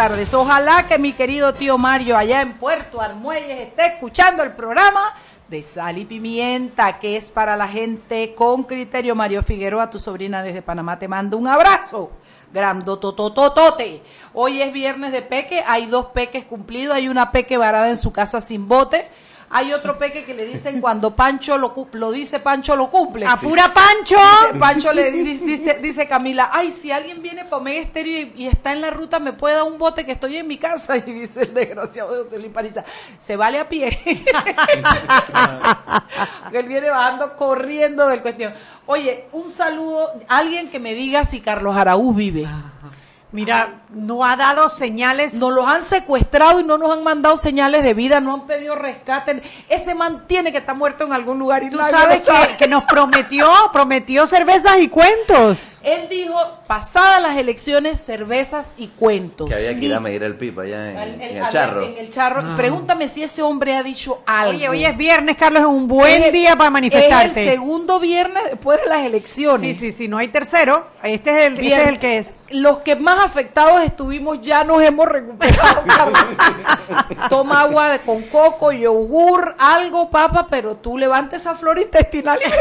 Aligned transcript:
Tardes. 0.00 0.32
Ojalá 0.32 0.86
que 0.88 0.98
mi 0.98 1.12
querido 1.12 1.52
tío 1.52 1.76
Mario 1.76 2.16
allá 2.16 2.40
en 2.40 2.56
Puerto 2.56 3.02
Armuelles 3.02 3.68
esté 3.68 3.84
escuchando 3.84 4.42
el 4.42 4.52
programa 4.52 5.12
de 5.46 5.62
Sal 5.62 5.98
y 5.98 6.06
Pimienta, 6.06 6.98
que 6.98 7.18
es 7.18 7.28
para 7.28 7.54
la 7.54 7.68
gente 7.68 8.34
con 8.34 8.62
criterio. 8.62 9.14
Mario 9.14 9.42
Figueroa, 9.42 9.90
tu 9.90 9.98
sobrina 9.98 10.42
desde 10.42 10.62
Panamá, 10.62 10.98
te 10.98 11.06
mando 11.06 11.36
un 11.36 11.46
abrazo. 11.46 12.12
Grandototototote. 12.50 14.02
Hoy 14.32 14.62
es 14.62 14.72
viernes 14.72 15.12
de 15.12 15.20
peque, 15.20 15.62
hay 15.66 15.84
dos 15.84 16.06
peques 16.06 16.46
cumplidos, 16.46 16.94
hay 16.94 17.10
una 17.10 17.30
peque 17.30 17.58
varada 17.58 17.90
en 17.90 17.98
su 17.98 18.10
casa 18.10 18.40
sin 18.40 18.68
bote. 18.68 19.06
Hay 19.52 19.72
otro 19.72 19.98
peque 19.98 20.24
que 20.24 20.32
le 20.32 20.46
dicen 20.46 20.80
cuando 20.80 21.16
Pancho 21.16 21.58
lo, 21.58 21.74
lo 21.92 22.12
dice, 22.12 22.38
Pancho 22.38 22.76
lo 22.76 22.88
cumple. 22.88 23.26
¡Apura 23.26 23.74
Pancho! 23.74 24.16
Dice- 24.46 24.58
Pancho 24.60 24.92
le 24.92 25.10
di- 25.10 25.38
dice, 25.38 25.80
dice 25.82 26.06
Camila, 26.06 26.50
ay, 26.52 26.70
si 26.70 26.92
alguien 26.92 27.20
viene 27.20 27.42
para 27.44 27.56
Omega 27.56 27.80
Estéreo 27.80 28.30
y, 28.36 28.44
y 28.44 28.46
está 28.46 28.70
en 28.70 28.80
la 28.80 28.90
ruta, 28.90 29.18
me 29.18 29.32
puede 29.32 29.56
dar 29.56 29.64
un 29.64 29.76
bote 29.76 30.06
que 30.06 30.12
estoy 30.12 30.36
en 30.36 30.46
mi 30.46 30.56
casa. 30.56 30.96
Y 30.98 31.12
dice 31.12 31.42
el 31.42 31.54
desgraciado 31.54 32.16
de 32.16 32.24
José 32.24 32.38
Luis 32.38 32.52
Paniza, 32.52 32.84
se 33.18 33.34
vale 33.34 33.58
a 33.58 33.68
pie. 33.68 33.88
Él 36.52 36.66
viene 36.68 36.90
bajando, 36.90 37.36
corriendo 37.36 38.06
del 38.08 38.22
cuestión. 38.22 38.52
Oye, 38.86 39.26
un 39.32 39.48
saludo, 39.50 40.08
alguien 40.28 40.70
que 40.70 40.78
me 40.78 40.94
diga 40.94 41.24
si 41.24 41.40
Carlos 41.40 41.76
Araúz 41.76 42.14
vive. 42.16 42.46
Mira, 43.32 43.82
no 43.90 44.24
ha 44.24 44.36
dado 44.36 44.68
señales. 44.68 45.34
Nos 45.34 45.52
los 45.52 45.64
han 45.66 45.82
secuestrado 45.82 46.58
y 46.60 46.64
no 46.64 46.78
nos 46.78 46.96
han 46.96 47.04
mandado 47.04 47.36
señales 47.36 47.84
de 47.84 47.94
vida, 47.94 48.20
no 48.20 48.34
han 48.34 48.46
pedido 48.46 48.74
rescate. 48.74 49.40
Ese 49.68 49.94
man 49.94 50.24
tiene 50.26 50.50
que 50.50 50.58
estar 50.58 50.74
muerto 50.76 51.04
en 51.04 51.12
algún 51.12 51.38
lugar 51.38 51.62
y 51.62 51.70
Tú 51.70 51.78
sabes 51.78 52.26
lo 52.26 52.32
sabe. 52.34 52.48
que, 52.48 52.56
que 52.56 52.68
nos 52.68 52.84
prometió, 52.84 53.48
prometió 53.72 54.26
cervezas 54.26 54.78
y 54.80 54.88
cuentos. 54.88 55.80
Él 55.84 56.08
dijo, 56.10 56.34
pasadas 56.66 57.22
las 57.22 57.36
elecciones, 57.36 58.00
cervezas 58.00 58.74
y 58.76 58.88
cuentos. 58.88 59.48
Que 59.48 59.54
había 59.54 59.78
que 59.78 59.86
ir 59.86 59.94
a 59.94 60.00
medir 60.00 60.22
el 60.24 60.36
pipa 60.36 60.62
allá 60.62 60.90
en, 60.90 60.96
El- 60.98 61.08
el- 61.14 61.20
en 61.20 61.36
el 61.36 61.42
a 61.42 61.44
ver, 61.44 61.52
charro. 61.52 61.82
en 61.84 61.98
el 61.98 62.10
charro. 62.10 62.56
Pregúntame 62.56 63.06
si 63.06 63.22
ese 63.22 63.42
hombre 63.42 63.74
ha 63.76 63.82
dicho 63.82 64.22
algo. 64.26 64.50
Oye, 64.56 64.68
hoy 64.68 64.84
es 64.84 64.96
viernes, 64.96 65.36
Carlos, 65.36 65.60
es 65.62 65.68
un 65.68 65.86
buen 65.86 66.22
Es- 66.24 66.32
día 66.32 66.56
para 66.56 66.66
Es 66.66 66.72
manifestarte. 66.72 67.44
el 67.44 67.48
segundo 67.50 68.00
viernes 68.00 68.42
después 68.50 68.80
de 68.80 68.88
las 68.88 69.04
elecciones. 69.04 69.60
Sí, 69.78 69.92
sí, 69.92 69.92
sí, 69.96 70.08
no 70.08 70.18
hay 70.18 70.28
tercero. 70.28 70.86
Este 71.02 71.30
es 71.30 71.46
el, 71.46 71.52
este 71.60 71.82
es 71.82 71.88
el 71.88 71.98
que 71.98 72.18
es. 72.18 72.46
Los 72.50 72.78
que 72.80 72.96
más 72.96 73.19
afectados 73.20 73.82
estuvimos 73.82 74.40
ya 74.40 74.64
nos 74.64 74.82
hemos 74.82 75.06
recuperado. 75.06 75.84
Toma 77.28 77.60
agua 77.62 77.98
con 78.04 78.22
coco, 78.22 78.72
yogur, 78.72 79.54
algo, 79.58 80.10
papa, 80.10 80.46
pero 80.48 80.76
tú 80.76 80.98
levantes 80.98 81.42
esa 81.42 81.54
flora 81.54 81.80
intestinal 81.80 82.38
y. 82.44 82.50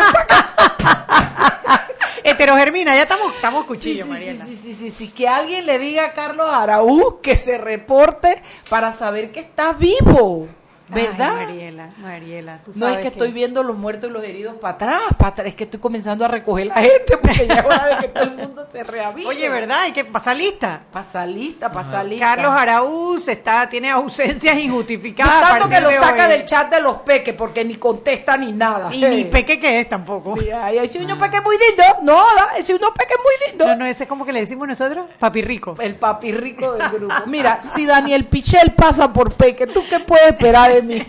Heterogermina, 2.23 2.95
ya 2.95 3.03
estamos, 3.03 3.33
estamos 3.33 3.65
cuchillo, 3.65 4.03
sí, 4.03 4.03
sí, 4.03 4.09
Mariela. 4.09 4.45
sí, 4.45 4.55
sí, 4.55 4.73
sí, 4.73 4.89
sí, 4.89 5.09
que 5.09 5.27
alguien 5.27 5.65
le 5.65 5.79
diga 5.79 6.05
a 6.05 6.13
Carlos 6.13 6.47
Araúz 6.49 7.15
que 7.21 7.35
se 7.35 7.57
reporte 7.57 8.41
para 8.69 8.91
saber 8.91 9.31
que 9.31 9.39
está 9.39 9.73
vivo, 9.73 10.47
¿verdad? 10.89 11.35
Ay, 11.37 11.45
Mariela, 11.45 11.89
Mariela, 11.97 12.59
tú 12.63 12.71
No 12.75 12.87
es 12.87 12.97
que 12.97 13.07
estoy 13.07 13.31
viendo 13.31 13.63
los 13.63 13.77
muertos 13.77 14.09
y 14.09 14.13
los 14.13 14.23
heridos 14.23 14.55
para 14.55 14.75
atrás, 14.75 15.01
para 15.17 15.29
atrás, 15.29 15.47
es 15.47 15.55
que 15.55 15.65
estoy 15.65 15.79
comenzando 15.79 16.25
a 16.25 16.27
recoger 16.27 16.67
la 16.67 16.75
gente 16.75 17.17
porque 17.17 17.47
ya 17.47 17.55
es 17.55 17.65
hora 17.65 17.87
de 17.87 17.95
que 18.01 18.07
todo 18.09 18.23
el 18.23 18.35
mundo 18.35 18.67
se 18.71 18.83
reavive. 18.83 19.27
Oye, 19.27 19.49
¿verdad? 19.49 19.81
Hay 19.81 19.91
que 19.91 20.05
pasar 20.05 20.35
lista. 20.35 20.81
Pasa 20.91 21.25
lista, 21.25 21.71
pasa 21.71 22.03
lista. 22.03 22.25
Carlos 22.25 22.51
Araúz 22.51 23.27
está, 23.27 23.67
tiene 23.69 23.89
ausencias 23.89 24.57
injustificadas. 24.57 25.49
tanto 25.49 25.69
que 25.69 25.81
lo 25.81 25.89
de 25.89 25.95
saca 25.95 26.25
hoy. 26.25 26.31
del 26.33 26.45
chat 26.45 26.69
de 26.71 26.79
los 26.79 26.97
peques 26.97 27.33
porque 27.33 27.63
ni 27.63 27.75
contesta 27.75 28.37
ni 28.37 28.51
nada. 28.51 28.93
Y 28.93 29.05
ni 29.05 29.25
peque 29.25 29.59
que 29.59 29.79
es 29.79 29.89
tampoco. 29.89 30.35
Ay, 30.55 30.79
ese 30.79 31.03
uno 31.03 31.17
peque 31.17 31.41
muy 31.41 31.57
lindo. 31.57 31.83
No, 32.03 32.23
ese 32.57 32.73
uno 32.73 32.93
peque 32.93 33.15
muy 33.17 33.49
lindo. 33.49 33.67
No, 33.67 33.75
no, 33.75 33.85
ese 33.85 34.03
es 34.03 34.09
como 34.09 34.25
que 34.25 34.33
le 34.33 34.39
decimos 34.41 34.67
nosotros, 34.67 35.07
papi 35.19 35.41
rico. 35.41 35.73
El 35.79 35.95
papi 35.95 36.31
rico 36.31 36.73
del 36.73 36.89
grupo. 36.89 37.15
Mira, 37.27 37.61
si 37.61 37.85
Daniel 37.85 38.25
Pichel 38.25 38.73
pasa 38.73 39.11
por 39.11 39.33
Peque, 39.33 39.67
¿tú 39.67 39.83
qué 39.89 39.99
puedes 39.99 40.31
esperar 40.31 40.71
de 40.71 40.78
mí? 40.81 41.05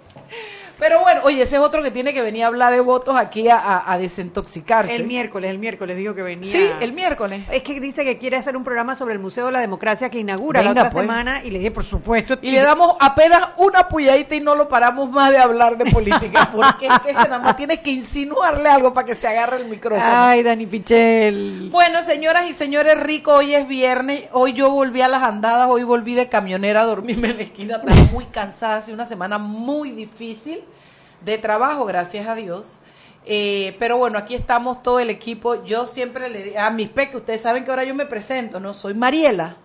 Pero 0.86 1.00
bueno, 1.00 1.22
oye, 1.24 1.40
ese 1.40 1.56
es 1.56 1.62
otro 1.62 1.82
que 1.82 1.90
tiene 1.90 2.12
que 2.12 2.20
venir 2.20 2.44
a 2.44 2.48
hablar 2.48 2.70
de 2.70 2.80
votos 2.80 3.16
aquí 3.16 3.48
a, 3.48 3.56
a- 3.58 3.90
a 3.90 3.96
desintoxicarse. 3.96 4.94
El 4.94 5.06
miércoles, 5.06 5.50
el 5.50 5.58
miércoles 5.58 5.96
digo 5.96 6.14
que 6.14 6.20
venía. 6.20 6.50
Sí, 6.52 6.70
el 6.78 6.92
miércoles. 6.92 7.40
Es 7.50 7.62
que 7.62 7.80
dice 7.80 8.04
que 8.04 8.18
quiere 8.18 8.36
hacer 8.36 8.54
un 8.54 8.64
programa 8.64 8.94
sobre 8.94 9.14
el 9.14 9.18
Museo 9.18 9.46
de 9.46 9.52
la 9.52 9.60
Democracia 9.60 10.10
que 10.10 10.18
inaugura 10.18 10.60
Venga, 10.60 10.74
la 10.74 10.80
otra 10.82 10.90
pues. 10.92 11.02
semana 11.02 11.42
y 11.42 11.50
le 11.50 11.58
dije, 11.58 11.70
por 11.70 11.84
supuesto. 11.84 12.36
Y 12.42 12.50
le 12.50 12.60
damos 12.60 12.96
apenas 13.00 13.48
una 13.56 13.88
puyadita 13.88 14.34
y 14.34 14.42
no 14.42 14.54
lo 14.54 14.68
paramos 14.68 15.10
más 15.10 15.30
de 15.30 15.38
hablar 15.38 15.78
de 15.78 15.90
política, 15.90 16.50
porque 16.54 16.86
es 16.88 17.00
que 17.00 17.10
ese 17.12 17.20
nada 17.22 17.38
más 17.38 17.56
tienes 17.56 17.80
que 17.80 17.90
insinuarle 17.90 18.68
algo 18.68 18.92
para 18.92 19.06
que 19.06 19.14
se 19.14 19.26
agarre 19.26 19.56
el 19.62 19.64
micrófono. 19.64 20.04
Ay, 20.06 20.42
Dani 20.42 20.66
Pichel. 20.66 21.70
Bueno, 21.72 22.02
señoras 22.02 22.44
y 22.46 22.52
señores, 22.52 23.00
rico, 23.00 23.32
hoy 23.32 23.54
es 23.54 23.66
viernes, 23.66 24.24
hoy 24.32 24.52
yo 24.52 24.68
volví 24.70 25.00
a 25.00 25.08
las 25.08 25.22
andadas, 25.22 25.66
hoy 25.70 25.82
volví 25.82 26.12
de 26.12 26.28
camionera 26.28 26.82
a 26.82 26.84
dormirme 26.84 27.28
en 27.30 27.36
la 27.38 27.42
esquina, 27.44 27.76
estaba 27.76 27.96
muy 28.12 28.26
cansada, 28.26 28.76
hace 28.76 28.92
una 28.92 29.06
semana 29.06 29.38
muy 29.38 29.92
difícil 29.92 30.60
de 31.24 31.38
trabajo, 31.38 31.84
gracias 31.84 32.26
a 32.26 32.34
Dios. 32.34 32.80
Eh, 33.26 33.74
pero 33.78 33.96
bueno, 33.96 34.18
aquí 34.18 34.34
estamos 34.34 34.82
todo 34.82 35.00
el 35.00 35.10
equipo. 35.10 35.64
Yo 35.64 35.86
siempre 35.86 36.28
le 36.28 36.42
digo 36.42 36.58
a 36.58 36.70
mis 36.70 36.88
peques, 36.88 37.16
ustedes 37.16 37.40
saben 37.40 37.64
que 37.64 37.70
ahora 37.70 37.84
yo 37.84 37.94
me 37.94 38.06
presento, 38.06 38.60
¿no? 38.60 38.74
Soy 38.74 38.94
Mariela, 38.94 39.56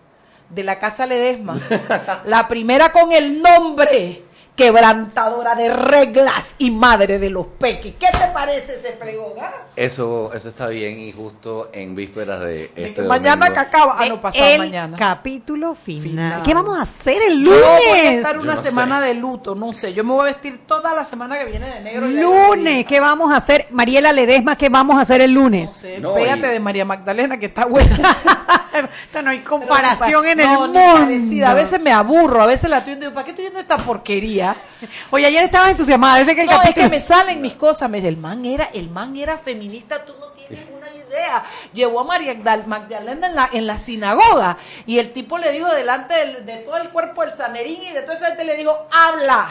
de 0.50 0.64
la 0.64 0.80
Casa 0.80 1.06
Ledesma. 1.06 1.60
la 2.26 2.48
primera 2.48 2.92
con 2.92 3.12
el 3.12 3.42
nombre 3.42 4.24
quebrantadora 4.60 5.56
de 5.56 5.70
reglas 5.74 6.56
y 6.58 6.70
madre 6.70 7.18
de 7.18 7.30
los 7.30 7.48
peques. 7.48 7.96
¿Qué 8.00 8.08
te 8.12 8.28
parece 8.34 8.76
ese 8.76 8.92
pregón? 8.92 9.32
ah? 9.42 9.52
Eso, 9.76 10.32
eso 10.34 10.50
está 10.50 10.68
bien 10.68 11.00
y 11.00 11.14
justo 11.14 11.70
en 11.72 11.96
vísperas 11.96 12.42
de 12.42 12.46
De 12.46 12.72
este 12.76 13.02
mañana 13.04 13.50
que 13.54 13.60
acaba, 13.60 13.96
ah, 13.98 14.06
no, 14.08 14.20
pasado 14.20 14.46
el 14.46 14.58
mañana. 14.60 14.98
capítulo 14.98 15.76
final. 15.76 16.04
Final. 16.04 16.44
¿Qué 16.44 16.54
vamos 16.54 16.78
a 16.78 16.82
hacer 16.82 17.22
el 17.22 17.44
Yo 17.46 17.52
lunes? 17.52 17.66
voy 17.90 18.00
a 18.00 18.12
estar 18.12 18.38
una 18.38 18.56
no 18.56 18.62
semana 18.62 19.00
sé. 19.00 19.06
de 19.08 19.14
luto, 19.14 19.56
no 19.56 19.72
sé. 19.74 19.94
Yo 19.94 20.04
me 20.04 20.12
voy 20.12 20.22
a 20.22 20.34
vestir 20.34 20.60
toda 20.68 20.94
la 20.94 21.04
semana 21.06 21.38
que 21.40 21.46
viene 21.46 21.68
de 21.76 21.80
negro. 21.80 22.08
Lunes, 22.08 22.86
¿qué 22.86 23.00
vamos 23.00 23.32
a 23.32 23.38
hacer? 23.38 23.68
Mariela 23.72 24.12
Ledesma, 24.12 24.58
¿qué 24.58 24.68
vamos 24.70 24.98
a 24.98 25.02
hacer 25.02 25.22
el 25.22 25.34
No 25.34 25.42
lunes? 25.44 25.72
sé, 25.72 26.00
No, 26.00 26.14
pégate 26.14 26.48
y- 26.48 26.52
de 26.52 26.60
María 26.60 26.84
Magdalena, 26.84 27.40
que 27.40 27.46
está 27.46 27.66
buena. 27.66 27.98
Esto 29.04 29.22
no 29.22 29.32
hay 29.32 29.40
comparación 29.40 30.26
en 30.28 30.38
No, 30.38 30.44
el 30.44 30.60
mundo. 30.72 30.80
parecida. 31.02 31.52
A 31.52 31.54
veces 31.54 31.80
me 31.82 31.92
aburro, 31.92 32.42
a 32.42 32.46
veces 32.46 32.70
la 32.70 32.78
estoy 32.80 32.92
viendo 32.92 33.06
y 33.06 33.10
digo, 33.10 33.16
¿para 33.16 33.26
qué 33.26 33.32
estoy 33.32 33.44
viendo 33.46 33.60
esta 33.60 33.78
porquería? 33.78 34.56
Oye, 35.12 35.26
ayer 35.26 35.44
estabas 35.44 35.70
entusiasmada, 35.72 36.20
ese 36.22 36.36
que 36.36 36.42
el 36.42 36.48
No, 36.48 36.62
es 36.62 36.74
que 36.74 36.88
me 36.90 37.00
salen 37.00 37.42
mis 37.42 37.56
cosas. 37.56 37.90
Me 37.90 37.98
dice, 37.98 38.08
el 38.10 38.18
man 38.18 38.46
era, 38.46 38.66
el 38.74 38.90
man 38.90 39.16
era 39.18 39.38
feminista, 39.38 40.06
tú 40.06 40.14
no 40.20 40.28
tienes 40.30 40.66
una 40.76 40.88
idea. 40.90 41.44
Llevó 41.74 42.02
a 42.02 42.04
María 42.04 42.34
Magdal- 42.36 42.66
Magdalena 42.66 43.28
en 43.28 43.36
la, 43.36 43.50
en 43.52 43.68
la 43.68 43.78
sinagoga 43.78 44.58
y 44.86 45.00
el 45.00 45.12
tipo 45.12 45.38
le 45.38 45.52
dijo 45.52 45.68
delante 45.70 46.14
del- 46.16 46.46
de 46.46 46.58
todo 46.58 46.78
el 46.78 46.90
cuerpo 46.90 47.26
del 47.26 47.34
sanerín 47.34 47.82
y 47.84 47.92
de 47.92 48.02
toda 48.02 48.14
esa 48.16 48.28
gente 48.28 48.46
le 48.46 48.56
dijo, 48.56 48.88
habla. 48.92 49.48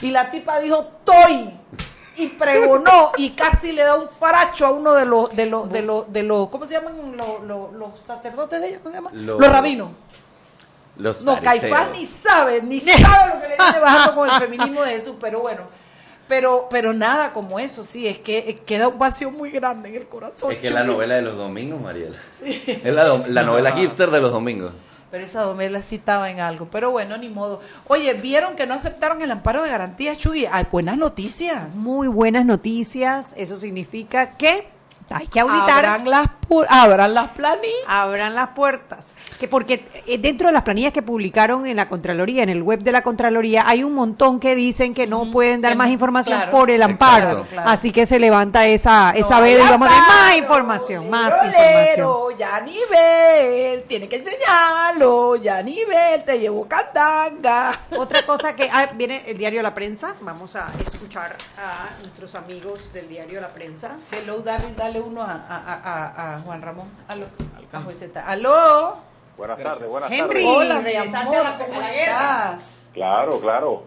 Y 0.00 0.10
la 0.10 0.30
tipa 0.30 0.60
dijo, 0.60 0.92
estoy. 1.00 1.50
Y 2.18 2.26
pregonó 2.28 3.12
y 3.16 3.30
casi 3.30 3.72
le 3.72 3.82
da 3.84 3.94
un 3.96 4.08
faracho 4.08 4.66
a 4.66 4.70
uno 4.70 4.92
de 4.94 5.04
los, 5.06 5.34
de 5.34 5.46
los, 5.46 5.70
de 5.70 5.82
los, 5.82 6.12
de 6.12 6.22
los, 6.24 6.48
¿cómo 6.48 6.66
se 6.66 6.74
llaman 6.74 7.16
los, 7.16 7.42
los, 7.44 7.72
los 7.72 8.00
sacerdotes 8.04 8.60
de 8.60 8.68
ella? 8.68 8.78
¿Cómo 8.82 8.92
se 8.94 9.00
llaman? 9.00 9.26
Los- 9.26 9.40
los 9.40 9.48
rabinos. 9.50 9.90
Los 10.96 11.22
No. 11.22 11.40
Caifás 11.40 11.90
ni 11.92 12.04
sabe, 12.04 12.60
ni 12.62 12.80
sabe 12.80 13.34
lo 13.34 13.40
que 13.40 13.48
le 13.48 13.56
viene 13.56 13.78
bajando 13.80 14.14
con 14.16 14.28
el 14.28 14.34
feminismo 14.36 14.82
de 14.82 14.90
Jesús, 14.90 15.14
pero 15.20 15.40
bueno. 15.40 15.62
Pero, 16.26 16.66
pero 16.68 16.92
nada 16.92 17.32
como 17.32 17.58
eso, 17.58 17.84
sí, 17.84 18.06
es 18.06 18.18
que 18.18 18.60
queda 18.66 18.88
un 18.88 18.98
vacío 18.98 19.30
muy 19.30 19.50
grande 19.50 19.88
en 19.88 19.94
el 19.94 20.08
corazón. 20.08 20.52
Es 20.52 20.58
que 20.58 20.66
es 20.66 20.72
la 20.74 20.84
novela 20.84 21.14
de 21.14 21.22
los 21.22 21.36
domingos, 21.36 21.80
Mariela. 21.80 22.16
Es 22.44 22.92
la, 22.94 23.16
la 23.28 23.42
novela 23.44 23.72
hipster 23.72 24.10
de 24.10 24.20
los 24.20 24.30
domingos. 24.32 24.72
Pero 25.10 25.24
esa 25.24 25.42
domela 25.42 25.80
sí 25.82 25.96
estaba 25.96 26.30
en 26.30 26.40
algo. 26.40 26.68
Pero 26.70 26.90
bueno, 26.90 27.16
ni 27.16 27.28
modo. 27.28 27.60
Oye, 27.86 28.12
¿vieron 28.14 28.56
que 28.56 28.66
no 28.66 28.74
aceptaron 28.74 29.22
el 29.22 29.30
amparo 29.30 29.62
de 29.62 29.70
garantía, 29.70 30.14
Chugui? 30.16 30.46
Hay 30.46 30.66
buenas 30.70 30.98
noticias. 30.98 31.76
Muy 31.76 32.08
buenas 32.08 32.44
noticias. 32.44 33.34
Eso 33.38 33.56
significa 33.56 34.36
que 34.36 34.68
hay 35.10 35.26
que 35.26 35.40
auditar. 35.40 35.84
Abran 35.84 36.10
las, 36.10 36.26
pu- 36.48 36.66
abran 36.68 37.14
las 37.14 37.28
planillas. 37.30 37.84
abran 37.86 38.34
las 38.34 38.48
puertas. 38.50 39.14
Que 39.38 39.48
porque 39.48 39.88
eh, 40.06 40.18
dentro 40.18 40.48
de 40.48 40.52
las 40.52 40.62
planillas 40.62 40.92
que 40.92 41.02
publicaron 41.02 41.66
en 41.66 41.76
la 41.76 41.88
Contraloría, 41.88 42.42
en 42.42 42.48
el 42.48 42.62
web 42.62 42.80
de 42.80 42.92
la 42.92 43.02
Contraloría, 43.02 43.64
hay 43.66 43.84
un 43.84 43.94
montón 43.94 44.40
que 44.40 44.54
dicen 44.54 44.94
que 44.94 45.06
no 45.06 45.30
pueden 45.30 45.60
dar 45.60 45.76
más 45.76 45.88
no, 45.88 45.92
información 45.92 46.36
claro. 46.38 46.52
por 46.52 46.70
el 46.70 46.82
amparo. 46.82 47.28
Exacto. 47.28 47.46
Claro. 47.50 47.70
Así 47.70 47.92
que 47.92 48.06
se 48.06 48.18
levanta 48.18 48.66
esa, 48.66 49.12
esa 49.12 49.40
veda 49.40 49.64
y 49.64 49.68
vamos 49.68 49.88
a 49.88 49.92
ver 49.92 50.00
más 50.00 50.36
información, 50.38 51.10
más 51.10 51.34
información. 51.44 52.36
Ya 52.38 52.60
nivel, 52.60 53.82
tiene 53.84 54.08
que 54.08 54.16
enseñarlo. 54.16 55.36
Ya 55.36 55.62
nivel, 55.62 56.24
te 56.24 56.38
llevo 56.38 56.66
candanga. 56.66 57.72
Otra 57.96 58.24
cosa 58.26 58.54
que 58.54 58.68
ah, 58.72 58.90
viene 58.94 59.22
el 59.26 59.36
diario 59.36 59.62
La 59.62 59.74
Prensa, 59.74 60.14
vamos 60.20 60.56
a 60.56 60.70
escuchar 60.80 61.36
a 61.56 61.88
nuestros 62.02 62.34
amigos 62.34 62.92
del 62.92 63.08
diario 63.08 63.40
La 63.40 63.48
Prensa. 63.48 63.96
Hello, 64.12 64.40
dale, 64.40 64.74
uno 65.00 65.22
a, 65.22 65.32
a, 65.32 65.56
a, 65.56 65.74
a- 66.06 66.36
a 66.36 66.40
Juan 66.40 66.62
Ramón. 66.62 66.88
Aló. 67.08 67.26
A 67.72 67.80
José 67.82 68.10
Aló. 68.24 68.98
Buenas 69.36 69.58
tardes, 69.62 69.88
buenas 69.88 70.10
Henry. 70.10 70.42
tardes. 70.42 70.46
Hola, 70.46 70.80
mi 70.80 70.94
amor, 71.14 71.46
¿cómo 71.58 71.80
estás? 71.82 72.88
Claro, 72.92 73.40
claro. 73.40 73.82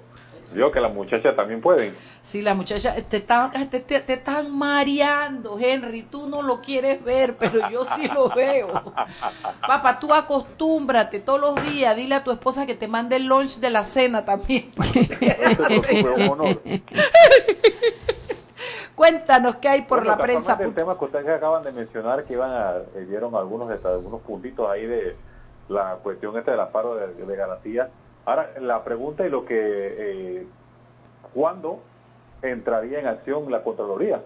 Vio 0.54 0.70
que 0.72 0.82
las 0.82 0.94
muchachas 0.94 1.34
también 1.36 1.62
pueden. 1.62 1.96
Sí, 2.22 2.42
la 2.42 2.54
muchacha 2.54 2.94
te 2.96 3.18
están, 3.18 3.52
te, 3.70 3.80
te- 3.80 4.02
te 4.02 4.14
están 4.14 4.56
mareando, 4.56 5.58
Henry. 5.58 6.04
Tú 6.04 6.28
no 6.28 6.42
lo 6.42 6.60
quieres 6.62 7.02
ver, 7.04 7.38
pero 7.38 7.70
yo 7.70 7.86
sí 7.86 8.08
lo 8.14 8.28
veo. 8.36 8.70
Papá, 9.66 9.98
tú 9.98 10.14
acostúmbrate 10.14 11.20
todos 11.22 11.40
los 11.40 11.64
días. 11.72 11.96
Dile 11.96 12.16
a 12.16 12.24
tu 12.24 12.32
esposa 12.32 12.66
que 12.66 12.76
te 12.76 12.90
mande 12.90 13.16
el 13.16 13.26
lunch 13.28 13.60
de 13.60 13.70
la 13.70 13.86
cena 13.86 14.26
también. 14.26 14.72
para 14.76 14.92
que 14.92 15.06
te 15.06 16.04
un 16.04 16.30
honor. 16.30 16.62
Cuéntanos 19.02 19.56
qué 19.56 19.68
hay 19.68 19.82
por 19.82 20.02
Bueno, 20.02 20.12
la 20.12 20.18
prensa. 20.22 20.60
El 20.62 20.76
tema 20.76 20.96
que 20.96 21.06
ustedes 21.06 21.28
acaban 21.28 21.64
de 21.64 21.72
mencionar, 21.72 22.24
que 22.24 22.34
iban 22.34 22.52
a, 22.52 22.76
eh, 22.94 23.08
dieron 23.10 23.34
algunos, 23.34 23.84
algunos 23.84 24.22
puntitos 24.22 24.70
ahí 24.70 24.86
de 24.86 25.16
la 25.70 25.96
cuestión 26.04 26.38
esta 26.38 26.52
del 26.52 26.60
amparo 26.60 26.94
de, 26.94 27.08
de 27.12 27.36
garantía. 27.36 27.90
Ahora, 28.26 28.52
la 28.60 28.84
pregunta 28.84 29.26
y 29.26 29.32
lo 29.32 29.44
que, 29.44 29.58
eh, 29.58 30.48
¿cuándo 31.34 31.80
entraría 32.44 33.00
en 33.00 33.08
acción 33.08 33.50
la 33.52 33.64
Contraloría? 33.64 34.22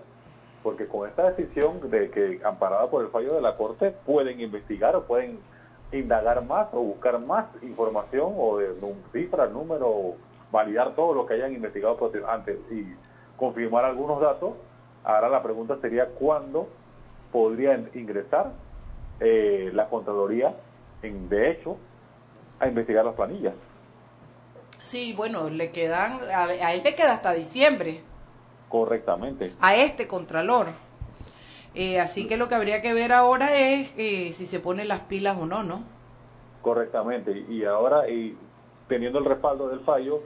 Porque 0.62 0.88
con 0.88 1.08
esta 1.08 1.32
decisión 1.32 1.90
de 1.90 2.10
que, 2.10 2.42
amparada 2.44 2.90
por 2.90 3.02
el 3.02 3.08
fallo 3.12 3.34
de 3.34 3.42
la 3.42 3.56
Corte, 3.56 3.92
pueden 4.06 4.42
investigar 4.42 4.94
o 4.98 5.04
pueden 5.04 5.40
indagar 5.94 6.44
más 6.44 6.68
o 6.74 6.82
buscar 6.82 7.18
más 7.22 7.46
información 7.62 8.34
o 8.38 8.58
de 8.58 8.76
cifras, 9.14 9.50
números, 9.54 10.16
validar 10.52 10.96
todo 10.96 11.14
lo 11.14 11.26
que 11.26 11.36
hayan 11.36 11.54
investigado 11.54 12.12
antes 12.28 12.58
y 12.70 12.94
confirmar 13.38 13.86
algunos 13.86 14.20
datos. 14.22 14.54
Ahora 15.04 15.30
la 15.30 15.44
pregunta 15.44 15.78
sería 15.82 16.08
cuándo 16.08 16.68
podría 17.32 17.76
in- 17.76 17.90
ingresar 17.94 18.54
eh, 19.20 19.70
la 19.74 19.88
Contraloría, 19.88 20.56
en, 21.02 21.30
de 21.30 21.52
hecho, 21.52 21.78
a 22.60 22.68
investigar 22.68 23.06
las 23.06 23.16
planillas. 23.16 23.54
Sí, 24.80 25.14
bueno, 25.14 25.50
le 25.50 25.72
quedan, 25.72 26.20
a, 26.34 26.44
a 26.46 26.74
él 26.74 26.82
le 26.84 26.96
queda 26.96 27.14
hasta 27.14 27.32
diciembre, 27.34 28.02
Correctamente. 28.70 29.54
a 29.62 29.76
este 29.76 30.08
contralor. 30.08 30.68
Eh, 31.74 32.00
así 32.00 32.28
que 32.28 32.38
lo 32.38 32.48
que 32.48 32.56
habría 32.56 32.82
que 32.82 32.94
ver 32.94 33.12
ahora 33.12 33.54
es 33.56 33.94
eh, 33.98 34.32
si 34.32 34.46
se 34.46 34.60
ponen 34.60 34.88
las 34.88 35.02
pilas 35.02 35.38
o 35.38 35.46
no, 35.46 35.64
¿no? 35.64 35.84
Correctamente. 36.62 37.32
Y 37.50 37.66
ahora, 37.66 38.10
y 38.10 38.38
teniendo 38.88 39.20
el 39.20 39.26
respaldo 39.26 39.68
del 39.70 39.82
fallo, 39.82 40.22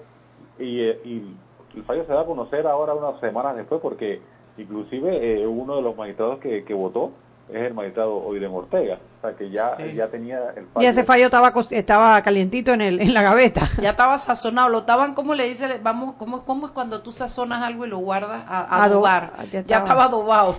y, 0.59 0.81
eh, 0.81 1.01
y 1.03 1.33
el 1.75 1.83
fallo 1.83 2.06
se 2.06 2.13
da 2.13 2.21
a 2.21 2.25
conocer 2.25 2.66
ahora 2.68 2.94
unas 2.94 3.19
semanas 3.19 3.56
después, 3.56 3.81
porque 3.81 4.21
inclusive 4.57 5.42
eh, 5.42 5.48
uno 5.48 5.75
de 5.77 5.81
los 5.81 5.95
magistrados 5.95 6.39
que, 6.39 6.63
que 6.66 6.74
votó 6.74 7.12
es 7.50 7.63
el 7.63 7.74
magistrado 7.74 8.16
Oiden 8.18 8.51
Ortega. 8.54 9.00
O 9.18 9.21
sea, 9.21 9.36
que 9.36 9.50
ya, 9.50 9.75
Sí. 9.77 9.94
ya 9.95 10.07
tenía 10.10 10.38
el 10.56 10.68
fallo. 10.68 10.86
Y 10.86 10.86
ese 10.86 11.04
fallo 11.04 11.25
estaba, 11.25 11.51
estaba 11.71 12.21
calientito 12.21 12.74
en, 12.74 12.81
el, 12.81 13.01
en 13.01 13.13
la 13.13 13.21
gaveta. 13.24 13.62
Ya 13.81 13.89
estaba 13.92 14.18
sazonado, 14.19 14.69
lo 14.69 14.80
estaban, 14.80 15.13
¿cómo 15.16 15.33
le 15.33 15.45
dice? 15.50 15.80
Vamos, 15.81 16.16
¿cómo, 16.19 16.45
¿Cómo 16.45 16.68
es 16.68 16.71
cuando 16.74 17.01
tú 17.01 17.12
sazonas 17.12 17.63
algo 17.63 17.86
y 17.86 17.89
lo 17.89 17.98
guardas 17.98 18.44
a, 18.48 18.60
a 18.62 18.83
Ado- 18.83 18.94
adobar? 18.94 19.31
ah, 19.38 19.44
Ya 19.45 19.62
ya 19.63 19.77
estaba, 19.77 19.80
estaba. 19.80 20.04
adobado. 20.06 20.56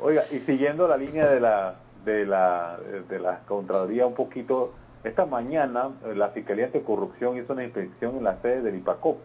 Oiga, 0.00 0.24
y 0.30 0.38
siguiendo 0.40 0.86
la 0.86 0.96
línea 0.96 1.26
de 1.26 1.40
la 1.40 1.74
de 2.04 2.26
la 2.26 2.76
de 3.08 3.18
la 3.18 3.38
Contraloría 3.48 4.06
un 4.06 4.14
poquito, 4.14 4.72
esta 5.04 5.26
mañana 5.26 5.90
eh, 6.06 6.14
la 6.14 6.30
Fiscalía 6.30 6.66
Anticorrupción 6.66 7.36
hizo 7.36 7.52
una 7.52 7.64
inspección 7.64 8.16
en 8.16 8.24
la 8.24 8.40
sede 8.40 8.62
del 8.62 8.76
IPACOP 8.76 9.18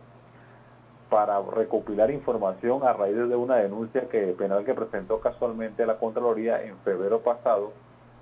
para 1.10 1.42
recopilar 1.42 2.12
información 2.12 2.84
a 2.84 2.94
raíz 2.94 3.16
de 3.16 3.36
una 3.36 3.56
denuncia 3.56 4.08
que 4.10 4.36
penal 4.38 4.64
que 4.64 4.74
presentó 4.74 5.20
casualmente 5.20 5.86
la 5.86 5.98
Contraloría 5.98 6.62
en 6.64 6.78
febrero 6.80 7.22
pasado 7.22 7.72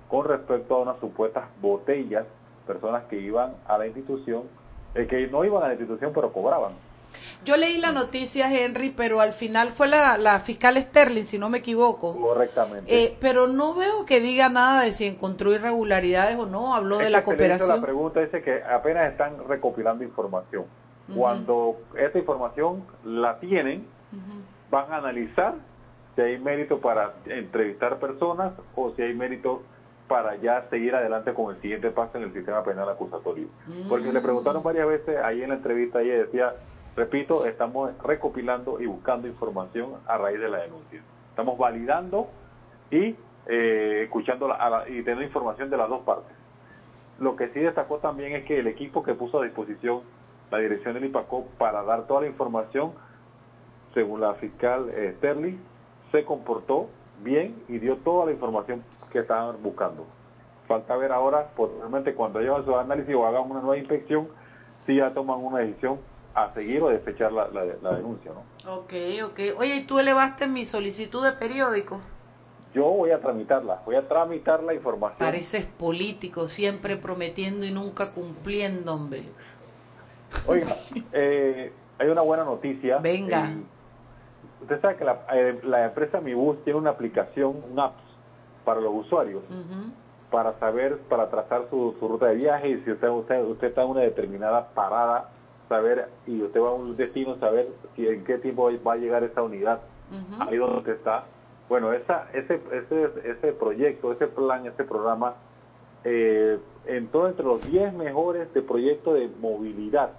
con 0.08 0.24
respecto 0.24 0.76
a 0.76 0.82
unas 0.82 0.96
supuestas 0.98 1.44
botellas, 1.60 2.24
personas 2.66 3.04
que 3.04 3.20
iban 3.20 3.52
a 3.66 3.76
la 3.76 3.86
institución, 3.86 4.44
eh, 4.94 5.06
que 5.06 5.26
no 5.26 5.44
iban 5.44 5.62
a 5.62 5.66
la 5.66 5.74
institución 5.74 6.12
pero 6.14 6.32
cobraban. 6.32 6.72
Yo 7.44 7.56
leí 7.56 7.78
la 7.78 7.92
noticia, 7.92 8.52
Henry, 8.52 8.90
pero 8.90 9.20
al 9.20 9.32
final 9.32 9.70
fue 9.70 9.88
la, 9.88 10.18
la 10.18 10.40
fiscal 10.40 10.76
Sterling, 10.76 11.24
si 11.24 11.38
no 11.38 11.48
me 11.48 11.58
equivoco. 11.58 12.14
Correctamente. 12.16 13.04
Eh, 13.04 13.16
pero 13.20 13.46
no 13.46 13.74
veo 13.74 14.04
que 14.04 14.20
diga 14.20 14.48
nada 14.48 14.82
de 14.82 14.92
si 14.92 15.06
encontró 15.06 15.52
irregularidades 15.54 16.36
o 16.38 16.46
no, 16.46 16.74
habló 16.74 16.98
de 16.98 17.06
Es 17.06 17.10
la 17.10 17.20
que 17.20 17.24
cooperación. 17.26 17.68
La 17.68 17.80
pregunta 17.80 18.20
dice 18.20 18.42
que 18.42 18.62
apenas 18.62 19.10
están 19.10 19.46
recopilando 19.48 20.04
información. 20.04 20.64
Cuando 21.14 21.78
esta 21.96 22.18
información 22.18 22.84
la 23.02 23.38
tienen, 23.38 23.86
van 24.70 24.92
a 24.92 24.98
analizar 24.98 25.54
si 26.14 26.20
hay 26.20 26.38
mérito 26.38 26.80
para 26.80 27.14
entrevistar 27.24 27.98
personas 27.98 28.52
o 28.74 28.92
si 28.94 29.02
hay 29.02 29.14
mérito 29.14 29.62
para 30.08 30.36
ya 30.36 30.66
seguir 30.70 30.94
adelante 30.94 31.32
con 31.32 31.54
el 31.54 31.60
siguiente 31.62 31.90
paso 31.90 32.18
en 32.18 32.24
el 32.24 32.32
sistema 32.32 32.62
penal 32.64 32.88
acusatorio. 32.88 33.46
Porque 33.88 34.12
le 34.12 34.20
preguntaron 34.20 34.62
varias 34.62 34.88
veces 34.88 35.16
ahí 35.22 35.42
en 35.42 35.50
la 35.50 35.54
entrevista 35.56 36.02
y 36.02 36.10
ella 36.10 36.24
decía, 36.24 36.54
repito, 36.98 37.46
estamos 37.46 37.96
recopilando 38.02 38.80
y 38.80 38.86
buscando 38.86 39.28
información 39.28 39.94
a 40.06 40.18
raíz 40.18 40.40
de 40.40 40.48
la 40.48 40.58
denuncia. 40.58 41.00
Estamos 41.30 41.56
validando 41.56 42.26
y 42.90 43.14
eh, 43.46 44.02
escuchando 44.04 44.48
y 44.88 45.02
teniendo 45.02 45.22
información 45.22 45.70
de 45.70 45.76
las 45.76 45.88
dos 45.88 46.02
partes. 46.02 46.36
Lo 47.20 47.36
que 47.36 47.48
sí 47.50 47.60
destacó 47.60 47.98
también 47.98 48.32
es 48.32 48.44
que 48.44 48.58
el 48.58 48.66
equipo 48.66 49.02
que 49.04 49.14
puso 49.14 49.40
a 49.40 49.44
disposición 49.44 50.02
la 50.50 50.58
dirección 50.58 50.94
del 50.94 51.04
IPACO 51.04 51.44
para 51.56 51.82
dar 51.82 52.06
toda 52.06 52.22
la 52.22 52.26
información, 52.26 52.92
según 53.94 54.20
la 54.20 54.34
fiscal 54.34 54.90
eh, 54.90 55.14
Sterling, 55.18 55.58
se 56.10 56.24
comportó 56.24 56.88
bien 57.22 57.62
y 57.68 57.78
dio 57.78 57.96
toda 57.98 58.26
la 58.26 58.32
información 58.32 58.82
que 59.12 59.20
estaban 59.20 59.62
buscando. 59.62 60.04
Falta 60.66 60.96
ver 60.96 61.12
ahora, 61.12 61.48
posteriormente, 61.54 62.14
cuando 62.14 62.40
hagan 62.40 62.64
su 62.64 62.76
análisis 62.76 63.14
o 63.14 63.26
hagan 63.26 63.50
una 63.50 63.60
nueva 63.60 63.76
inspección, 63.76 64.28
si 64.84 64.96
ya 64.96 65.12
toman 65.12 65.38
una 65.38 65.58
decisión 65.58 65.98
a 66.44 66.54
seguir 66.54 66.82
o 66.82 66.88
desechar 66.88 67.32
la, 67.32 67.48
la- 67.48 67.64
la 67.82 67.94
denuncia. 67.96 68.32
¿no? 68.32 68.72
Ok, 68.72 68.92
ok. 69.24 69.40
Oye, 69.58 69.76
¿y 69.76 69.84
tú 69.86 69.98
elevaste 69.98 70.46
mi 70.46 70.64
solicitud 70.64 71.24
de 71.24 71.32
periódico? 71.32 72.00
Yo 72.74 72.84
voy 72.84 73.10
a 73.10 73.18
tramitarla, 73.20 73.80
voy 73.86 73.96
a 73.96 74.06
tramitar 74.06 74.62
la 74.62 74.74
información. 74.74 75.18
Pareces 75.18 75.64
político, 75.64 76.48
siempre 76.48 76.96
prometiendo 76.96 77.64
y 77.64 77.70
nunca 77.70 78.12
cumpliendo, 78.12 78.94
hombre. 78.94 79.24
Oiga, 80.46 80.66
eh, 81.12 81.72
hay 81.98 82.08
una 82.08 82.20
buena 82.22 82.44
noticia. 82.44 82.98
Venga. 82.98 83.50
Usted 84.60 84.80
sabe 84.80 84.96
que 84.96 85.04
la, 85.04 85.20
eh, 85.32 85.60
la 85.64 85.86
empresa 85.86 86.20
Mi 86.20 86.34
Bus 86.34 86.62
tiene 86.64 86.78
una 86.78 86.90
aplicación, 86.90 87.62
un 87.70 87.78
app 87.80 87.94
para 88.64 88.80
los 88.80 88.92
usuarios, 88.94 89.42
para 90.30 90.58
saber, 90.58 90.98
para 91.08 91.30
trazar 91.30 91.66
su, 91.70 91.96
su 91.98 92.06
ruta 92.06 92.26
de 92.26 92.34
viaje 92.34 92.68
y 92.68 92.80
si 92.84 92.90
usted, 92.92 93.08
usted, 93.08 93.42
usted 93.44 93.68
está 93.68 93.82
en 93.82 93.88
una 93.90 94.00
determinada 94.02 94.68
parada, 94.74 95.30
saber, 95.68 96.08
y 96.26 96.42
usted 96.42 96.60
va 96.60 96.68
a 96.70 96.72
un 96.72 96.96
destino, 96.96 97.36
saber 97.38 97.68
si 97.94 98.06
en 98.06 98.24
qué 98.24 98.38
tiempo 98.38 98.70
va 98.86 98.92
a 98.92 98.96
llegar 98.96 99.22
esa 99.24 99.42
unidad, 99.42 99.80
ahí 100.40 100.56
donde 100.56 100.78
usted 100.78 100.92
está. 100.94 101.24
Bueno, 101.68 101.92
esa, 101.92 102.28
ese, 102.32 102.60
ese, 102.72 103.10
ese 103.24 103.52
proyecto, 103.52 104.12
ese 104.12 104.26
plan, 104.26 104.64
ese 104.66 104.84
programa, 104.84 105.34
eh, 106.04 106.58
entró 106.86 107.28
entre 107.28 107.44
los 107.44 107.60
10 107.70 107.92
mejores 107.92 108.52
de 108.54 108.62
proyectos 108.62 109.14
de 109.14 109.28
movilidad 109.40 110.10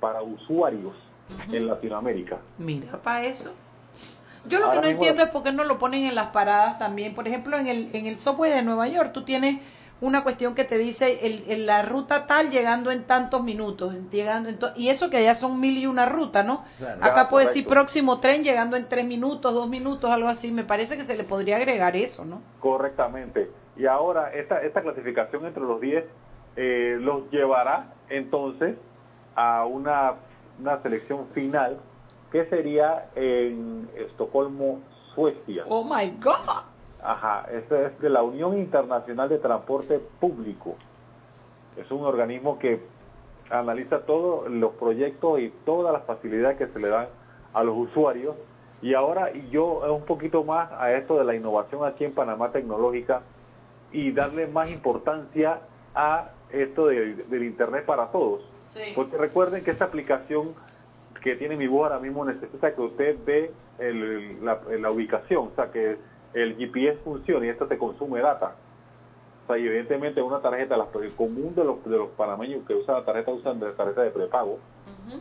para 0.00 0.22
usuarios 0.22 0.94
en 1.52 1.66
Latinoamérica. 1.68 2.38
Mira 2.58 2.98
para 3.00 3.22
eso. 3.24 3.50
Yo 4.46 4.58
lo 4.60 4.68
que 4.70 4.76
no 4.76 4.82
mismo- 4.82 4.92
entiendo 4.96 5.22
es 5.22 5.30
por 5.30 5.42
qué 5.42 5.52
no 5.52 5.64
lo 5.64 5.78
ponen 5.78 6.04
en 6.04 6.14
las 6.14 6.26
paradas 6.28 6.78
también. 6.78 7.14
Por 7.14 7.26
ejemplo, 7.28 7.56
en 7.56 7.66
el, 7.68 7.94
en 7.94 8.06
el 8.06 8.18
subway 8.18 8.50
de 8.50 8.62
Nueva 8.62 8.88
York, 8.88 9.12
tú 9.12 9.22
tienes 9.22 9.58
una 10.00 10.22
cuestión 10.22 10.54
que 10.54 10.64
te 10.64 10.76
dice 10.76 11.26
el, 11.26 11.44
el- 11.48 11.66
la 11.66 11.82
ruta 11.82 12.26
tal 12.26 12.50
llegando 12.50 12.90
en 12.90 13.04
tantos 13.04 13.42
minutos, 13.42 13.94
llegando 14.10 14.48
en 14.48 14.58
y 14.76 14.88
eso 14.88 15.08
que 15.08 15.16
allá 15.18 15.34
son 15.34 15.58
mil 15.60 15.78
y 15.78 15.86
una 15.86 16.06
ruta, 16.06 16.42
¿no? 16.42 16.64
Claro. 16.78 17.02
Acá 17.04 17.28
puede 17.28 17.46
decir 17.46 17.64
próximo 17.66 18.20
tren 18.20 18.42
llegando 18.44 18.76
en 18.76 18.88
tres 18.88 19.06
minutos, 19.06 19.54
dos 19.54 19.68
minutos, 19.68 20.10
algo 20.10 20.28
así. 20.28 20.52
Me 20.52 20.64
parece 20.64 20.96
que 20.96 21.04
se 21.04 21.16
le 21.16 21.24
podría 21.24 21.56
agregar 21.56 21.96
eso, 21.96 22.24
¿no? 22.24 22.42
Correctamente. 22.60 23.50
Y 23.76 23.86
ahora 23.86 24.32
esta, 24.34 24.60
esta 24.62 24.82
clasificación 24.82 25.46
entre 25.46 25.62
los 25.62 25.80
10 25.80 26.04
eh, 26.56 26.96
los 27.00 27.30
llevará 27.30 27.92
entonces 28.08 28.76
a 29.34 29.64
una, 29.64 30.14
una 30.60 30.80
selección 30.82 31.26
final 31.34 31.78
que 32.30 32.44
sería 32.46 33.06
en 33.14 33.88
Estocolmo, 33.96 34.80
Suecia. 35.14 35.64
Oh 35.68 35.82
my 35.84 36.10
God. 36.20 36.64
Ajá, 37.04 37.46
este 37.52 37.84
es 37.86 38.00
de 38.00 38.08
la 38.08 38.22
Unión 38.22 38.56
Internacional 38.56 39.28
de 39.28 39.38
Transporte 39.38 40.00
Público. 40.20 40.74
Es 41.76 41.90
un 41.90 42.02
organismo 42.02 42.58
que 42.58 42.80
analiza 43.50 44.00
todos 44.06 44.50
los 44.50 44.72
proyectos 44.72 45.38
y 45.40 45.50
todas 45.66 45.92
las 45.92 46.04
facilidades 46.04 46.56
que 46.56 46.66
se 46.68 46.78
le 46.80 46.88
dan 46.88 47.08
a 47.52 47.62
los 47.62 47.76
usuarios. 47.76 48.34
Y 48.80 48.94
ahora 48.94 49.30
yo 49.50 49.66
un 49.94 50.04
poquito 50.06 50.44
más 50.44 50.72
a 50.72 50.92
esto 50.92 51.18
de 51.18 51.24
la 51.24 51.34
innovación 51.34 51.84
aquí 51.84 52.04
en 52.04 52.14
Panamá 52.14 52.50
tecnológica 52.52 53.20
y 53.92 54.10
darle 54.12 54.46
más 54.46 54.70
importancia 54.70 55.60
a 55.94 56.30
esto 56.50 56.86
del, 56.86 57.28
del 57.28 57.44
Internet 57.44 57.84
para 57.84 58.06
todos. 58.06 58.42
Sí. 58.68 58.92
Porque 58.94 59.18
recuerden 59.18 59.62
que 59.62 59.72
esta 59.72 59.84
aplicación 59.84 60.54
que 61.22 61.36
tiene 61.36 61.56
mi 61.56 61.66
voz 61.66 61.84
ahora 61.84 61.98
mismo 62.00 62.24
necesita 62.24 62.74
que 62.74 62.80
usted 62.80 63.16
ve 63.26 63.52
el- 63.78 64.42
la, 64.44 64.58
la 64.78 64.90
ubicación, 64.90 65.48
o 65.48 65.54
sea, 65.54 65.70
que 65.70 65.96
el 66.34 66.56
GPS 66.56 66.98
funcione 67.02 67.46
y 67.46 67.50
esto 67.50 67.66
te 67.66 67.78
consume 67.78 68.20
data. 68.20 68.56
O 69.44 69.46
sea, 69.46 69.58
y 69.58 69.66
evidentemente 69.66 70.20
una 70.22 70.40
tarjeta, 70.40 70.76
las- 70.76 70.94
el 70.96 71.14
común 71.14 71.54
de 71.54 71.64
los, 71.64 71.82
de 71.84 71.96
los 71.96 72.10
panameños 72.10 72.66
que 72.66 72.74
usan 72.74 72.96
la 72.96 73.04
tarjeta 73.04 73.30
usan 73.30 73.60
de 73.60 73.72
tarjeta 73.72 74.02
de 74.02 74.10
prepago 74.10 74.58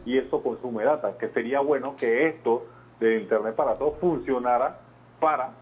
y 0.05 0.17
eso 0.17 0.41
consume 0.41 0.83
data, 0.83 1.17
que 1.17 1.29
sería 1.29 1.59
bueno 1.59 1.95
que 1.97 2.27
esto 2.27 2.65
de 2.99 3.19
Internet 3.19 3.55
para 3.55 3.75
todos 3.75 3.95
funcionara 3.99 4.79
para 5.19 5.53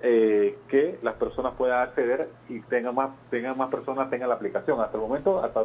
eh, 0.00 0.56
que 0.68 0.98
las 1.02 1.14
personas 1.16 1.54
puedan 1.54 1.80
acceder 1.88 2.28
y 2.48 2.60
tengan 2.62 2.94
más, 2.94 3.10
tengan 3.30 3.56
más 3.56 3.68
personas 3.68 4.08
tengan 4.10 4.28
la 4.28 4.36
aplicación. 4.36 4.80
Hasta 4.80 4.96
el 4.96 5.02
momento, 5.02 5.42
hasta 5.42 5.64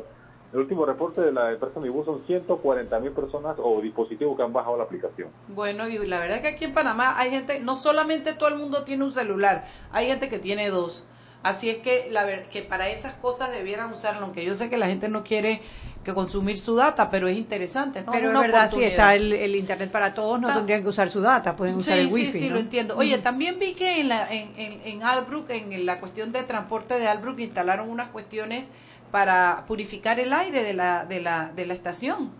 el 0.54 0.60
último 0.60 0.86
reporte 0.86 1.20
de 1.20 1.32
la 1.32 1.52
empresa 1.52 1.80
Mibus 1.80 2.06
son 2.06 2.24
140 2.28 3.00
mil 3.00 3.12
personas 3.12 3.56
o 3.58 3.82
dispositivos 3.82 4.38
que 4.38 4.44
han 4.44 4.54
bajado 4.54 4.78
la 4.78 4.84
aplicación. 4.84 5.30
Bueno, 5.48 5.88
y 5.90 5.98
la 6.06 6.20
verdad 6.20 6.38
es 6.38 6.44
que 6.44 6.50
aquí 6.50 6.66
en 6.66 6.74
Panamá 6.74 7.16
hay 7.18 7.32
gente, 7.32 7.60
no 7.60 7.76
solamente 7.76 8.34
todo 8.34 8.50
el 8.50 8.56
mundo 8.56 8.84
tiene 8.84 9.04
un 9.04 9.12
celular, 9.12 9.66
hay 9.92 10.08
gente 10.08 10.30
que 10.30 10.38
tiene 10.38 10.70
dos. 10.70 11.04
Así 11.42 11.70
es 11.70 11.80
que, 11.80 12.08
la 12.10 12.24
ver, 12.24 12.48
que 12.50 12.62
para 12.62 12.88
esas 12.88 13.16
cosas 13.16 13.52
debieran 13.52 13.92
usarlo, 13.92 14.22
aunque 14.24 14.46
yo 14.46 14.56
sé 14.56 14.70
que 14.70 14.78
la 14.78 14.88
gente 14.88 15.10
no 15.10 15.24
quiere 15.24 15.62
que 16.04 16.14
consumir 16.14 16.58
su 16.58 16.76
data, 16.76 17.10
pero 17.10 17.28
es 17.28 17.36
interesante, 17.38 18.02
¿no? 18.02 18.12
Pero 18.12 18.32
es 18.32 18.40
verdad, 18.40 18.70
si 18.70 18.84
está 18.84 19.16
el, 19.16 19.34
el 19.34 19.56
Internet 19.56 19.90
para 19.92 20.14
todos, 20.14 20.40
no 20.40 20.48
Está- 20.48 20.60
tendrían 20.60 20.84
que 20.84 20.90
usar 20.90 21.10
su 21.10 21.20
data, 21.22 21.56
pueden 21.56 21.76
usar 21.76 21.96
sí, 21.98 22.02
el 22.02 22.14
wifi. 22.14 22.32
Sí, 22.32 22.40
sí, 22.40 22.48
¿no? 22.48 22.56
lo 22.56 22.60
entiendo. 22.62 22.96
Oye, 22.96 23.18
también 23.18 23.58
vi 23.60 23.74
que 23.74 24.00
en, 24.00 24.10
la, 24.10 24.32
en, 24.32 24.54
en, 24.58 24.82
en 24.86 25.04
Albrook, 25.04 25.50
en 25.50 25.86
la 25.86 26.00
cuestión 26.00 26.32
de 26.32 26.44
transporte 26.44 26.98
de 27.00 27.08
Albrook, 27.08 27.40
instalaron 27.40 27.90
unas 27.90 28.10
cuestiones 28.10 28.70
para 29.14 29.64
purificar 29.68 30.20
el 30.20 30.34
aire 30.34 30.64
de 30.64 30.74
la, 30.74 31.06
de 31.06 31.22
la, 31.22 31.52
de 31.56 31.68
la 31.68 31.76
estación. 31.76 32.32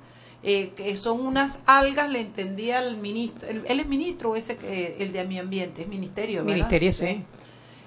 Eh, 0.42 0.72
que 0.76 0.98
son 0.98 1.20
unas 1.22 1.62
algas, 1.68 2.10
le 2.10 2.20
entendía 2.20 2.80
al 2.80 2.98
ministro, 2.98 3.48
él, 3.48 3.62
él 3.68 3.80
es 3.80 3.88
ministro, 3.88 4.36
ese 4.36 4.58
que- 4.58 4.98
el 5.00 5.14
de 5.14 5.24
mi 5.24 5.38
ambiente, 5.38 5.84
es 5.84 5.88
ministerio, 5.88 6.40
¿verdad? 6.44 6.56
Ministerio, 6.56 6.92
sí. 6.92 7.24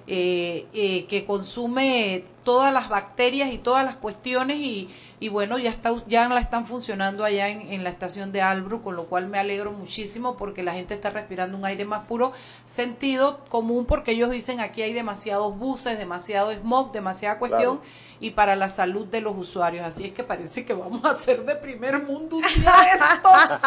eh, 0.07 0.67
eh, 0.73 1.05
que 1.07 1.25
consume 1.25 2.23
todas 2.47 2.73
las 2.73 2.89
bacterias 2.89 3.53
y 3.53 3.59
todas 3.59 3.85
las 3.85 3.97
cuestiones 3.97 4.59
y, 4.59 4.89
y 5.19 5.29
bueno, 5.31 5.59
ya 5.59 5.69
está 5.71 5.93
ya 6.07 6.29
la 6.29 6.39
están 6.39 6.65
funcionando 6.65 7.25
allá 7.25 7.49
en, 7.49 7.73
en 7.73 7.83
la 7.83 7.91
estación 7.91 8.31
de 8.31 8.41
Albrook, 8.41 8.85
con 8.85 8.95
lo 8.95 9.07
cual 9.07 9.27
me 9.27 9.39
alegro 9.41 9.73
muchísimo 9.73 10.37
porque 10.37 10.63
la 10.63 10.73
gente 10.73 10.95
está 10.95 11.11
respirando 11.11 11.59
un 11.59 11.65
aire 11.65 11.85
más 11.85 12.05
puro, 12.07 12.31
sentido 12.65 13.41
común 13.49 13.85
porque 13.85 14.13
ellos 14.13 14.31
dicen 14.31 14.61
aquí 14.61 14.81
hay 14.83 14.93
demasiados 14.93 15.59
buses, 15.59 15.99
demasiado 15.99 16.53
smog, 16.53 16.93
demasiada 16.93 17.41
cuestión 17.41 17.81
y 18.21 18.31
para 18.31 18.55
la 18.57 18.69
salud 18.71 19.07
de 19.09 19.21
los 19.21 19.37
usuarios, 19.37 19.85
así 19.85 20.05
es 20.07 20.13
que 20.13 20.23
parece 20.23 20.65
que 20.65 20.73
vamos 20.73 21.05
a 21.05 21.13
ser 21.15 21.45
de 21.45 21.57
primer 21.57 22.03
mundo 22.05 22.37
un 22.37 22.43
día 22.43 22.53
de 22.55 23.15
estos. 23.15 23.61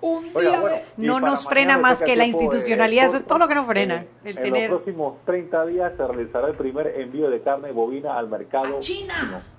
un 0.00 0.24
día 0.24 0.32
Oiga, 0.34 0.50
de 0.52 0.58
bueno, 0.60 0.76
No 0.96 1.20
nos 1.20 1.46
frena 1.46 1.78
más 1.78 2.02
que 2.02 2.16
la 2.16 2.24
institucionalidad, 2.26 3.06
eso 3.06 3.18
es 3.18 3.26
todo 3.26 3.38
lo 3.38 3.46
que 3.48 3.54
nos 3.54 3.64
en- 3.64 3.68
frena, 3.68 4.04
el 4.24 4.36
en 4.38 4.42
tener- 4.42 4.70
los 4.70 4.80
próximos 4.82 5.14
30 5.26 5.66
días 5.66 5.92
se 5.96 6.06
realizará 6.06 6.48
el 6.48 6.56
primer 6.56 6.86
envío 7.00 7.17
de 7.26 7.42
carne 7.42 7.72
bovina 7.72 8.16
al 8.16 8.28
mercado 8.28 8.76
¡A 8.76 8.80
China! 8.80 9.14
chino. 9.20 9.57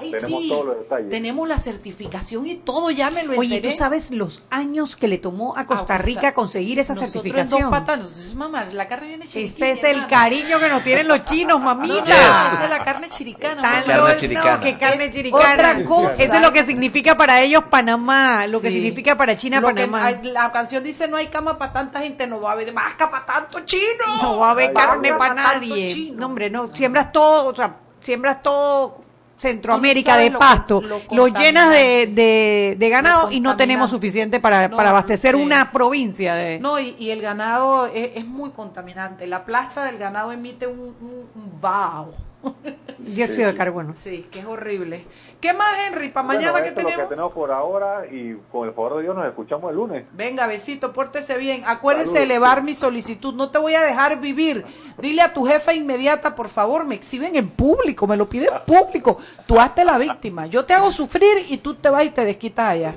Ay, 0.00 0.10
Tenemos 0.10 0.42
sí. 0.42 0.48
todos 0.48 0.66
los 0.66 0.78
detalles. 0.78 1.10
Tenemos 1.10 1.48
la 1.48 1.58
certificación 1.58 2.46
y 2.46 2.56
todo, 2.56 2.90
ya 2.90 3.10
me 3.10 3.22
lo 3.24 3.38
Oye, 3.38 3.56
enteré. 3.56 3.72
¿tú 3.72 3.78
sabes 3.78 4.10
los 4.10 4.42
años 4.50 4.96
que 4.96 5.08
le 5.08 5.18
tomó 5.18 5.56
a 5.56 5.66
Costa 5.66 5.98
Rica 5.98 6.34
conseguir 6.34 6.78
esa 6.78 6.94
Nosotros 6.94 7.14
en 7.16 7.22
certificación? 7.22 7.62
dos 7.62 7.70
patas, 7.70 7.94
entonces, 8.00 8.34
mamá, 8.34 8.64
la 8.72 8.88
carne 8.88 9.08
viene 9.08 9.26
chiriquita. 9.26 9.66
Ese 9.68 9.88
es 9.90 9.96
el 9.96 10.06
cariño 10.06 10.58
que 10.58 10.68
nos 10.68 10.82
tienen 10.82 11.06
los 11.08 11.24
chinos, 11.24 11.60
mamita. 11.62 12.04
No, 12.04 12.54
esa 12.54 12.64
es 12.64 12.70
la 12.70 12.82
carne 12.82 13.08
chiricana. 13.08 13.62
Tan. 13.62 13.84
Carne 13.84 14.16
chiricana. 14.16 14.56
No, 14.56 14.60
que 14.62 14.78
carne 14.78 15.04
Es 15.04 15.12
chiricana. 15.14 15.52
otra 15.54 15.84
cosa. 15.84 16.22
Eso 16.22 16.36
es 16.36 16.42
lo 16.42 16.52
que 16.52 16.64
significa 16.64 17.16
para 17.16 17.40
ellos 17.42 17.64
Panamá, 17.70 18.46
lo 18.46 18.60
que 18.60 18.70
significa 18.70 19.16
para 19.16 19.36
China 19.36 19.60
Lo 19.60 19.68
Panamá. 19.68 20.10
la 20.22 20.50
canción 20.52 20.82
dice 20.82 21.06
no 21.08 21.16
hay 21.16 21.26
cama 21.28 21.58
para 21.58 21.72
tanta 21.72 22.00
gente, 22.00 22.26
no 22.26 22.40
va 22.40 22.50
a 22.50 22.52
haber 22.54 22.72
más 22.72 22.94
para 22.94 23.26
tanto 23.26 23.60
chino. 23.60 23.82
No 24.22 24.38
va 24.38 24.48
a 24.48 24.50
haber 24.52 24.68
Ay, 24.68 24.74
carne 24.74 25.14
para 25.14 25.34
nadie. 25.34 26.12
No, 26.14 26.26
hombre, 26.26 26.50
no. 26.50 26.74
Siembras 26.74 27.12
todo, 27.12 27.50
o 27.50 27.54
sea, 27.54 27.76
siembras 28.00 28.42
todo 28.42 29.02
Centroamérica 29.40 30.18
de 30.18 30.30
pasto, 30.32 30.82
lo 30.82 31.00
lo, 31.10 31.28
llenas 31.28 31.70
de, 31.70 32.06
de, 32.12 32.76
de 32.78 32.88
ganado 32.90 33.32
y 33.32 33.40
no 33.40 33.56
tenemos 33.56 33.90
suficiente 33.90 34.38
para, 34.38 34.68
No, 34.68 34.76
para 34.76 34.90
abastecer 34.90 35.34
una 35.34 35.72
provincia 35.72 36.34
de... 36.34 36.58
No, 36.60 36.78
y, 36.78 36.94
y 36.98 37.10
el 37.10 37.22
ganado 37.22 37.86
es, 37.86 38.10
es 38.16 38.26
muy 38.26 38.50
contaminante. 38.50 39.26
La 39.26 39.44
plasta 39.46 39.84
del 39.84 39.96
ganado 39.96 40.30
emite 40.32 40.66
un, 40.66 40.94
un, 41.00 41.28
un 41.34 41.60
vaho. 41.60 42.12
Dióxido 42.98 43.48
de 43.50 43.54
carbono. 43.56 43.94
Sí, 43.94 44.28
que 44.30 44.40
es 44.40 44.44
horrible. 44.46 45.04
¿Qué 45.40 45.52
más, 45.54 45.72
Henry? 45.86 46.10
Para 46.10 46.26
Bueno, 46.26 46.40
mañana 46.42 46.62
que 46.62 46.68
es 46.68 46.74
lo 46.74 46.80
tenemos. 46.82 47.02
que 47.02 47.08
tenemos 47.08 47.32
por 47.32 47.50
ahora 47.50 48.06
y 48.10 48.36
con 48.52 48.68
el 48.68 48.74
favor 48.74 48.96
de 48.96 49.02
Dios 49.02 49.16
nos 49.16 49.26
escuchamos 49.26 49.70
el 49.70 49.76
lunes. 49.76 50.04
Venga, 50.12 50.46
besito, 50.46 50.92
pórtese 50.92 51.38
bien. 51.38 51.62
Acuérdese 51.66 52.18
de 52.18 52.24
elevar 52.24 52.62
mi 52.62 52.74
solicitud. 52.74 53.34
No 53.34 53.50
te 53.50 53.58
voy 53.58 53.74
a 53.74 53.80
dejar 53.80 54.20
vivir. 54.20 54.64
Dile 54.98 55.22
a 55.22 55.32
tu 55.32 55.46
jefa 55.46 55.72
inmediata, 55.72 56.34
por 56.34 56.48
favor, 56.48 56.84
me 56.84 56.94
exhiben 56.94 57.34
en 57.36 57.48
público, 57.48 58.06
me 58.06 58.16
lo 58.16 58.28
pide 58.28 58.48
en 58.48 58.64
público. 58.66 59.18
Tú 59.46 59.58
hazte 59.58 59.84
la 59.84 59.96
víctima. 59.98 60.46
Yo 60.46 60.64
te 60.64 60.74
hago 60.74 60.92
sufrir 60.92 61.46
y 61.48 61.56
tú 61.58 61.74
te 61.74 61.88
vas 61.88 62.04
y 62.04 62.10
te 62.10 62.24
desquitas 62.24 62.70
allá. 62.70 62.96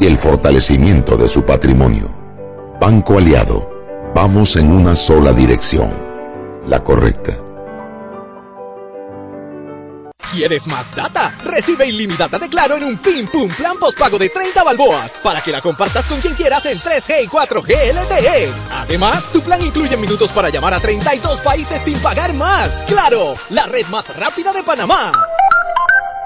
y 0.00 0.06
el 0.06 0.16
fortalecimiento 0.16 1.16
de 1.16 1.28
su 1.28 1.42
patrimonio. 1.42 2.10
Banco 2.80 3.18
Aliado, 3.18 3.70
vamos 4.14 4.56
en 4.56 4.72
una 4.72 4.96
sola 4.96 5.32
dirección, 5.32 5.92
la 6.66 6.82
correcta. 6.82 7.38
¿Quieres 10.32 10.66
más 10.66 10.94
data? 10.96 11.34
Recibe 11.44 11.86
ilimitada 11.86 12.38
de 12.38 12.48
Claro 12.48 12.76
en 12.78 12.84
un 12.84 12.96
Pim 12.96 13.26
Pum 13.26 13.50
Plan 13.50 13.76
postpago 13.78 14.18
de 14.18 14.30
30 14.30 14.64
balboas 14.64 15.20
para 15.22 15.42
que 15.42 15.52
la 15.52 15.60
compartas 15.60 16.08
con 16.08 16.22
quien 16.22 16.34
quieras 16.34 16.64
en 16.64 16.78
3G 16.78 17.24
y 17.24 17.26
4G 17.26 17.92
LTE. 17.92 18.52
Además, 18.70 19.30
tu 19.30 19.42
plan 19.42 19.62
incluye 19.62 19.94
minutos 19.98 20.32
para 20.32 20.48
llamar 20.48 20.72
a 20.72 20.80
32 20.80 21.42
países 21.42 21.82
sin 21.82 21.98
pagar 21.98 22.32
más. 22.32 22.82
¡Claro! 22.86 23.34
La 23.50 23.66
red 23.66 23.86
más 23.88 24.16
rápida 24.16 24.54
de 24.54 24.62
Panamá. 24.62 25.12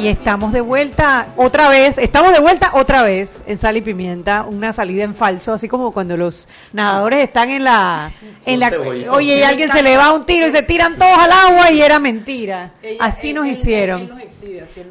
Y 0.00 0.08
estamos 0.08 0.54
de 0.54 0.62
vuelta 0.62 1.28
otra 1.36 1.68
vez, 1.68 1.98
estamos 1.98 2.32
de 2.32 2.40
vuelta 2.40 2.70
otra 2.72 3.02
vez 3.02 3.44
en 3.46 3.58
Sal 3.58 3.76
y 3.76 3.82
Pimienta, 3.82 4.44
una 4.44 4.72
salida 4.72 5.04
en 5.04 5.14
falso, 5.14 5.52
así 5.52 5.68
como 5.68 5.92
cuando 5.92 6.16
los 6.16 6.48
nadadores 6.72 7.22
están 7.22 7.50
en 7.50 7.64
la... 7.64 8.10
En 8.46 8.60
la 8.60 8.72
oye, 9.10 9.40
y 9.40 9.42
alguien 9.42 9.70
se 9.70 9.82
le 9.82 9.98
va 9.98 10.14
un 10.14 10.24
tiro 10.24 10.46
y 10.46 10.52
se 10.52 10.62
tiran 10.62 10.96
todos 10.96 11.18
al 11.18 11.30
agua 11.30 11.70
y 11.70 11.82
era 11.82 11.98
mentira. 11.98 12.72
Así 12.98 13.34
nos 13.34 13.46
hicieron. 13.46 14.10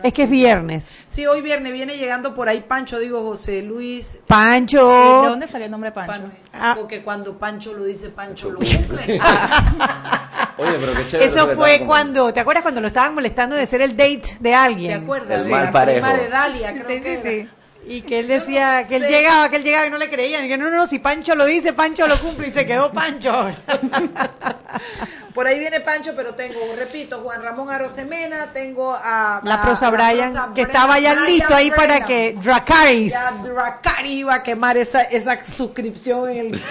es 0.04 0.14
que 0.14 0.24
es 0.24 0.30
viernes. 0.30 1.04
Sí, 1.08 1.26
hoy 1.26 1.42
viernes 1.42 1.74
viene 1.74 1.98
llegando 1.98 2.36
por 2.36 2.48
ahí 2.48 2.62
Pancho, 2.62 3.00
digo 3.00 3.24
José 3.24 3.64
Luis. 3.64 4.20
Pancho. 4.28 5.24
¿De 5.24 5.30
dónde 5.30 5.48
salió 5.48 5.66
el 5.66 5.72
nombre 5.72 5.92
Pancho? 5.92 6.30
Pan-. 6.52 6.76
Porque 6.76 7.04
cuando 7.04 7.36
Pancho 7.36 7.74
lo 7.74 7.84
dice, 7.86 8.12
Pancho 8.12 8.52
lo 8.52 8.60
cumple. 8.60 9.20
Oye, 10.60 10.78
pero 10.80 10.94
qué 10.94 11.08
chévere. 11.08 11.26
Eso 11.30 11.48
fue 11.56 11.80
cuando, 11.86 12.34
¿te 12.34 12.40
acuerdas 12.40 12.62
cuando 12.64 12.82
lo 12.82 12.88
estaban 12.88 13.16
molestando 13.16 13.56
de 13.56 13.66
ser 13.66 13.82
el 13.82 13.96
date 13.98 14.38
de 14.40 14.54
alguien? 14.54 15.00
¿Te 15.00 15.04
acuerdas? 15.06 15.38
El 15.40 15.46
de 15.46 15.50
mal 15.52 15.72
parejo. 15.72 16.08
de 16.08 16.30
Dalia, 16.30 16.74
creo 16.74 16.88
Sí, 16.98 17.02
que 17.02 17.18
sí, 17.18 17.28
era. 17.28 17.44
sí. 17.44 17.50
Y 17.88 18.02
que 18.02 18.20
él 18.20 18.28
decía 18.28 18.82
no 18.84 18.88
que 18.90 18.96
él 18.98 19.02
sé. 19.04 19.10
llegaba, 19.10 19.50
que 19.50 19.56
él 19.56 19.64
llegaba 19.64 19.88
y 19.88 19.90
no 19.90 19.98
le 19.98 20.10
creían. 20.10 20.46
Y 20.46 20.48
que 20.50 20.58
no, 20.58 20.70
no, 20.70 20.78
no, 20.78 20.86
si 20.86 21.00
Pancho 21.00 21.34
lo 21.34 21.46
dice, 21.46 21.74
Pancho 21.74 22.06
lo 22.08 22.20
cumple 22.20 22.50
y 22.50 22.54
se 22.54 22.66
quedó 22.66 22.92
Pancho. 22.92 23.50
Por 25.34 25.48
ahí 25.48 25.58
viene 25.60 25.80
Pancho, 25.80 26.12
pero 26.16 26.36
tengo, 26.36 26.60
repito, 26.78 27.22
Juan 27.22 27.42
Ramón 27.42 27.70
Arosemena, 27.72 28.48
tengo 28.52 28.94
a... 28.94 29.40
La 29.44 29.62
prosa 29.62 29.88
a 29.88 29.92
la 29.92 29.98
Brian, 30.12 30.32
prosa 30.34 30.52
que 30.54 30.62
estaba 30.64 31.00
ya 31.00 31.14
Brian 31.14 31.26
listo 31.28 31.56
ahí 31.56 31.72
para 31.72 32.06
que 32.06 32.36
Dracaris. 32.42 33.14
Ya 33.14 33.32
Dracari 33.44 34.12
iba 34.20 34.34
a 34.36 34.44
quemar 34.44 34.76
esa, 34.78 35.02
esa 35.04 35.42
suscripción 35.46 36.30
en 36.30 36.38
el, 36.38 36.62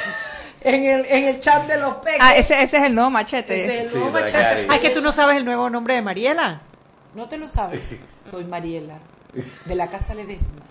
en 0.60 0.84
el, 0.84 1.06
en 1.06 1.24
el 1.24 1.38
chat 1.38 1.66
de 1.66 1.78
los 1.78 1.94
peques. 1.96 2.20
Ah, 2.20 2.36
ese, 2.36 2.62
ese 2.62 2.76
es 2.78 2.82
el 2.84 2.94
nuevo 2.94 3.10
machete. 3.10 3.54
Ese 3.54 3.74
es 3.78 3.80
el 3.84 3.88
Sí, 3.90 3.96
nuevo 3.98 4.12
machete. 4.12 4.66
Ay, 4.68 4.80
que 4.80 4.90
tú 4.90 5.00
no 5.00 5.12
sabes 5.12 5.36
el 5.36 5.44
nuevo 5.44 5.68
nombre 5.70 5.94
de 5.94 6.02
Mariela. 6.02 6.60
No 7.14 7.28
te 7.28 7.36
lo 7.38 7.48
sabes. 7.48 8.00
Soy 8.20 8.44
Mariela, 8.44 8.98
de 9.64 9.74
la 9.74 9.88
Casa 9.88 10.14
Ledesma. 10.14 10.62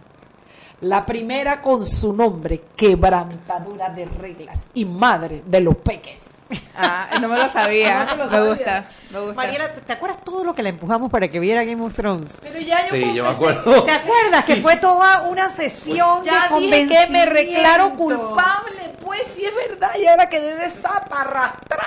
La 0.81 1.05
primera 1.05 1.59
con 1.61 1.83
su 1.85 2.13
nombre, 2.13 2.61
quebrantadora 2.75 3.89
de 3.89 4.05
reglas 4.05 4.69
y 4.75 4.85
madre 4.85 5.41
de 5.45 5.61
los 5.61 5.75
peques. 5.77 6.36
Ah, 6.75 7.09
no 7.21 7.27
me 7.27 7.37
lo 7.37 7.49
sabía. 7.49 8.05
No 8.17 8.27
te 8.27 8.37
lo 8.37 8.43
me 8.43 8.49
gusta, 8.49 8.85
me 9.11 9.19
gusta. 9.19 9.33
Mariela, 9.35 9.73
¿te 9.73 9.93
acuerdas 9.93 10.23
todo 10.23 10.43
lo 10.43 10.53
que 10.55 10.63
la 10.63 10.69
empujamos 10.69 11.09
para 11.11 11.27
que 11.27 11.39
viera 11.39 11.63
Game 11.63 11.83
of 11.83 11.93
Thrones? 11.93 12.39
Pero 12.41 12.59
ya 12.59 12.85
yo 12.87 12.93
Sí, 12.93 13.13
yo 13.15 13.23
me 13.23 13.29
acuerdo. 13.31 13.83
¿Te 13.83 13.91
acuerdas 13.91 14.45
que 14.45 14.55
fue 14.57 14.77
toda 14.77 15.23
una 15.23 15.49
sesión 15.49 16.23
Ya 16.23 16.49
de 16.49 16.59
dije 16.59 16.87
que 16.87 17.11
me 17.11 17.25
reclaro 17.25 17.89
convencimiento? 17.89 18.27
culpable, 18.27 18.95
pues 19.03 19.21
si 19.23 19.43
es 19.45 19.51
verdad, 19.69 19.91
y 19.99 20.05
ahora 20.05 20.29
quedé 20.29 20.55
de 20.55 20.69
zapa 20.69 21.21
arrastrada. 21.21 21.83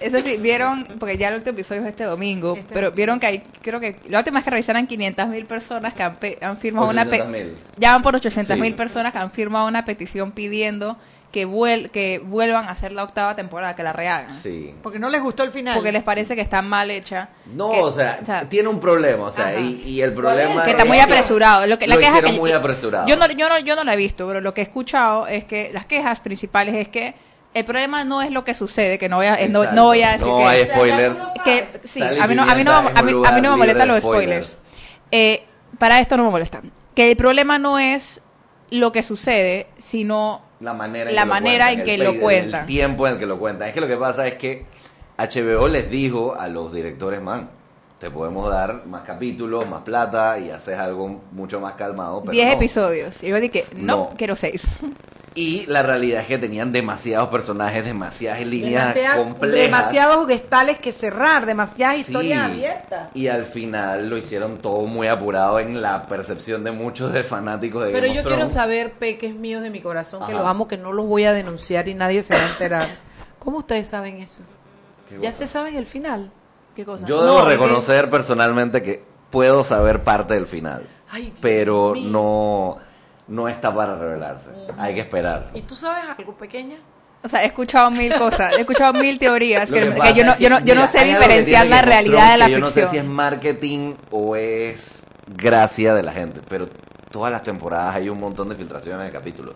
Eso 0.00 0.20
sí, 0.20 0.36
vieron, 0.38 0.86
porque 0.98 1.16
ya 1.18 1.28
el 1.28 1.34
último 1.36 1.52
episodio 1.54 1.82
es 1.82 1.88
este 1.88 2.04
domingo, 2.04 2.54
Este 2.56 2.72
pero 2.74 2.90
vieron 2.92 3.20
que 3.20 3.26
hay, 3.26 3.38
creo 3.62 3.78
que 3.80 4.00
la 4.08 4.18
última 4.18 4.38
vez 4.38 4.44
que 4.44 4.50
revisaron 4.50 4.86
500 4.86 5.28
mil 5.28 5.46
personas 5.46 5.94
que 5.94 6.02
han, 6.02 6.16
pe- 6.16 6.38
han 6.40 6.56
firmado 6.56 6.88
una... 6.88 7.04
pe- 7.04 7.22
800.000. 7.22 7.54
Ya 7.76 7.92
van 7.92 8.02
por 8.02 8.16
800 8.16 8.56
mil 8.58 8.72
Sí. 8.72 8.76
personas 8.76 9.12
que 9.12 9.18
han 9.18 9.30
firmado 9.30 9.66
una 9.68 9.84
petición 9.84 10.32
pidiendo 10.32 10.96
que, 11.32 11.46
vuel 11.46 11.90
que 11.90 12.18
vuelvan 12.22 12.66
a 12.66 12.72
hacer 12.72 12.92
la 12.92 13.02
octava 13.04 13.34
temporada, 13.34 13.74
que 13.74 13.82
la 13.82 13.92
rehagan. 13.92 14.30
Sí. 14.30 14.74
Porque 14.82 14.98
no 14.98 15.08
les 15.08 15.22
gustó 15.22 15.42
el 15.42 15.50
final. 15.50 15.74
Porque 15.74 15.90
les 15.90 16.02
parece 16.02 16.34
que 16.36 16.42
está 16.42 16.60
mal 16.62 16.90
hecha. 16.90 17.30
No, 17.46 17.70
que- 17.72 17.80
o 17.80 17.90
sea, 17.90 18.20
tiene 18.48 18.68
un 18.68 18.78
problema, 18.78 19.24
o 19.24 19.30
sea, 19.32 19.58
y, 19.58 19.82
y 19.86 20.02
el 20.02 20.12
problema 20.12 20.62
que 20.64 20.70
está 20.72 20.82
es 20.82 20.88
muy 20.88 20.98
apresurado. 21.00 21.66
Lo 21.66 21.78
que, 21.78 21.86
la 21.86 21.94
lo 21.94 22.00
queja 22.00 22.12
hicieron 22.12 22.32
que- 22.32 22.38
muy 22.38 22.52
apresurado. 22.52 23.08
Yo 23.08 23.16
no, 23.16 23.26
yo, 23.28 23.48
no, 23.48 23.58
yo 23.58 23.74
no 23.74 23.82
la 23.82 23.94
he 23.94 23.96
visto, 23.96 24.26
pero 24.28 24.40
lo 24.42 24.52
que 24.54 24.60
he 24.60 24.64
escuchado 24.64 25.26
es 25.26 25.44
que 25.44 25.70
las 25.72 25.86
quejas 25.86 26.20
principales 26.20 26.74
es 26.74 26.88
que 26.88 27.14
el 27.54 27.64
problema 27.64 28.04
no 28.04 28.20
es 28.22 28.30
lo 28.30 28.44
que 28.44 28.52
sucede, 28.54 28.98
que 28.98 29.08
no 29.08 29.16
voy 29.16 29.26
a, 29.26 29.36
no, 29.48 29.64
no 29.72 29.84
voy 29.86 30.02
a 30.02 30.12
decir 30.12 30.26
No 30.26 30.38
que, 30.38 30.44
hay 30.44 30.64
spoilers. 30.66 31.18
que 31.44 31.66
sí, 31.70 32.02
a 32.02 32.26
mí 32.26 32.34
no, 32.34 32.42
a 32.42 32.54
mí 32.54 32.64
no, 32.64 32.72
a 32.72 32.82
mí, 32.82 32.88
es 33.22 33.28
a 33.28 33.32
mí 33.32 33.40
no 33.40 33.50
me 33.52 33.56
molestan 33.56 33.88
los 33.88 34.02
spoilers. 34.02 34.46
spoilers. 34.48 34.58
Eh, 35.10 35.44
para 35.78 35.98
esto 36.00 36.16
no 36.16 36.24
me 36.24 36.30
molestan. 36.30 36.70
Que 36.94 37.10
el 37.10 37.16
problema 37.16 37.58
no 37.58 37.78
es 37.78 38.20
lo 38.70 38.90
que 38.92 39.02
sucede, 39.02 39.66
sino 39.78 40.40
la 40.62 40.74
manera 40.74 41.10
en 41.10 41.16
la 41.16 41.22
que 41.24 41.28
lo 41.28 41.34
cuentan, 41.42 41.78
en 41.78 41.84
que 41.84 41.94
el 41.94 42.00
lo 42.04 42.10
pe- 42.10 42.16
el- 42.16 42.20
cuentan. 42.22 42.60
El 42.60 42.66
tiempo 42.66 43.06
en 43.06 43.12
el 43.14 43.18
que 43.18 43.26
lo 43.26 43.38
cuentan. 43.38 43.68
Es 43.68 43.74
que 43.74 43.80
lo 43.80 43.88
que 43.88 43.96
pasa 43.96 44.26
es 44.26 44.34
que 44.36 44.64
HBO 45.18 45.68
les 45.68 45.90
dijo 45.90 46.34
a 46.38 46.48
los 46.48 46.72
directores, 46.72 47.20
man, 47.20 47.50
te 47.98 48.10
podemos 48.10 48.50
dar 48.50 48.84
más 48.86 49.02
capítulos, 49.02 49.68
más 49.68 49.82
plata 49.82 50.38
y 50.38 50.50
haces 50.50 50.78
algo 50.78 51.20
mucho 51.32 51.60
más 51.60 51.74
calmado. 51.74 52.20
pero 52.22 52.32
10 52.32 52.48
no. 52.48 52.52
episodios. 52.54 53.22
Y 53.22 53.28
yo 53.28 53.38
dije, 53.40 53.64
no, 53.76 53.96
No. 53.96 54.10
quiero 54.16 54.34
6. 54.34 54.62
Y 55.34 55.64
la 55.66 55.82
realidad 55.82 56.20
es 56.20 56.26
que 56.26 56.36
tenían 56.36 56.72
demasiados 56.72 57.28
personajes, 57.30 57.84
demasiadas 57.84 58.44
líneas 58.44 58.94
Demasiada- 58.94 59.16
complejas. 59.24 59.56
demasiados 59.64 60.26
gestales 60.28 60.78
que 60.78 60.92
cerrar, 60.92 61.46
demasiadas 61.46 61.96
Sí. 61.96 62.00
historias 62.02 62.42
abiertas. 62.42 63.08
Y 63.14 63.28
al 63.28 63.46
final 63.46 64.10
lo 64.10 64.18
hicieron 64.18 64.58
todo 64.58 64.82
muy 64.86 65.08
apurado 65.08 65.58
en 65.58 65.80
la 65.80 66.06
percepción 66.06 66.64
de 66.64 66.72
muchos 66.72 67.12
de 67.14 67.24
fanáticos 67.24 67.84
de 67.86 67.92
Pero 67.92 68.02
Game 68.02 68.14
yo 68.14 68.20
of 68.20 68.26
quiero 68.26 68.36
Thrones. 68.42 68.52
saber, 68.52 68.92
peques 68.92 69.34
míos 69.34 69.62
de 69.62 69.70
mi 69.70 69.80
corazón, 69.80 70.26
que 70.26 70.32
los 70.34 70.46
amo, 70.46 70.68
que 70.68 70.76
no 70.76 70.92
los 70.92 71.06
voy 71.06 71.24
a 71.24 71.32
denunciar 71.32 71.88
y 71.88 71.94
nadie 71.94 72.20
se 72.22 72.34
va 72.34 72.40
a 72.42 72.48
enterar. 72.50 72.86
¿Cómo 73.38 73.58
ustedes 73.58 73.86
saben 73.86 74.18
eso? 74.18 74.42
Ya 75.20 75.32
se 75.32 75.46
saben 75.46 75.76
el 75.76 75.86
final. 75.86 76.30
¿Qué 76.76 76.84
cosa? 76.84 77.04
Yo 77.06 77.22
debo 77.24 77.40
No, 77.40 77.44
reconocer 77.46 78.08
personalmente 78.10 78.82
que 78.82 79.02
puedo 79.30 79.64
saber 79.64 80.02
parte 80.04 80.34
del 80.34 80.46
final, 80.46 80.86
Ay, 81.10 81.32
pero 81.40 81.92
mío. 81.94 82.08
no, 82.10 82.78
no 83.32 83.48
está 83.48 83.74
para 83.74 83.96
revelarse. 83.96 84.50
Hay 84.78 84.94
que 84.94 85.00
esperar. 85.00 85.48
¿Y 85.54 85.62
tú 85.62 85.74
sabes 85.74 86.04
algo 86.18 86.34
pequeña? 86.34 86.76
O 87.24 87.28
sea, 87.28 87.42
he 87.44 87.46
escuchado 87.46 87.90
mil 87.90 88.12
cosas, 88.14 88.52
he 88.56 88.60
escuchado 88.60 88.92
mil 88.94 89.18
teorías 89.18 89.70
que, 89.70 89.80
que 89.80 89.90
que 89.90 89.92
pasa 89.92 90.10
yo 90.10 90.24
no, 90.24 90.38
yo 90.38 90.50
no, 90.50 90.60
yo 90.60 90.74
no 90.74 90.86
sé 90.88 91.04
diferenciar 91.04 91.66
la 91.68 91.80
realidad 91.80 92.32
de 92.32 92.36
la 92.38 92.46
que 92.46 92.52
Yo 92.52 92.58
no 92.58 92.66
sé 92.70 92.82
ficción. 92.82 92.90
si 92.90 92.96
es 92.98 93.04
marketing 93.04 93.94
o 94.10 94.36
es 94.36 95.04
gracia 95.26 95.94
de 95.94 96.02
la 96.02 96.12
gente, 96.12 96.40
pero 96.48 96.68
todas 97.10 97.32
las 97.32 97.42
temporadas 97.42 97.94
hay 97.94 98.08
un 98.08 98.18
montón 98.20 98.48
de 98.48 98.56
filtraciones 98.56 99.06
de 99.06 99.12
capítulos. 99.12 99.54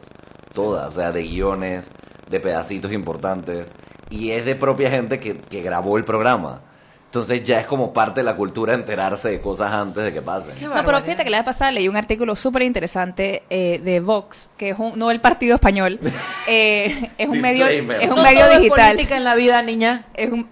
Todas, 0.55 0.89
o 0.89 0.93
sea, 0.93 1.13
de 1.13 1.23
guiones, 1.25 1.91
de 2.31 2.41
pedacitos 2.41 2.93
importantes. 2.93 3.69
Y 4.09 4.31
es 4.31 4.47
de 4.47 4.55
propia 4.55 4.89
gente 4.91 5.19
que, 5.19 5.37
que 5.37 5.61
grabó 5.61 5.99
el 5.99 6.05
programa. 6.05 6.61
Entonces 7.07 7.43
ya 7.45 7.61
es 7.61 7.67
como 7.67 7.93
parte 7.93 8.21
de 8.21 8.25
la 8.25 8.37
cultura 8.37 8.75
enterarse 8.75 9.31
de 9.31 9.41
cosas 9.41 9.73
antes 9.73 10.05
de 10.05 10.13
que 10.13 10.21
pasen. 10.21 10.53
No, 10.63 10.85
pero 10.85 11.01
fíjate 11.01 11.25
que 11.25 11.31
la 11.31 11.39
vez 11.39 11.47
pasada 11.47 11.73
leí 11.73 11.89
un 11.89 11.97
artículo 11.97 12.37
súper 12.37 12.63
interesante 12.63 13.45
eh, 13.49 13.81
de 13.83 14.01
Vox, 14.01 14.51
que 14.59 14.71
es 14.71 14.79
un, 14.79 14.99
no 14.99 15.11
el 15.11 15.21
partido 15.21 15.55
español, 15.55 15.99
eh, 16.49 17.11
es 17.17 17.29
un 17.29 17.41
medio, 17.41 17.67
es 17.67 17.81
un 17.81 18.17
No 18.17 18.23
medio 18.23 18.41
todo 18.41 18.51
es 18.53 18.59
digital. 18.61 18.91
política 18.93 19.17
en 19.17 19.25
la 19.25 19.35
vida, 19.35 19.63
niña. 19.63 20.05
Es 20.15 20.31
un 20.31 20.49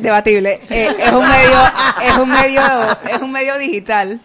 debatible. 0.00 0.60
Eh, 0.70 0.88
es 0.98 1.12
un 1.12 1.28
medio, 1.28 1.58
es 2.02 2.16
un 2.16 2.30
medio, 2.30 2.62
es 3.08 3.20
un 3.20 3.30
medio 3.30 3.58
digital 3.58 4.18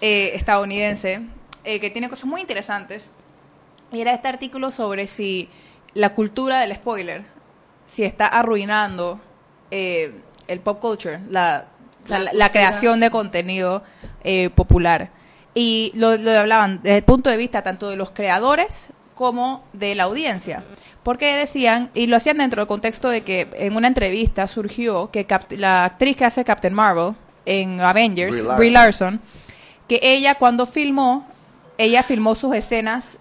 eh, 0.00 0.32
estadounidense 0.34 1.20
eh, 1.64 1.80
que 1.80 1.90
tiene 1.90 2.08
cosas 2.08 2.24
muy 2.26 2.40
interesantes. 2.40 3.10
Y 3.92 4.00
era 4.00 4.12
este 4.14 4.28
artículo 4.28 4.70
sobre 4.70 5.06
si 5.06 5.48
la 5.94 6.14
cultura 6.14 6.60
del 6.60 6.74
spoiler, 6.74 7.22
si 7.86 8.04
está 8.04 8.26
arruinando 8.26 9.20
eh, 9.70 10.12
el 10.48 10.60
pop 10.60 10.80
culture, 10.80 11.20
la, 11.30 11.66
La 12.08 12.18
la, 12.18 12.24
la 12.24 12.30
cultura. 12.30 12.48
creación 12.52 13.00
de 13.00 13.10
contenido 13.10 13.82
eh, 14.24 14.50
popular. 14.50 15.10
Y 15.54 15.92
lo, 15.94 16.16
lo 16.16 16.30
hablaban 16.38 16.80
desde 16.82 16.98
el 16.98 17.04
punto 17.04 17.30
de 17.30 17.36
vista 17.36 17.62
tanto 17.62 17.88
de 17.88 17.96
los 17.96 18.10
creadores 18.10 18.90
como 19.14 19.64
de 19.72 19.94
la 19.94 20.04
audiencia. 20.04 20.62
Porque 21.02 21.34
decían, 21.36 21.90
y 21.94 22.06
lo 22.06 22.16
hacían 22.16 22.38
dentro 22.38 22.60
del 22.60 22.68
contexto 22.68 23.08
de 23.08 23.22
que 23.22 23.48
en 23.54 23.74
una 23.76 23.88
entrevista 23.88 24.46
surgió 24.46 25.10
que 25.10 25.24
Cap- 25.24 25.50
la 25.52 25.84
actriz 25.84 26.16
que 26.16 26.24
hace 26.24 26.44
Captain 26.44 26.74
Marvel 26.74 27.14
en 27.46 27.80
Avengers, 27.80 28.42
Brie 28.42 28.56
Brie 28.56 28.70
Larson. 28.70 29.14
Larson, 29.14 29.20
que 29.88 30.00
ella 30.02 30.34
cuando 30.36 30.66
filmó, 30.66 31.26
ella 31.78 32.02
filmó 32.02 32.34
sus 32.34 32.54
escenas, 32.54 33.18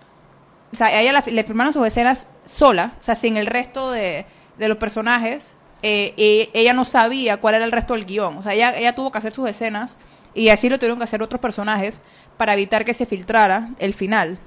o 0.74 0.76
sea, 0.76 0.88
a 0.88 1.00
ella 1.02 1.14
la- 1.14 1.24
le 1.26 1.44
filmaron 1.46 1.72
sus 1.74 1.88
escenas 1.88 2.28
sola, 2.46 2.94
o 3.00 3.04
sea, 3.04 3.16
sin 3.16 3.38
el 3.38 3.48
resto 3.48 3.90
de, 3.90 4.26
de 4.58 4.68
los 4.68 4.78
personajes, 4.78 5.56
eh, 5.84 6.14
y 6.18 6.50
ella 6.58 6.74
no 6.74 6.86
sabía 6.86 7.38
cuál 7.38 7.56
era 7.56 7.66
el 7.66 7.72
resto 7.72 7.94
del 7.94 8.06
guion, 8.06 8.38
o 8.38 8.44
sea, 8.44 8.54
ella, 8.54 8.78
ella 8.78 8.94
tuvo 8.96 9.12
que 9.12 9.18
hacer 9.20 9.34
sus 9.34 9.48
escenas 9.50 9.98
y 10.34 10.50
así 10.50 10.70
lo 10.70 10.78
tuvieron 10.78 10.98
que 10.98 11.04
hacer 11.04 11.22
otros 11.22 11.40
personajes 11.42 12.02
para 12.38 12.54
evitar 12.54 12.86
que 12.86 12.94
se 12.94 13.06
filtrara 13.06 13.70
el 13.80 13.94
final. 13.94 14.38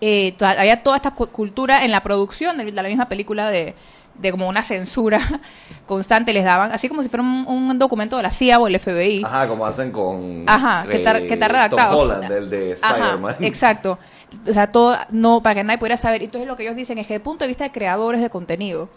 Eh, 0.00 0.34
había 0.40 0.82
toda 0.82 0.96
esta 0.96 1.12
cu- 1.12 1.28
cultura 1.28 1.84
en 1.84 1.90
la 1.92 2.02
producción 2.02 2.56
de 2.58 2.70
la 2.72 2.82
misma 2.82 3.08
película 3.08 3.48
de, 3.50 3.74
de 4.14 4.30
como 4.32 4.48
una 4.48 4.62
censura 4.64 5.20
constante 5.86 6.32
les 6.32 6.44
daban, 6.44 6.72
así 6.72 6.88
como 6.88 7.02
si 7.02 7.08
fuera 7.08 7.22
un, 7.22 7.46
un 7.46 7.78
documento 7.78 8.16
de 8.16 8.22
la 8.24 8.30
CIA 8.30 8.58
o 8.58 8.66
el 8.66 8.78
FBI. 8.80 9.22
Ajá, 9.24 9.46
como 9.46 9.64
hacen 9.64 9.92
con... 9.92 10.44
Ajá, 10.48 10.84
que 10.88 10.96
está, 10.96 11.18
eh, 11.18 11.26
que 11.28 11.34
está 11.34 11.48
redactado. 11.48 11.90
Tom 11.96 12.00
Holland, 12.10 12.32
el 12.32 12.50
de 12.50 12.72
Spider-Man. 12.72 13.36
exacto. 13.40 13.98
O 14.48 14.52
sea, 14.52 14.72
todo, 14.72 14.96
no, 15.10 15.42
para 15.42 15.56
que 15.56 15.64
nadie 15.64 15.78
pudiera 15.78 15.96
saber. 15.96 16.22
Entonces 16.22 16.48
lo 16.48 16.56
que 16.56 16.62
ellos 16.64 16.74
dicen 16.74 16.98
es 16.98 17.06
que 17.06 17.12
desde 17.14 17.20
el 17.20 17.22
punto 17.22 17.44
de 17.44 17.48
vista 17.48 17.64
de 17.64 17.70
creadores 17.70 18.20
de 18.22 18.30
contenido, 18.30 18.88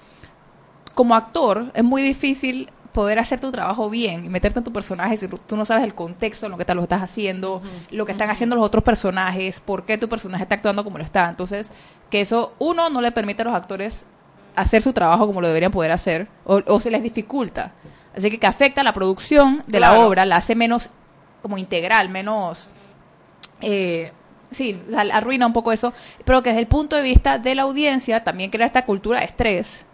como 0.95 1.15
actor, 1.15 1.71
es 1.73 1.83
muy 1.83 2.01
difícil 2.01 2.69
poder 2.91 3.19
hacer 3.19 3.39
tu 3.41 3.51
trabajo 3.51 3.89
bien 3.89 4.25
y 4.25 4.29
meterte 4.29 4.59
en 4.59 4.63
tu 4.63 4.71
personaje 4.71 5.17
si 5.17 5.27
tú 5.27 5.57
no 5.57 5.65
sabes 5.65 5.83
el 5.83 5.93
contexto 5.93 6.45
en 6.45 6.53
lo 6.53 6.57
que 6.57 6.63
te 6.63 6.73
lo 6.73 6.81
estás 6.81 7.03
haciendo, 7.03 7.61
lo 7.91 8.05
que 8.05 8.13
están 8.13 8.29
haciendo 8.29 8.55
los 8.55 8.65
otros 8.65 8.83
personajes, 8.83 9.59
por 9.59 9.85
qué 9.85 9.97
tu 9.97 10.07
personaje 10.07 10.43
está 10.43 10.55
actuando 10.55 10.83
como 10.83 10.97
lo 10.97 11.03
está. 11.03 11.29
Entonces, 11.29 11.71
que 12.09 12.21
eso, 12.21 12.53
uno, 12.57 12.89
no 12.89 13.01
le 13.01 13.11
permite 13.11 13.41
a 13.41 13.45
los 13.45 13.53
actores 13.53 14.05
hacer 14.55 14.81
su 14.81 14.93
trabajo 14.93 15.27
como 15.27 15.41
lo 15.41 15.47
deberían 15.47 15.73
poder 15.73 15.91
hacer, 15.91 16.29
o, 16.45 16.61
o 16.65 16.79
se 16.79 16.89
les 16.89 17.03
dificulta. 17.03 17.73
Así 18.17 18.31
que 18.31 18.39
que 18.39 18.47
afecta 18.47 18.81
la 18.81 18.93
producción 18.93 19.61
de 19.67 19.81
la 19.81 19.99
obra, 19.99 20.25
la 20.25 20.37
hace 20.37 20.55
menos 20.55 20.89
como 21.41 21.57
integral, 21.57 22.07
menos 22.07 22.69
eh, 23.61 24.11
sí, 24.51 24.81
arruina 25.11 25.45
un 25.45 25.53
poco 25.53 25.71
eso, 25.71 25.93
pero 26.23 26.41
que 26.41 26.49
desde 26.49 26.61
el 26.61 26.67
punto 26.67 26.95
de 26.95 27.01
vista 27.01 27.37
de 27.37 27.55
la 27.55 27.63
audiencia 27.63 28.23
también 28.23 28.49
crea 28.49 28.65
esta 28.65 28.85
cultura 28.85 29.19
de 29.19 29.25
estrés, 29.25 29.85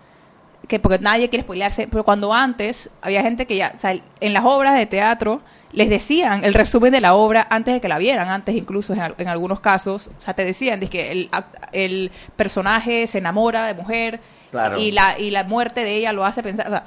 que 0.72 0.80
porque 0.80 1.00
nadie 1.00 1.30
quiere 1.30 1.44
spoilearse, 1.44 1.88
pero 1.90 2.04
cuando 2.06 2.34
antes 2.34 2.90
había 3.02 3.22
gente 3.22 3.46
que 3.46 3.58
ya, 3.58 3.74
o 3.76 3.80
sea, 3.80 3.94
en 4.22 4.34
las 4.34 4.46
obras 4.46 4.74
de 4.76 4.86
teatro 4.86 5.42
les 5.74 5.90
decían 5.90 6.46
el 6.46 6.54
resumen 6.54 6.94
de 6.94 7.02
la 7.02 7.14
obra 7.14 7.46
antes 7.50 7.74
de 7.74 7.82
que 7.82 7.90
la 7.90 7.98
vieran, 7.98 8.30
antes 8.30 8.56
incluso 8.56 8.94
en, 8.94 9.14
en 9.18 9.28
algunos 9.28 9.60
casos, 9.60 10.10
o 10.18 10.22
sea, 10.22 10.34
te 10.34 10.46
decían 10.46 10.80
dice 10.80 10.92
que 10.92 11.12
el, 11.12 11.30
el 11.74 12.10
personaje 12.38 13.06
se 13.08 13.18
enamora 13.18 13.66
de 13.68 13.74
mujer 13.74 14.22
Claro. 14.50 14.80
y 14.80 14.92
la 14.92 15.18
y 15.20 15.30
la 15.32 15.44
muerte 15.44 15.84
de 15.84 15.96
ella 15.98 16.12
lo 16.14 16.26
hace 16.26 16.42
pensar, 16.42 16.68
o 16.68 16.70
sea, 16.72 16.84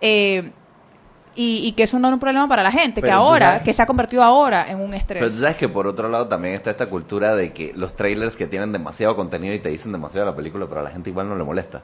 eh, 0.00 0.50
y, 1.36 1.58
y 1.66 1.72
que 1.72 1.84
eso 1.84 1.98
no 2.00 2.08
era 2.08 2.14
un 2.14 2.20
problema 2.20 2.48
para 2.48 2.62
la 2.64 2.72
gente, 2.72 2.96
que 3.00 3.06
Pero 3.06 3.14
ahora, 3.18 3.46
sabes- 3.46 3.62
que 3.62 3.72
se 3.74 3.80
ha 3.82 3.86
convertido 3.86 4.22
ahora 4.24 4.68
en 4.68 4.80
un 4.80 4.92
estrés. 4.94 5.20
Pero 5.22 5.32
tú 5.32 5.38
sabes 5.38 5.56
que 5.56 5.68
por 5.68 5.86
otro 5.86 6.08
lado 6.08 6.26
también 6.26 6.54
está 6.54 6.70
esta 6.70 6.86
cultura 6.86 7.34
de 7.36 7.52
que 7.52 7.72
los 7.76 7.94
trailers 7.94 8.34
que 8.36 8.46
tienen 8.48 8.72
demasiado 8.72 9.14
contenido 9.14 9.54
y 9.54 9.60
te 9.60 9.68
dicen 9.70 9.92
demasiado 9.92 10.26
de 10.26 10.32
la 10.32 10.36
película, 10.36 10.66
pero 10.68 10.80
a 10.80 10.84
la 10.84 10.90
gente 10.90 11.10
igual 11.10 11.28
no 11.28 11.36
le 11.36 11.44
molesta. 11.44 11.82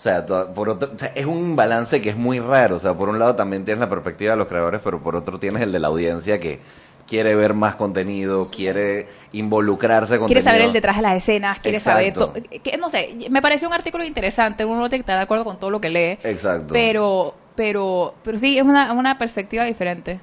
O 0.00 0.02
sea, 0.02 0.24
por 0.24 0.70
otro, 0.70 0.92
o 0.94 0.98
sea, 0.98 1.12
es 1.14 1.26
un 1.26 1.56
balance 1.56 2.00
que 2.00 2.08
es 2.08 2.16
muy 2.16 2.40
raro. 2.40 2.76
O 2.76 2.78
sea, 2.78 2.94
por 2.94 3.10
un 3.10 3.18
lado 3.18 3.36
también 3.36 3.66
tienes 3.66 3.80
la 3.80 3.90
perspectiva 3.90 4.32
de 4.32 4.38
los 4.38 4.46
creadores, 4.46 4.80
pero 4.82 5.02
por 5.02 5.14
otro 5.14 5.38
tienes 5.38 5.60
el 5.60 5.72
de 5.72 5.78
la 5.78 5.88
audiencia 5.88 6.40
que 6.40 6.58
quiere 7.06 7.34
ver 7.34 7.52
más 7.52 7.74
contenido, 7.74 8.48
quiere 8.50 9.08
involucrarse 9.32 10.18
con 10.18 10.26
quiere 10.26 10.40
saber 10.40 10.62
el 10.62 10.72
detrás 10.72 10.96
de 10.96 11.02
las 11.02 11.16
escenas, 11.16 11.60
quiere 11.60 11.78
saber 11.80 12.06
Exacto. 12.06 12.32
Que, 12.62 12.78
no 12.78 12.88
sé, 12.88 13.14
me 13.28 13.42
pareció 13.42 13.68
un 13.68 13.74
artículo 13.74 14.02
interesante, 14.02 14.64
uno 14.64 14.80
no 14.80 14.88
tiene 14.88 15.00
que 15.00 15.02
estar 15.02 15.18
de 15.18 15.24
acuerdo 15.24 15.44
con 15.44 15.60
todo 15.60 15.68
lo 15.68 15.82
que 15.82 15.90
lee, 15.90 16.18
Exacto. 16.22 16.72
pero 16.72 17.34
pero 17.54 18.14
pero 18.22 18.38
sí, 18.38 18.56
es 18.56 18.64
una, 18.64 18.94
una 18.94 19.18
perspectiva 19.18 19.64
diferente. 19.64 20.18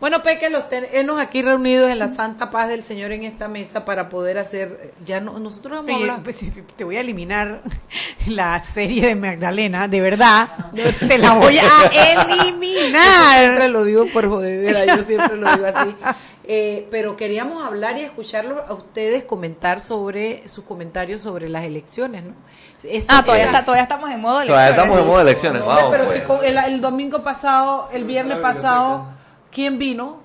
Bueno, 0.00 0.22
Peque, 0.22 0.48
los 0.48 0.68
tenemos 0.68 1.20
aquí 1.20 1.42
reunidos 1.42 1.90
en 1.90 1.98
la 1.98 2.12
santa 2.12 2.50
paz 2.50 2.68
del 2.68 2.84
Señor 2.84 3.10
en 3.10 3.24
esta 3.24 3.48
mesa 3.48 3.84
para 3.84 4.08
poder 4.08 4.38
hacer, 4.38 4.94
ya 5.04 5.20
no, 5.20 5.38
nosotros 5.40 5.78
vamos 5.78 5.90
a 5.90 5.94
Oye, 5.96 6.04
hablar. 6.04 6.22
pues, 6.22 6.36
te 6.76 6.84
voy 6.84 6.96
a 6.96 7.00
eliminar 7.00 7.62
la 8.28 8.60
serie 8.60 9.04
de 9.08 9.16
Magdalena, 9.16 9.88
de 9.88 10.00
verdad. 10.00 10.48
Te 11.08 11.18
la 11.18 11.32
voy 11.32 11.58
a 11.58 11.68
eliminar. 12.42 13.38
siempre 13.40 13.68
lo 13.68 13.82
digo 13.84 14.06
por 14.12 14.28
jodedera, 14.28 14.84
yo 14.96 15.02
siempre 15.06 15.36
lo 15.36 15.50
digo 15.52 15.66
así. 15.66 15.94
Eh, 16.50 16.86
pero 16.90 17.16
queríamos 17.16 17.62
hablar 17.66 17.98
y 17.98 18.02
escucharlos 18.02 18.60
a 18.68 18.72
ustedes 18.74 19.24
comentar 19.24 19.80
sobre 19.80 20.46
sus 20.48 20.64
comentarios 20.64 21.20
sobre 21.20 21.48
las 21.48 21.64
elecciones, 21.64 22.22
¿no? 22.24 22.32
Eso- 22.84 23.08
ah, 23.10 23.22
todavía, 23.24 23.46
está- 23.46 23.64
todavía 23.64 23.82
estamos 23.82 24.10
en 24.10 24.20
modo 24.20 24.44
Todavía 24.44 24.68
elecciones. 24.68 24.84
estamos 24.86 25.00
en 25.02 25.06
modo 25.08 25.20
elecciones, 25.20 25.64
vamos. 25.64 25.90
pero 25.90 26.04
pues. 26.04 26.16
si 26.16 26.20
con- 26.24 26.44
el, 26.44 26.56
el 26.56 26.80
domingo 26.80 27.22
pasado, 27.24 27.90
el 27.92 28.04
viernes 28.04 28.38
pasado, 28.38 29.08
¿quién 29.50 29.78
vino? 29.78 30.22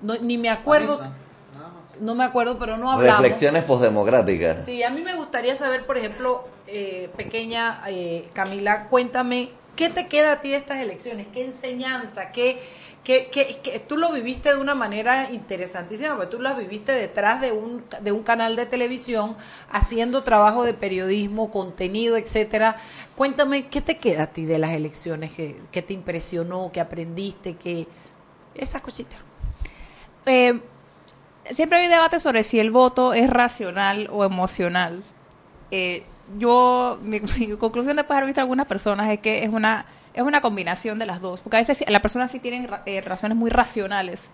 No, 0.00 0.14
ni 0.16 0.38
me 0.38 0.50
acuerdo. 0.50 1.00
No 2.00 2.14
me 2.16 2.24
acuerdo, 2.24 2.58
pero 2.58 2.76
no 2.76 2.90
hablamos. 2.90 3.22
Reflexiones 3.22 3.64
postdemocráticas. 3.64 4.64
Sí, 4.64 4.82
a 4.82 4.90
mí 4.90 5.00
me 5.02 5.14
gustaría 5.14 5.54
saber, 5.54 5.86
por 5.86 5.96
ejemplo, 5.96 6.44
eh, 6.66 7.08
pequeña 7.16 7.82
eh, 7.86 8.28
Camila, 8.32 8.88
cuéntame, 8.88 9.50
¿qué 9.76 9.88
te 9.90 10.08
queda 10.08 10.32
a 10.32 10.40
ti 10.40 10.50
de 10.50 10.56
estas 10.56 10.78
elecciones? 10.80 11.28
¿Qué 11.32 11.44
enseñanza? 11.44 12.32
¿Qué, 12.32 12.60
qué, 13.04 13.28
qué- 13.30 13.60
qué- 13.62 13.78
tú 13.78 13.96
lo 13.96 14.10
viviste 14.10 14.48
de 14.48 14.56
una 14.56 14.74
manera 14.74 15.30
interesantísima, 15.30 16.16
porque 16.16 16.32
tú 16.36 16.42
las 16.42 16.58
viviste 16.58 16.90
detrás 16.90 17.40
de 17.40 17.52
un, 17.52 17.84
de 18.00 18.10
un 18.10 18.24
canal 18.24 18.56
de 18.56 18.66
televisión, 18.66 19.36
haciendo 19.70 20.24
trabajo 20.24 20.64
de 20.64 20.74
periodismo, 20.74 21.52
contenido, 21.52 22.16
etcétera. 22.16 22.74
Cuéntame, 23.14 23.68
¿qué 23.68 23.80
te 23.80 23.98
queda 23.98 24.24
a 24.24 24.26
ti 24.26 24.46
de 24.46 24.58
las 24.58 24.72
elecciones? 24.72 25.30
¿Qué, 25.32 25.56
qué 25.70 25.80
te 25.80 25.94
impresionó? 25.94 26.72
¿Qué 26.72 26.80
aprendiste? 26.80 27.54
¿Qué, 27.54 27.86
esas 28.54 28.82
cositas. 28.82 29.18
Eh, 30.26 30.60
siempre 31.52 31.78
hay 31.78 31.88
debate 31.88 32.18
sobre 32.20 32.42
si 32.42 32.58
el 32.58 32.70
voto 32.70 33.14
es 33.14 33.28
racional 33.28 34.08
o 34.10 34.24
emocional. 34.24 35.02
Eh, 35.70 36.04
yo, 36.38 36.98
mi, 37.02 37.20
mi 37.38 37.56
conclusión 37.56 37.96
después 37.96 38.16
de 38.16 38.18
haber 38.18 38.26
visto 38.26 38.40
a 38.40 38.42
algunas 38.42 38.66
personas 38.66 39.10
es 39.10 39.20
que 39.20 39.44
es 39.44 39.50
una, 39.50 39.86
es 40.14 40.22
una 40.22 40.40
combinación 40.40 40.98
de 40.98 41.06
las 41.06 41.20
dos. 41.20 41.40
Porque 41.40 41.56
a 41.56 41.60
veces 41.60 41.84
las 41.88 42.02
personas 42.02 42.30
sí 42.30 42.38
tienen 42.38 42.68
eh, 42.86 43.00
razones 43.00 43.36
muy 43.36 43.50
racionales, 43.50 44.30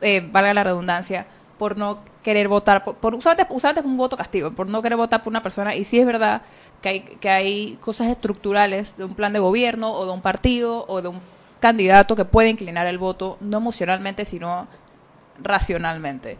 eh, 0.00 0.26
valga 0.30 0.54
la 0.54 0.64
redundancia, 0.64 1.26
por 1.58 1.76
no 1.76 2.00
querer 2.22 2.48
votar, 2.48 2.84
por, 2.84 2.96
por 2.96 3.14
usualmente, 3.14 3.52
usualmente 3.52 3.80
es 3.80 3.86
un 3.86 3.96
voto 3.96 4.16
castigo, 4.16 4.50
por 4.52 4.68
no 4.68 4.82
querer 4.82 4.98
votar 4.98 5.22
por 5.22 5.30
una 5.30 5.42
persona. 5.42 5.74
Y 5.74 5.84
sí 5.84 5.98
es 5.98 6.06
verdad 6.06 6.42
que 6.82 6.88
hay, 6.88 7.00
que 7.00 7.30
hay 7.30 7.78
cosas 7.80 8.08
estructurales 8.08 8.96
de 8.96 9.04
un 9.04 9.14
plan 9.14 9.32
de 9.32 9.38
gobierno 9.38 9.92
o 9.92 10.04
de 10.04 10.12
un 10.12 10.20
partido 10.20 10.84
o 10.88 11.00
de 11.00 11.08
un 11.08 11.20
candidato 11.68 12.14
que 12.14 12.24
puede 12.26 12.50
inclinar 12.50 12.86
el 12.86 12.98
voto, 12.98 13.38
no 13.40 13.56
emocionalmente, 13.58 14.24
sino 14.24 14.68
racionalmente. 15.42 16.36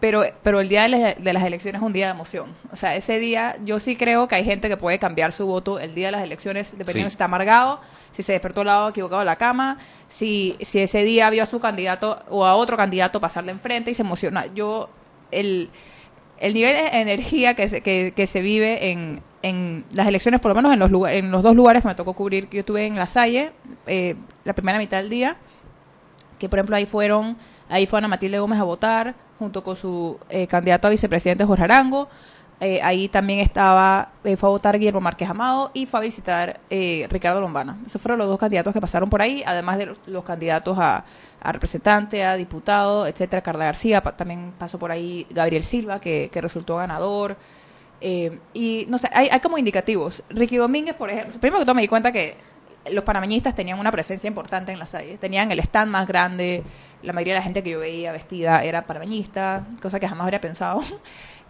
Pero, 0.00 0.24
pero 0.42 0.60
el 0.60 0.68
día 0.68 0.82
de, 0.82 0.88
la- 0.90 1.14
de 1.14 1.32
las 1.32 1.42
elecciones 1.42 1.80
es 1.80 1.86
un 1.86 1.92
día 1.94 2.06
de 2.06 2.12
emoción. 2.12 2.54
O 2.70 2.76
sea, 2.76 2.94
ese 2.96 3.18
día 3.18 3.56
yo 3.64 3.80
sí 3.80 3.96
creo 3.96 4.28
que 4.28 4.34
hay 4.34 4.44
gente 4.44 4.68
que 4.68 4.76
puede 4.76 4.98
cambiar 4.98 5.32
su 5.32 5.46
voto 5.46 5.78
el 5.80 5.94
día 5.94 6.08
de 6.08 6.12
las 6.12 6.22
elecciones, 6.22 6.72
dependiendo 6.72 7.08
Sí. 7.08 7.12
si 7.12 7.14
está 7.14 7.24
amargado, 7.24 7.80
si 8.12 8.22
se 8.22 8.32
despertó 8.32 8.60
al 8.60 8.66
lado 8.66 8.88
equivocado 8.90 9.20
de 9.20 9.24
la 9.26 9.36
cama, 9.36 9.78
si, 10.08 10.56
si 10.60 10.80
ese 10.80 11.02
día 11.02 11.30
vio 11.30 11.42
a 11.42 11.46
su 11.46 11.60
candidato 11.60 12.22
o 12.28 12.44
a 12.44 12.54
otro 12.56 12.76
candidato 12.76 13.20
pasarle 13.20 13.52
enfrente 13.52 13.90
y 13.90 13.94
se 13.94 14.02
emociona. 14.02 14.44
Yo, 14.54 14.90
el, 15.30 15.70
el 16.38 16.54
nivel 16.54 16.74
de 16.74 17.00
energía 17.00 17.54
que 17.54 17.68
se, 17.68 17.80
que, 17.80 18.12
que 18.14 18.26
se 18.26 18.40
vive 18.40 18.90
en, 18.90 19.22
en 19.42 19.84
las 19.92 20.06
elecciones, 20.06 20.40
por 20.40 20.50
lo 20.50 20.54
menos 20.54 20.72
en 20.72 20.78
los, 20.78 20.90
lugar- 20.90 21.14
en 21.14 21.30
los 21.30 21.42
dos 21.42 21.54
lugares 21.56 21.82
que 21.82 21.88
me 21.88 21.94
tocó 21.94 22.12
cubrir, 22.14 22.48
que 22.48 22.56
yo 22.58 22.60
estuve 22.60 22.86
en 22.86 22.96
La 22.96 23.06
Salle, 23.06 23.52
eh, 23.86 24.16
la 24.44 24.52
primera 24.52 24.78
mitad 24.78 24.98
del 24.98 25.08
día, 25.10 25.36
que 26.38 26.48
por 26.48 26.58
ejemplo 26.58 26.76
ahí 26.76 26.86
fueron, 26.86 27.36
ahí 27.68 27.86
fue 27.86 27.98
Ana 27.98 28.08
Matilde 28.08 28.38
Gómez 28.38 28.60
a 28.60 28.64
votar, 28.64 29.14
junto 29.38 29.62
con 29.62 29.76
su 29.76 30.18
eh, 30.28 30.46
candidato 30.46 30.88
a 30.88 30.90
vicepresidente 30.90 31.44
Jorge 31.44 31.64
Arango. 31.64 32.08
Eh, 32.58 32.80
ahí 32.82 33.08
también 33.08 33.40
estaba, 33.40 34.12
eh, 34.24 34.34
fue 34.36 34.48
a 34.48 34.50
votar 34.50 34.78
Guillermo 34.78 35.02
Márquez 35.02 35.28
Amado 35.28 35.70
y 35.74 35.84
fue 35.84 36.00
a 36.00 36.02
visitar 36.02 36.60
eh, 36.70 37.06
Ricardo 37.10 37.38
Lombana. 37.38 37.76
Esos 37.84 38.00
fueron 38.00 38.18
los 38.18 38.28
dos 38.28 38.38
candidatos 38.38 38.72
que 38.72 38.80
pasaron 38.80 39.10
por 39.10 39.20
ahí, 39.20 39.42
además 39.44 39.76
de 39.76 39.86
los, 39.86 39.98
los 40.06 40.24
candidatos 40.24 40.78
a, 40.78 41.04
a 41.48 41.52
representante, 41.52 42.24
a 42.24 42.34
diputado, 42.36 43.06
etcétera. 43.06 43.42
Carla 43.42 43.66
García, 43.66 44.02
pa- 44.02 44.16
también 44.16 44.52
pasó 44.58 44.78
por 44.78 44.90
ahí 44.90 45.26
Gabriel 45.30 45.64
Silva, 45.64 46.00
que, 46.00 46.28
que 46.32 46.40
resultó 46.40 46.76
ganador. 46.76 47.36
Eh, 48.00 48.38
y 48.52 48.84
no 48.88 48.98
sé, 48.98 49.08
hay, 49.12 49.28
hay 49.30 49.40
como 49.40 49.56
indicativos. 49.58 50.22
Ricky 50.30 50.56
Domínguez, 50.56 50.94
por 50.96 51.10
ejemplo, 51.10 51.40
primero 51.40 51.58
que 51.60 51.64
todo 51.64 51.74
me 51.74 51.82
di 51.82 51.88
cuenta 51.88 52.12
que 52.12 52.36
los 52.92 53.02
panameñistas 53.04 53.54
tenían 53.54 53.78
una 53.78 53.90
presencia 53.90 54.28
importante 54.28 54.70
en 54.72 54.78
las 54.78 54.92
calles. 54.92 55.18
Tenían 55.18 55.50
el 55.50 55.58
stand 55.60 55.90
más 55.90 56.06
grande, 56.06 56.62
la 57.02 57.12
mayoría 57.12 57.34
de 57.34 57.40
la 57.40 57.44
gente 57.44 57.62
que 57.62 57.70
yo 57.70 57.80
veía 57.80 58.12
vestida 58.12 58.62
era 58.64 58.82
panameñista, 58.86 59.64
cosa 59.82 59.98
que 60.00 60.08
jamás 60.08 60.24
habría 60.24 60.40
pensado. 60.40 60.80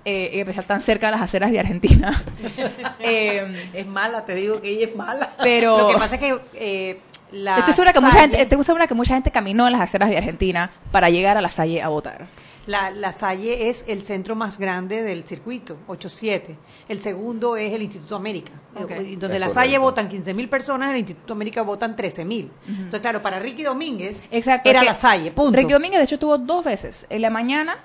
Eh, 0.09 0.31
y 0.35 0.39
empezar 0.39 0.63
tan 0.63 0.81
cerca 0.81 1.07
de 1.09 1.11
las 1.15 1.21
aceras 1.23 1.51
de 1.51 1.59
Argentina. 1.59 2.25
Eh, 3.01 3.71
es 3.75 3.87
mala, 3.89 4.25
te 4.25 4.37
digo 4.37 4.61
que 4.61 4.69
ella 4.71 4.87
es 4.87 4.95
mala. 4.95 5.31
pero 5.43 5.77
Lo 5.79 5.89
que 5.89 5.95
pasa 5.99 6.15
es 6.15 6.21
que 6.21 6.39
eh, 6.55 7.01
la 7.37 7.59
estoy 7.59 7.75
segura 7.75 7.93
que 7.93 8.01
mucha 8.01 8.13
Salle- 8.13 8.23
gente, 8.29 8.43
estoy 8.43 8.65
segura 8.65 8.87
que 8.87 8.95
mucha 8.95 9.15
gente 9.15 9.31
caminó 9.31 9.67
en 9.67 9.73
las 9.73 9.81
aceras 9.83 10.09
de 10.11 10.17
Argentina 10.19 10.71
para 10.93 11.09
llegar 11.11 11.37
a 11.37 11.41
la 11.41 11.49
Salle 11.49 11.83
a 11.83 11.89
votar. 11.89 12.27
La, 12.67 12.91
la 12.91 13.13
Salle 13.13 13.69
es 13.69 13.85
el 13.87 14.05
centro 14.05 14.35
más 14.35 14.59
grande 14.59 15.01
del 15.03 15.25
circuito, 15.25 15.77
8-7. 15.87 16.57
El 16.89 16.99
segundo 17.01 17.57
es 17.57 17.73
el 17.73 17.83
Instituto 17.83 18.17
América. 18.17 18.51
Ok. 18.75 18.91
Eh, 18.91 19.17
Donde 19.19 19.37
Es 19.37 19.41
la 19.41 19.49
Salle 19.49 19.79
correcto. 19.79 19.83
votan 19.83 20.09
15.000 20.11 20.49
personas, 20.49 20.91
el 20.91 20.97
Instituto 20.99 21.33
América 21.35 21.63
votan 21.63 21.95
13.000. 21.95 22.49
Entonces, 22.69 23.01
claro, 23.01 23.23
para 23.23 23.39
Ricky 23.39 23.63
Domínguez 23.63 24.29
Exacto, 24.33 24.69
era 24.69 24.83
la 24.83 24.95
Salle, 24.95 25.31
punto. 25.31 25.57
Ricky 25.57 25.73
Domínguez, 25.75 25.99
de 26.01 26.05
hecho, 26.07 26.19
tuvo 26.19 26.39
dos 26.39 26.65
veces. 26.65 27.07
En 27.09 27.23
la 27.23 27.31
mañana 27.31 27.77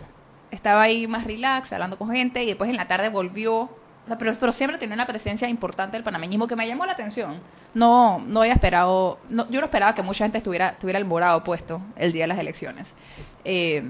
estaba 0.50 0.82
ahí 0.82 1.06
más 1.06 1.26
relax, 1.26 1.72
hablando 1.74 1.98
con 2.00 2.10
gente, 2.12 2.42
y 2.44 2.48
después 2.48 2.68
en 2.70 2.76
la 2.78 2.88
tarde 2.88 3.10
volvió. 3.10 3.70
Pero, 4.18 4.36
pero 4.40 4.52
siempre 4.52 4.78
tenía 4.78 4.96
una 4.96 5.08
presencia 5.08 5.48
importante 5.48 5.98
del 5.98 6.04
panameñismo 6.04 6.48
que 6.48 6.56
me 6.56 6.68
llamó 6.68 6.86
la 6.86 6.94
atención. 6.94 7.40
No, 7.74 8.20
no 8.20 8.42
había 8.42 8.54
esperado, 8.54 9.20
no, 9.30 9.50
yo 9.50 9.60
no 9.60 9.66
esperaba 9.66 9.96
que 9.96 10.04
mucha 10.04 10.26
gente 10.26 10.38
estuviera, 10.38 10.78
tuviera 10.80 11.00
el 11.00 11.06
morado 11.06 11.44
puesto 11.44 11.82
el 11.96 12.12
día 12.12 12.24
de 12.24 12.28
las 12.28 12.40
elecciones. 12.40 12.94
Eh, 13.46 13.84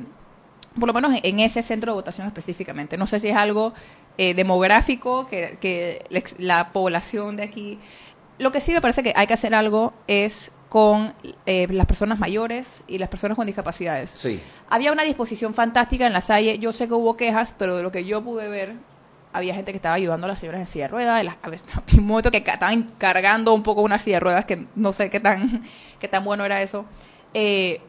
por 0.79 0.87
lo 0.87 0.93
menos 0.93 1.13
en, 1.21 1.39
ese 1.39 1.61
centro 1.61 1.91
de 1.91 1.95
votación 1.95 2.27
específicamente. 2.27 2.97
No 2.97 3.07
sé 3.07 3.19
si 3.19 3.27
es 3.29 3.35
algo 3.35 3.73
eh, 4.17 4.33
demográfico, 4.33 5.27
que, 5.27 5.57
que 5.59 6.05
la 6.37 6.69
población 6.69 7.35
de 7.35 7.43
aquí... 7.43 7.79
Lo 8.37 8.51
que 8.51 8.61
sí 8.61 8.71
me 8.71 8.81
parece 8.81 9.03
que 9.03 9.13
hay 9.15 9.27
que 9.27 9.33
hacer 9.33 9.53
algo 9.53 9.93
es 10.07 10.51
con 10.71 11.13
eh, 11.45 11.67
las 11.69 11.85
personas 11.85 12.17
mayores 12.17 12.81
y 12.87 12.97
las 12.97 13.09
personas 13.09 13.35
con 13.35 13.45
discapacidades. 13.45 14.11
Sí. 14.11 14.39
Había 14.69 14.93
una 14.93 15.03
disposición 15.03 15.53
fantástica 15.53 16.07
en 16.07 16.13
la 16.13 16.21
Salle. 16.21 16.59
Yo 16.59 16.71
sé 16.71 16.87
que 16.87 16.93
hubo 16.93 17.17
quejas, 17.17 17.53
pero 17.57 17.75
de 17.75 17.83
lo 17.83 17.91
que 17.91 18.05
yo 18.05 18.23
pude 18.23 18.47
ver, 18.47 18.75
había 19.33 19.53
gente 19.55 19.71
que 19.71 19.77
estaba 19.77 19.95
ayudando 19.95 20.25
a 20.25 20.29
las 20.29 20.39
señoras 20.39 20.61
en 20.61 20.67
silla 20.67 20.85
de 20.85 20.87
ruedas. 20.89 21.23
las- 21.23 21.37
un 21.97 22.05
momento 22.05 22.31
que 22.31 22.37
estaban 22.37 22.83
cargando 22.97 23.53
un 23.53 23.63
poco 23.63 23.81
una 23.81 23.97
silla 23.99 24.17
de 24.17 24.19
ruedas, 24.21 24.45
que 24.45 24.65
no 24.75 24.93
sé 24.93 25.09
qué 25.09 25.19
tan, 25.19 25.63
qué 25.99 26.07
tan 26.07 26.23
bueno 26.23 26.45
era 26.45 26.61
eso. 26.61 26.85
Eh, 27.33 27.81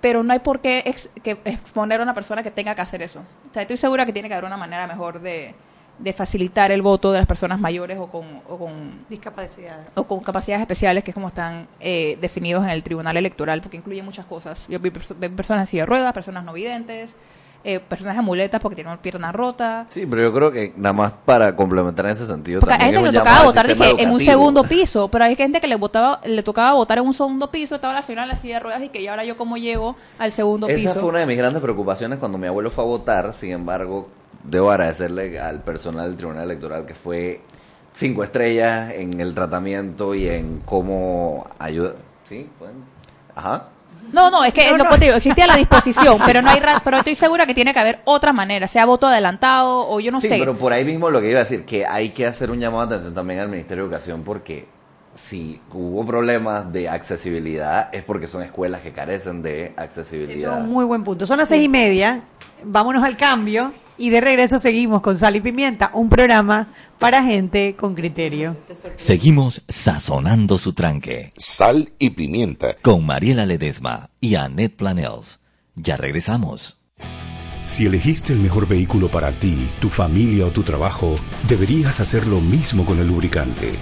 pero 0.00 0.22
no 0.22 0.32
hay 0.32 0.38
por 0.38 0.60
qué 0.60 0.82
ex- 0.86 1.10
que 1.22 1.32
exponer 1.44 2.00
a 2.00 2.02
una 2.04 2.14
persona 2.14 2.42
que 2.42 2.50
tenga 2.50 2.74
que 2.74 2.80
hacer 2.82 3.02
eso. 3.02 3.20
O 3.50 3.52
sea, 3.52 3.62
estoy 3.62 3.76
segura 3.76 4.06
que 4.06 4.12
tiene 4.12 4.28
que 4.28 4.34
haber 4.34 4.44
una 4.44 4.56
manera 4.56 4.86
mejor 4.86 5.20
de, 5.20 5.54
de 5.98 6.12
facilitar 6.12 6.70
el 6.70 6.82
voto 6.82 7.10
de 7.10 7.18
las 7.18 7.26
personas 7.26 7.58
mayores 7.58 7.98
o 7.98 8.06
con, 8.08 8.40
o 8.48 8.56
con 8.58 9.04
Discapacidades. 9.08 9.96
o 9.96 10.04
con 10.06 10.20
capacidades 10.20 10.60
especiales, 10.62 11.02
que 11.02 11.10
es 11.10 11.14
como 11.14 11.26
están 11.28 11.66
eh, 11.80 12.16
definidos 12.20 12.62
en 12.64 12.70
el 12.70 12.82
Tribunal 12.84 13.16
Electoral, 13.16 13.60
porque 13.60 13.76
incluye 13.76 14.00
muchas 14.02 14.24
cosas. 14.26 14.66
Yo 14.68 14.78
vi 14.78 14.90
personas 14.90 15.62
en 15.62 15.66
silla 15.66 15.82
de 15.82 15.86
ruedas, 15.86 16.12
personas 16.12 16.44
no 16.44 16.52
videntes, 16.52 17.14
eh, 17.64 17.80
personas 17.80 18.16
de 18.16 18.22
muletas 18.22 18.60
porque 18.60 18.76
tienen 18.76 18.92
una 18.92 19.02
pierna 19.02 19.32
rota. 19.32 19.86
Sí, 19.90 20.06
pero 20.06 20.22
yo 20.22 20.32
creo 20.32 20.52
que 20.52 20.72
nada 20.76 20.92
más 20.92 21.12
para 21.24 21.54
complementar 21.56 22.06
en 22.06 22.12
ese 22.12 22.24
sentido. 22.26 22.60
Porque 22.60 22.74
hay 22.74 22.80
también 22.92 23.04
gente 23.04 23.08
que 23.10 23.12
le 23.14 23.18
tocaba 23.24 23.44
votar 23.44 23.70
en 24.00 24.10
un 24.10 24.20
segundo 24.20 24.64
piso, 24.64 25.08
pero 25.08 25.24
hay 25.24 25.36
gente 25.36 25.60
que 25.60 25.66
le 25.66 25.76
votaba, 25.76 26.20
le 26.24 26.42
tocaba 26.42 26.72
votar 26.74 26.98
en 26.98 27.06
un 27.06 27.14
segundo 27.14 27.50
piso, 27.50 27.74
estaba 27.74 27.92
la 27.94 28.02
señora 28.02 28.22
en 28.22 28.28
la 28.30 28.36
silla 28.36 28.54
de 28.54 28.60
ruedas 28.60 28.82
y 28.82 28.88
que 28.90 29.02
ya 29.02 29.10
ahora 29.10 29.24
yo 29.24 29.36
cómo 29.36 29.56
llego 29.56 29.96
al 30.18 30.32
segundo 30.32 30.66
Esa 30.68 30.76
piso. 30.76 31.00
fue 31.00 31.08
una 31.10 31.18
de 31.20 31.26
mis 31.26 31.36
grandes 31.36 31.60
preocupaciones 31.62 32.18
cuando 32.18 32.38
mi 32.38 32.46
abuelo 32.46 32.70
fue 32.70 32.84
a 32.84 32.86
votar. 32.86 33.32
Sin 33.34 33.52
embargo, 33.52 34.08
debo 34.44 34.70
agradecerle 34.70 35.38
al 35.40 35.60
personal 35.60 36.06
del 36.08 36.16
Tribunal 36.16 36.44
Electoral 36.44 36.86
que 36.86 36.94
fue 36.94 37.40
cinco 37.92 38.22
estrellas 38.22 38.92
en 38.94 39.20
el 39.20 39.34
tratamiento 39.34 40.14
y 40.14 40.28
en 40.28 40.60
cómo 40.64 41.46
ayuda. 41.58 41.94
¿Sí? 42.24 42.48
Fue- 42.58 42.68
Ajá. 43.34 43.68
No, 44.12 44.30
no, 44.30 44.44
es 44.44 44.52
que 44.54 44.70
lo 44.76 44.84
que 44.84 44.98
te 44.98 45.04
digo, 45.06 45.16
existía 45.16 45.46
la 45.46 45.56
disposición, 45.64 46.18
pero 46.24 46.42
no 46.42 46.50
hay 46.50 46.60
ra- 46.60 46.80
pero 46.84 46.98
estoy 46.98 47.14
segura 47.14 47.46
que 47.46 47.54
tiene 47.54 47.72
que 47.72 47.78
haber 47.80 48.00
otra 48.04 48.32
manera, 48.32 48.66
sea 48.68 48.84
voto 48.86 49.06
adelantado 49.06 49.88
o 49.88 50.00
yo 50.00 50.10
no 50.12 50.20
sí, 50.20 50.28
sé. 50.28 50.38
pero 50.38 50.56
por 50.56 50.72
ahí 50.72 50.84
mismo 50.84 51.10
lo 51.10 51.20
que 51.20 51.30
iba 51.30 51.40
a 51.40 51.44
decir, 51.44 51.64
que 51.64 51.86
hay 51.86 52.10
que 52.10 52.26
hacer 52.26 52.50
un 52.50 52.58
llamado 52.60 52.86
de 52.86 52.94
atención 52.94 53.14
también 53.14 53.40
al 53.40 53.48
Ministerio 53.48 53.84
de 53.84 53.88
Educación 53.90 54.22
porque 54.24 54.66
si 55.14 55.60
hubo 55.72 56.06
problemas 56.06 56.72
de 56.72 56.88
accesibilidad 56.88 57.88
es 57.92 58.04
porque 58.04 58.28
son 58.28 58.42
escuelas 58.42 58.80
que 58.82 58.92
carecen 58.92 59.42
de 59.42 59.66
Eso 59.66 59.74
accesibilidad. 59.76 60.58
es 60.58 60.64
un 60.64 60.70
muy 60.72 60.84
buen 60.84 61.02
punto. 61.02 61.26
Son 61.26 61.38
las 61.38 61.48
seis 61.48 61.64
y 61.64 61.68
media. 61.68 62.20
Vámonos 62.64 63.04
al 63.04 63.16
cambio. 63.16 63.72
Y 64.00 64.10
de 64.10 64.20
regreso 64.20 64.60
seguimos 64.60 65.02
con 65.02 65.16
Sal 65.16 65.34
y 65.34 65.40
Pimienta, 65.40 65.90
un 65.92 66.08
programa 66.08 66.68
para 67.00 67.24
gente 67.24 67.74
con 67.74 67.96
criterio. 67.96 68.56
Seguimos 68.96 69.64
sazonando 69.68 70.56
su 70.56 70.72
tranque. 70.72 71.32
Sal 71.36 71.90
y 71.98 72.10
Pimienta. 72.10 72.76
Con 72.80 73.04
Mariela 73.04 73.44
Ledesma 73.44 74.10
y 74.20 74.36
Annette 74.36 74.76
Planels. 74.76 75.40
Ya 75.74 75.96
regresamos. 75.96 76.80
Si 77.66 77.86
elegiste 77.86 78.32
el 78.32 78.38
mejor 78.38 78.68
vehículo 78.68 79.10
para 79.10 79.38
ti, 79.38 79.68
tu 79.80 79.90
familia 79.90 80.46
o 80.46 80.52
tu 80.52 80.62
trabajo, 80.62 81.16
deberías 81.48 81.98
hacer 81.98 82.26
lo 82.26 82.40
mismo 82.40 82.86
con 82.86 83.00
el 83.00 83.08
lubricante. 83.08 83.72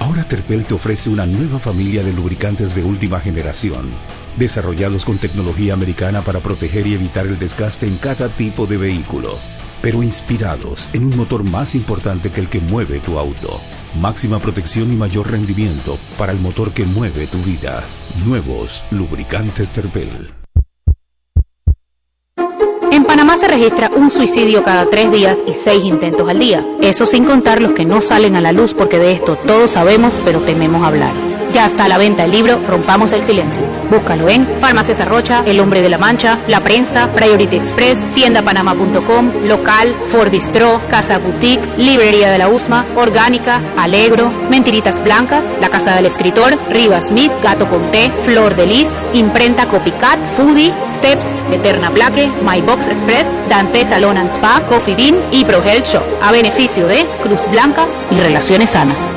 Ahora 0.00 0.24
Terpel 0.24 0.64
te 0.64 0.74
ofrece 0.74 1.10
una 1.10 1.26
nueva 1.26 1.58
familia 1.58 2.02
de 2.02 2.12
lubricantes 2.12 2.74
de 2.74 2.82
última 2.82 3.20
generación, 3.20 3.90
desarrollados 4.38 5.04
con 5.04 5.18
tecnología 5.18 5.74
americana 5.74 6.22
para 6.22 6.40
proteger 6.40 6.86
y 6.86 6.94
evitar 6.94 7.26
el 7.26 7.38
desgaste 7.38 7.86
en 7.86 7.96
cada 7.96 8.28
tipo 8.28 8.66
de 8.66 8.76
vehículo, 8.76 9.38
pero 9.82 10.02
inspirados 10.02 10.88
en 10.92 11.04
un 11.04 11.16
motor 11.16 11.44
más 11.44 11.74
importante 11.74 12.30
que 12.30 12.40
el 12.40 12.48
que 12.48 12.60
mueve 12.60 13.00
tu 13.00 13.18
auto. 13.18 13.60
Máxima 14.00 14.38
protección 14.38 14.92
y 14.92 14.96
mayor 14.96 15.30
rendimiento 15.30 15.98
para 16.16 16.32
el 16.32 16.38
motor 16.38 16.72
que 16.72 16.84
mueve 16.84 17.26
tu 17.26 17.38
vida. 17.38 17.82
Nuevos 18.24 18.84
lubricantes 18.90 19.72
Terpel. 19.72 20.32
En 22.90 23.04
Panamá 23.04 23.36
se 23.36 23.48
registra 23.48 23.90
un 23.94 24.10
suicidio 24.10 24.64
cada 24.64 24.88
tres 24.88 25.10
días 25.12 25.38
y 25.46 25.54
seis 25.54 25.84
intentos 25.84 26.28
al 26.28 26.38
día. 26.38 26.66
Eso 26.80 27.06
sin 27.06 27.24
contar 27.24 27.60
los 27.60 27.72
que 27.72 27.84
no 27.84 28.00
salen 28.00 28.34
a 28.36 28.40
la 28.40 28.52
luz 28.52 28.74
porque 28.74 28.98
de 28.98 29.12
esto 29.12 29.36
todos 29.46 29.70
sabemos 29.70 30.20
pero 30.24 30.40
tememos 30.40 30.82
hablar. 30.84 31.37
Ya 31.52 31.66
está 31.66 31.84
a 31.84 31.88
la 31.88 31.98
venta 31.98 32.24
el 32.24 32.30
libro 32.30 32.60
Rompamos 32.68 33.12
el 33.12 33.22
Silencio. 33.22 33.62
Búscalo 33.90 34.28
en 34.28 34.46
Farmacias 34.60 35.00
Arrocha, 35.00 35.42
El 35.46 35.60
Hombre 35.60 35.80
de 35.80 35.88
la 35.88 35.98
Mancha, 35.98 36.40
La 36.46 36.62
Prensa, 36.62 37.10
Priority 37.12 37.56
Express, 37.56 38.12
tiendapanama.com, 38.14 39.46
Local, 39.46 39.96
Ford 40.04 40.30
Bistro, 40.30 40.80
Casa 40.90 41.18
Boutique, 41.18 41.66
Librería 41.78 42.30
de 42.30 42.38
la 42.38 42.48
Usma, 42.48 42.86
Orgánica, 42.96 43.62
Alegro, 43.76 44.30
Mentiritas 44.50 45.02
Blancas, 45.02 45.56
La 45.60 45.68
Casa 45.70 45.94
del 45.94 46.06
Escritor, 46.06 46.58
Rivas 46.70 47.06
Smith, 47.06 47.32
Gato 47.42 47.66
con 47.68 47.90
Té, 47.90 48.12
Flor 48.22 48.54
de 48.54 48.66
Lis, 48.66 48.94
Imprenta 49.14 49.66
Copycat, 49.68 50.24
Foodie, 50.36 50.74
Steps, 50.86 51.46
Eterna 51.50 51.90
Plaque, 51.90 52.30
My 52.42 52.60
Box 52.60 52.88
Express, 52.88 53.38
Dante 53.48 53.84
Salon 53.84 54.18
and 54.18 54.30
Spa, 54.30 54.62
Coffee 54.68 54.94
Bean 54.94 55.16
y 55.32 55.44
Pro 55.44 55.62
Health 55.62 55.86
Shop, 55.86 56.04
a 56.22 56.30
beneficio 56.30 56.86
de 56.86 57.06
Cruz 57.22 57.40
Blanca 57.50 57.86
y 58.10 58.20
Relaciones 58.20 58.70
Sanas. 58.70 59.16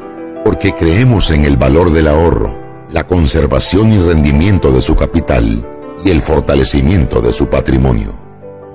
porque 0.43 0.73
creemos 0.73 1.31
en 1.31 1.45
el 1.45 1.57
valor 1.57 1.91
del 1.91 2.07
ahorro, 2.07 2.57
la 2.91 3.05
conservación 3.05 3.93
y 3.93 3.99
rendimiento 3.99 4.71
de 4.71 4.81
su 4.81 4.95
capital 4.95 5.65
y 6.03 6.09
el 6.09 6.21
fortalecimiento 6.21 7.21
de 7.21 7.31
su 7.31 7.47
patrimonio. 7.47 8.13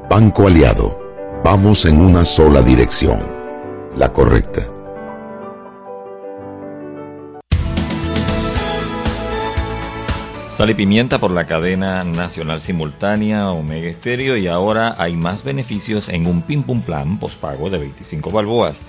Banco 0.08 0.46
Aliado, 0.46 0.98
vamos 1.44 1.84
en 1.84 2.00
una 2.00 2.24
sola 2.24 2.62
dirección, 2.62 3.20
la 3.96 4.12
correcta. 4.12 4.68
Sal 10.56 10.70
y 10.70 10.74
pimienta 10.74 11.18
por 11.18 11.32
la 11.32 11.46
cadena 11.46 12.02
nacional 12.02 12.62
simultánea 12.62 13.50
Omega 13.50 13.88
Estéreo 13.88 14.38
y 14.38 14.46
ahora 14.46 14.94
hay 14.96 15.14
más 15.14 15.44
beneficios 15.44 16.08
en 16.08 16.26
un 16.26 16.40
Pim 16.40 16.62
Pum 16.62 16.80
Plan 16.80 17.18
pospago 17.18 17.68
de 17.68 17.76
25 17.76 18.30
balboas, 18.30 18.80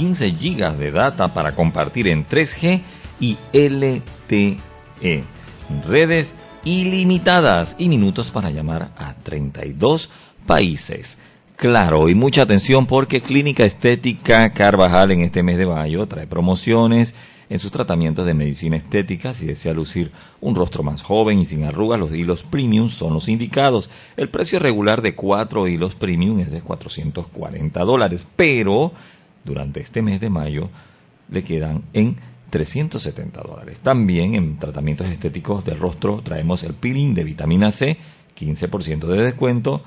15 0.00 0.30
gigas 0.30 0.78
de 0.78 0.92
data 0.92 1.34
para 1.34 1.54
compartir 1.54 2.08
en 2.08 2.26
3G 2.26 2.80
y 3.20 3.36
LTE, 3.52 4.56
redes 5.86 6.34
ilimitadas 6.64 7.76
y 7.78 7.90
minutos 7.90 8.30
para 8.30 8.48
llamar 8.48 8.92
a 8.96 9.12
32 9.12 10.08
países. 10.46 11.18
Claro, 11.54 12.08
y 12.08 12.14
mucha 12.14 12.44
atención 12.44 12.86
porque 12.86 13.20
Clínica 13.20 13.66
Estética 13.66 14.50
Carvajal 14.54 15.10
en 15.10 15.20
este 15.20 15.42
mes 15.42 15.58
de 15.58 15.66
mayo 15.66 16.06
trae 16.06 16.26
promociones 16.26 17.14
en 17.50 17.58
sus 17.58 17.70
tratamientos 17.70 18.24
de 18.24 18.32
medicina 18.32 18.78
estética. 18.78 19.34
Si 19.34 19.44
desea 19.44 19.74
lucir 19.74 20.12
un 20.40 20.54
rostro 20.54 20.82
más 20.82 21.02
joven 21.02 21.40
y 21.40 21.44
sin 21.44 21.64
arrugas, 21.64 22.00
los 22.00 22.14
hilos 22.14 22.42
premium 22.42 22.88
son 22.88 23.12
los 23.12 23.28
indicados. 23.28 23.90
El 24.16 24.30
precio 24.30 24.60
regular 24.60 25.02
de 25.02 25.14
cuatro 25.14 25.68
hilos 25.68 25.94
premium 25.94 26.40
es 26.40 26.50
de 26.50 26.62
440 26.62 27.84
dólares, 27.84 28.24
pero 28.34 28.92
durante 29.44 29.80
este 29.80 30.02
mes 30.02 30.20
de 30.20 30.30
mayo 30.30 30.70
le 31.30 31.44
quedan 31.44 31.82
en 31.92 32.16
370 32.50 33.40
dólares. 33.42 33.80
También 33.80 34.34
en 34.34 34.58
tratamientos 34.58 35.06
estéticos 35.08 35.64
del 35.64 35.78
rostro 35.78 36.20
traemos 36.22 36.62
el 36.64 36.74
peeling 36.74 37.14
de 37.14 37.24
vitamina 37.24 37.70
C, 37.70 37.96
15% 38.38 39.06
de 39.06 39.22
descuento. 39.22 39.82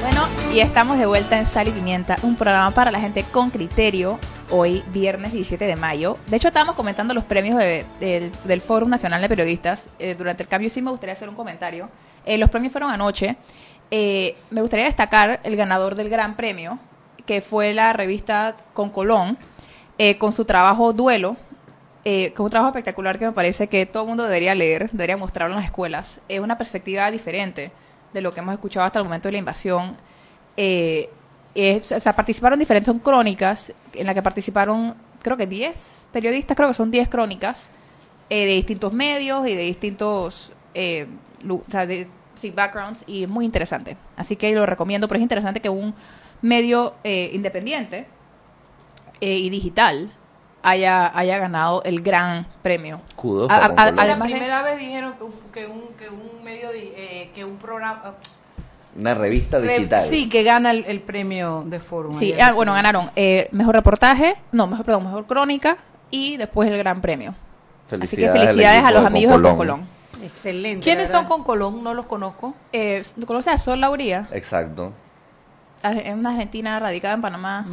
Bueno, 0.00 0.22
y 0.54 0.60
estamos 0.60 0.98
de 0.98 1.04
vuelta 1.04 1.38
en 1.38 1.44
Sal 1.44 1.68
y 1.68 1.72
Pimienta, 1.72 2.16
un 2.22 2.36
programa 2.36 2.70
para 2.70 2.90
la 2.90 3.00
gente 3.00 3.22
con 3.24 3.50
criterio. 3.50 4.18
Hoy, 4.52 4.82
viernes 4.92 5.32
17 5.32 5.64
de 5.64 5.76
mayo. 5.76 6.16
De 6.26 6.36
hecho, 6.36 6.48
estábamos 6.48 6.74
comentando 6.74 7.14
los 7.14 7.22
premios 7.24 7.56
de- 7.58 7.84
del, 8.00 8.32
del 8.44 8.60
Foro 8.60 8.86
Nacional 8.86 9.22
de 9.22 9.28
Periodistas. 9.28 9.88
Eh, 10.00 10.16
durante 10.16 10.42
el 10.42 10.48
cambio 10.48 10.68
sí 10.70 10.82
me 10.82 10.90
gustaría 10.90 11.12
hacer 11.12 11.28
un 11.28 11.36
comentario. 11.36 11.88
Eh, 12.24 12.36
los 12.36 12.50
premios 12.50 12.72
fueron 12.72 12.90
anoche. 12.90 13.36
Eh, 13.92 14.36
me 14.50 14.60
gustaría 14.60 14.86
destacar 14.86 15.38
el 15.44 15.54
ganador 15.56 15.94
del 15.94 16.08
Gran 16.08 16.34
Premio, 16.36 16.78
que 17.26 17.40
fue 17.40 17.72
la 17.74 17.92
revista 17.92 18.56
Con 18.74 18.90
Colón, 18.90 19.38
eh, 19.98 20.18
con 20.18 20.32
su 20.32 20.44
trabajo 20.44 20.92
Duelo, 20.92 21.36
eh, 22.04 22.32
con 22.32 22.44
un 22.44 22.50
trabajo 22.50 22.70
espectacular 22.70 23.18
que 23.20 23.26
me 23.26 23.32
parece 23.32 23.68
que 23.68 23.86
todo 23.86 24.02
el 24.02 24.08
mundo 24.08 24.24
debería 24.24 24.54
leer, 24.56 24.90
debería 24.90 25.16
mostrarlo 25.16 25.54
en 25.54 25.60
las 25.60 25.66
escuelas. 25.70 26.20
Es 26.28 26.40
una 26.40 26.58
perspectiva 26.58 27.08
diferente 27.12 27.70
de 28.12 28.20
lo 28.20 28.32
que 28.32 28.40
hemos 28.40 28.54
escuchado 28.54 28.84
hasta 28.84 28.98
el 28.98 29.04
momento 29.04 29.28
de 29.28 29.32
la 29.32 29.38
invasión. 29.38 29.96
Eh, 30.56 31.08
es- 31.54 31.92
o 31.92 32.00
sea, 32.00 32.12
participaron 32.14 32.58
diferentes, 32.58 32.86
son 32.86 32.98
crónicas, 33.00 33.72
en 33.92 34.06
la 34.06 34.14
que 34.14 34.22
participaron 34.22 34.94
creo 35.22 35.36
que 35.36 35.46
10 35.46 36.06
periodistas, 36.12 36.56
creo 36.56 36.68
que 36.68 36.74
son 36.74 36.90
10 36.90 37.08
crónicas, 37.08 37.70
eh, 38.30 38.44
de 38.46 38.52
distintos 38.52 38.92
medios 38.92 39.46
y 39.46 39.54
de 39.54 39.62
distintos 39.62 40.52
eh, 40.74 41.06
lu- 41.42 41.64
o 41.66 41.70
sea, 41.70 41.84
de- 41.86 42.06
sí, 42.36 42.50
backgrounds, 42.52 43.04
y 43.06 43.24
es 43.24 43.28
muy 43.28 43.44
interesante. 43.44 43.96
Así 44.16 44.36
que 44.36 44.54
lo 44.54 44.64
recomiendo, 44.66 45.08
pero 45.08 45.18
es 45.18 45.22
interesante 45.22 45.60
que 45.60 45.68
un 45.68 45.94
medio 46.42 46.94
eh, 47.04 47.30
independiente 47.34 48.06
eh, 49.20 49.36
y 49.36 49.50
digital 49.50 50.10
haya, 50.62 51.10
haya 51.18 51.38
ganado 51.38 51.82
el 51.84 52.02
gran 52.02 52.46
premio. 52.62 53.00
Kudos 53.16 53.50
A- 53.50 53.66
a 53.66 53.90
la 53.90 54.02
además 54.02 54.28
de- 54.28 54.34
primera 54.34 54.62
vez 54.62 54.78
dijeron 54.78 55.14
que 55.18 55.24
un, 55.24 55.32
que 55.52 55.66
un, 55.66 55.82
que 55.98 56.08
un 56.08 56.42
medio, 56.44 56.68
eh, 56.74 57.30
que 57.34 57.44
un 57.44 57.56
programa... 57.56 58.14
Una 58.98 59.14
revista 59.14 59.58
re- 59.58 59.68
digital. 59.78 60.00
sí, 60.00 60.28
que 60.28 60.42
gana 60.42 60.72
el, 60.72 60.84
el 60.86 61.00
premio 61.00 61.62
de 61.66 61.78
Forum. 61.80 62.18
Sí, 62.18 62.34
ah, 62.40 62.52
bueno, 62.52 62.72
ganaron 62.74 63.10
eh, 63.16 63.48
mejor 63.52 63.74
reportaje, 63.76 64.36
no, 64.52 64.66
mejor, 64.66 64.84
perdón, 64.84 65.04
mejor 65.04 65.26
crónica 65.26 65.76
y 66.10 66.36
después 66.36 66.68
el 66.68 66.76
gran 66.78 67.00
premio. 67.00 67.30
Así 67.30 67.36
que 67.90 67.96
Felicidades 68.06 68.40
felicidades 68.50 68.84
a 68.84 68.90
los 68.92 69.00
de 69.02 69.06
amigos 69.06 69.36
de 69.36 69.48
Concolón. 69.48 69.80
Concolón. 69.80 70.24
Excelente. 70.26 70.84
¿Quiénes 70.84 71.08
son 71.08 71.22
verdad. 71.22 71.28
con 71.36 71.44
Colón? 71.44 71.82
No 71.84 71.94
los 71.94 72.06
conozco. 72.06 72.54
Eh, 72.72 73.02
¿Conoces 73.26 73.54
a 73.54 73.58
Sol 73.58 73.80
Lauría? 73.80 74.28
Exacto. 74.32 74.92
Es 75.82 76.14
una 76.14 76.30
argentina 76.30 76.78
radicada 76.78 77.14
en 77.14 77.20
Panamá. 77.22 77.66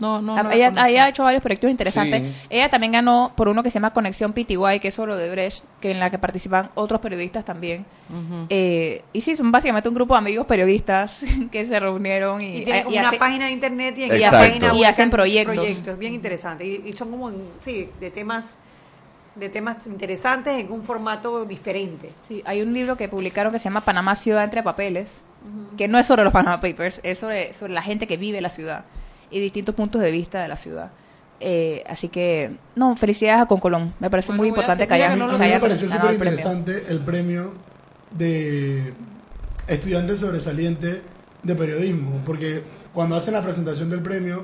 No, 0.00 0.20
no, 0.22 0.36
Ah, 0.36 0.42
no 0.44 0.50
ella, 0.50 0.72
ella 0.88 1.04
ha 1.04 1.08
hecho 1.10 1.22
varios 1.24 1.42
proyectos 1.42 1.70
interesantes. 1.70 2.22
Sí. 2.22 2.46
Ella 2.50 2.68
también 2.70 2.92
ganó 2.92 3.32
por 3.36 3.48
uno 3.48 3.62
que 3.62 3.70
se 3.70 3.74
llama 3.74 3.92
Conexión 3.92 4.32
PTY, 4.32 4.80
que 4.80 4.88
es 4.88 4.94
sobre 4.94 5.14
de 5.16 5.30
Brecht, 5.30 5.64
que 5.80 5.90
en 5.90 6.00
la 6.00 6.10
que 6.10 6.18
participan 6.18 6.70
otros 6.74 7.00
periodistas 7.00 7.44
también. 7.44 7.84
Eh, 8.48 9.02
y 9.12 9.20
sí, 9.20 9.36
son 9.36 9.52
básicamente 9.52 9.88
un 9.88 9.94
grupo 9.94 10.14
de 10.14 10.18
amigos 10.18 10.46
periodistas 10.46 11.20
que 11.52 11.64
se 11.64 11.78
reunieron 11.78 12.40
y, 12.40 12.58
Y 12.58 12.64
tienen 12.64 12.80
y 12.82 12.84
como 12.84 12.96
una 12.98 13.08
hace- 13.10 13.18
página 13.18 13.46
de 13.46 13.52
internet 13.52 13.94
y 13.98 14.04
Y 14.04 14.22
hacen 14.84 15.10
proyectos. 15.10 15.54
proyectos 15.54 15.98
bien 15.98 16.14
interesantes 16.14 16.66
y, 16.66 16.82
y 16.88 16.92
son 16.94 17.10
como 17.10 17.30
sí 17.60 17.88
de 18.00 18.10
temas 18.10 18.58
de 19.36 19.48
temas 19.48 19.86
interesantes 19.86 20.58
en 20.58 20.72
un 20.72 20.82
formato 20.82 21.44
diferente 21.44 22.10
Sí, 22.26 22.42
hay 22.44 22.62
un 22.62 22.72
libro 22.74 22.96
que 22.96 23.08
publicaron 23.08 23.52
que 23.52 23.60
se 23.60 23.64
llama 23.64 23.80
Panamá 23.80 24.16
Ciudad 24.16 24.42
entre 24.42 24.62
Papeles, 24.64 25.22
que 25.78 25.86
no 25.86 25.98
es 25.98 26.06
sobre 26.06 26.24
los 26.24 26.32
Panama 26.32 26.60
Papers, 26.60 27.00
es 27.04 27.18
sobre, 27.18 27.54
sobre 27.54 27.72
la 27.72 27.80
gente 27.82 28.08
que 28.08 28.16
vive 28.16 28.40
la 28.40 28.48
ciudad 28.50 28.84
y 29.30 29.40
distintos 29.40 29.74
puntos 29.74 30.00
de 30.00 30.10
vista 30.10 30.42
de 30.42 30.48
la 30.48 30.56
ciudad. 30.56 30.90
Eh, 31.40 31.82
así 31.88 32.08
que, 32.08 32.50
no, 32.76 32.96
felicidades 32.96 33.42
a 33.42 33.46
Concolón. 33.46 33.94
Me 33.98 34.10
parece 34.10 34.28
Bueno, 34.28 34.42
muy 34.42 34.48
importante 34.48 34.86
que 34.86 34.94
hayan, 34.94 35.18
no 35.18 35.30
A 35.30 35.38
mí 35.38 35.48
me 35.48 35.60
pareció 35.60 35.88
ganado 35.88 36.10
súper 36.10 36.12
el 36.12 36.18
premio. 36.18 36.32
interesante 36.38 36.84
el 36.92 37.00
premio 37.00 37.54
de 38.10 38.92
estudiante 39.66 40.16
sobresaliente 40.16 41.02
de 41.42 41.54
periodismo, 41.54 42.20
porque 42.26 42.62
cuando 42.92 43.16
hacen 43.16 43.34
la 43.34 43.42
presentación 43.42 43.88
del 43.88 44.02
premio 44.02 44.42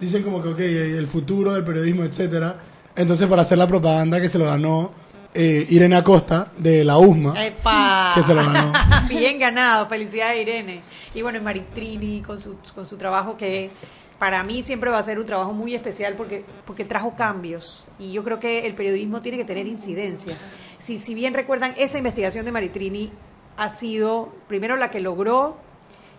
dicen 0.00 0.22
como 0.22 0.42
que, 0.42 0.48
ok, 0.48 0.60
el 0.60 1.06
futuro 1.06 1.52
del 1.52 1.64
periodismo, 1.64 2.04
etcétera. 2.04 2.56
Entonces, 2.96 3.28
para 3.28 3.42
hacer 3.42 3.58
la 3.58 3.66
propaganda 3.66 4.20
que 4.20 4.28
se 4.28 4.38
lo 4.38 4.46
ganó 4.46 4.92
eh, 5.34 5.66
Irene 5.68 5.96
Acosta 5.96 6.50
de 6.56 6.82
la 6.82 6.96
USMA, 6.98 7.44
¡Epa! 7.44 8.12
que 8.14 8.22
se 8.22 8.34
lo 8.34 8.44
ganó. 8.44 8.72
Bien 9.08 9.38
ganado, 9.38 9.86
felicidades 9.86 10.40
Irene. 10.40 10.80
Y 11.14 11.22
bueno, 11.22 11.38
y 11.38 11.42
Maritrini 11.42 12.22
con 12.22 12.40
su, 12.40 12.56
con 12.74 12.86
su 12.86 12.96
trabajo 12.96 13.36
que 13.36 13.70
para 14.18 14.42
mí 14.42 14.62
siempre 14.62 14.90
va 14.90 14.98
a 14.98 15.02
ser 15.02 15.18
un 15.18 15.26
trabajo 15.26 15.52
muy 15.52 15.74
especial 15.74 16.14
porque, 16.14 16.44
porque 16.66 16.84
trajo 16.84 17.14
cambios. 17.14 17.84
Y 17.98 18.12
yo 18.12 18.24
creo 18.24 18.40
que 18.40 18.66
el 18.66 18.74
periodismo 18.74 19.22
tiene 19.22 19.38
que 19.38 19.44
tener 19.44 19.66
incidencia. 19.66 20.36
Si, 20.80 20.98
si 20.98 21.14
bien 21.14 21.34
recuerdan, 21.34 21.74
esa 21.76 21.98
investigación 21.98 22.44
de 22.44 22.52
Maritrini 22.52 23.10
ha 23.56 23.70
sido 23.70 24.32
primero 24.48 24.76
la 24.76 24.90
que 24.90 25.00
logró 25.00 25.56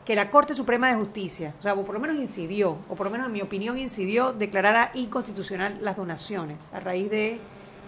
que 0.05 0.15
la 0.15 0.29
Corte 0.29 0.53
Suprema 0.53 0.89
de 0.89 0.95
Justicia, 0.95 1.53
o 1.59 1.61
sea, 1.61 1.73
o 1.73 1.85
por 1.85 1.93
lo 1.93 1.99
menos 2.01 2.17
incidió, 2.17 2.77
o 2.89 2.95
por 2.95 3.05
lo 3.05 3.11
menos 3.11 3.27
en 3.27 3.33
mi 3.33 3.41
opinión 3.41 3.77
incidió, 3.77 4.33
declarara 4.33 4.91
inconstitucional 4.95 5.77
las 5.81 5.97
donaciones 5.97 6.69
a 6.73 6.79
raíz 6.79 7.09
de 7.11 7.37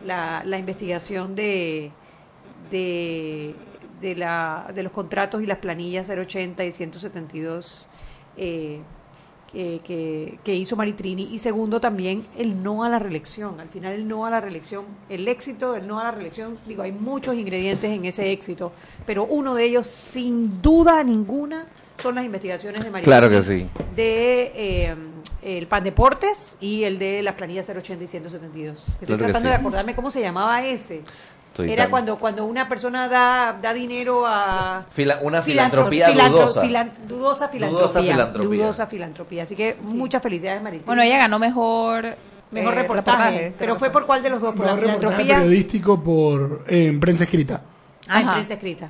la, 0.05 0.43
la 0.45 0.57
investigación 0.57 1.35
de, 1.35 1.91
de, 2.69 3.55
de, 3.99 4.15
la, 4.15 4.71
de 4.73 4.83
los 4.83 4.91
contratos 4.91 5.41
y 5.41 5.45
las 5.45 5.57
planillas 5.57 6.09
080 6.09 6.63
y 6.63 6.71
172 6.71 7.87
eh, 8.37 8.81
que, 9.51 9.81
que, 9.83 10.39
que 10.43 10.55
hizo 10.55 10.75
Maritrini. 10.75 11.29
Y 11.31 11.37
segundo, 11.39 11.81
también 11.81 12.25
el 12.37 12.61
no 12.63 12.83
a 12.83 12.89
la 12.89 12.99
reelección. 12.99 13.59
Al 13.59 13.69
final, 13.69 13.93
el 13.93 14.07
no 14.07 14.25
a 14.25 14.29
la 14.29 14.41
reelección, 14.41 14.85
el 15.09 15.27
éxito 15.27 15.73
del 15.73 15.87
no 15.87 15.99
a 15.99 16.05
la 16.05 16.11
reelección, 16.11 16.57
digo, 16.65 16.83
hay 16.83 16.91
muchos 16.91 17.35
ingredientes 17.35 17.89
en 17.89 18.05
ese 18.05 18.31
éxito, 18.31 18.71
pero 19.05 19.25
uno 19.25 19.55
de 19.55 19.65
ellos, 19.65 19.87
sin 19.87 20.61
duda 20.61 21.03
ninguna, 21.03 21.65
son 22.01 22.15
las 22.15 22.25
investigaciones 22.25 22.83
de 22.83 22.89
Maritrini. 22.89 23.17
Claro 23.17 23.29
que 23.29 23.41
sí. 23.41 23.67
De 23.95 24.51
eh, 24.55 24.95
el 25.43 25.67
PAN 25.67 25.83
Deportes 25.83 26.57
y 26.59 26.83
el 26.83 26.97
de 26.97 27.21
las 27.21 27.35
planillas 27.35 27.69
080 27.69 28.03
y 28.03 28.07
172. 28.07 28.87
Estoy 28.87 29.05
Claro 29.05 29.23
tratando 29.23 29.39
sí. 29.39 29.47
de 29.49 29.55
acordarme 29.55 29.95
cómo 29.95 30.09
se 30.09 30.21
llamaba 30.21 30.65
ese. 30.65 31.01
Estoy 31.51 31.69
Era 31.71 31.83
tan- 31.83 31.91
cuando, 31.91 32.17
cuando 32.17 32.45
una 32.45 32.69
persona 32.69 33.09
da, 33.09 33.57
da 33.61 33.73
dinero 33.73 34.23
a... 34.25 34.85
Fila- 34.89 35.19
una 35.21 35.41
Filantro- 35.43 35.43
filantropía 35.43 36.07
filantro- 36.09 36.29
dudosa. 36.39 36.61
filan- 36.61 36.91
dudosa 37.07 37.47
filantropía. 37.49 37.79
Dudosa 37.87 38.01
filantropía. 38.01 38.63
Dudosa 38.63 38.87
filantropía. 38.87 39.43
Así 39.43 39.55
que 39.57 39.75
muchas 39.81 40.23
felicidades, 40.23 40.61
Maritrini. 40.63 40.85
Bueno, 40.85 41.01
ella 41.01 41.17
ganó 41.17 41.39
mejor, 41.39 42.05
Mejor 42.51 42.73
eh, 42.73 42.75
reportaje. 42.77 43.53
Pero 43.59 43.75
fue 43.75 43.89
por 43.89 44.05
cuál 44.05 44.23
de 44.23 44.29
los 44.29 44.39
dos, 44.41 44.55
por 44.55 44.65
la 44.65 44.75
Mejor 44.75 44.87
reportaje 44.87 45.23
filantropía. 45.23 45.37
periodístico 45.43 46.01
por 46.01 46.63
en 46.67 46.99
prensa 47.01 47.25
escrita, 47.25 47.61
Ah, 48.07 48.21
en 48.21 48.29
prensa 48.31 48.53
escrita. 48.53 48.89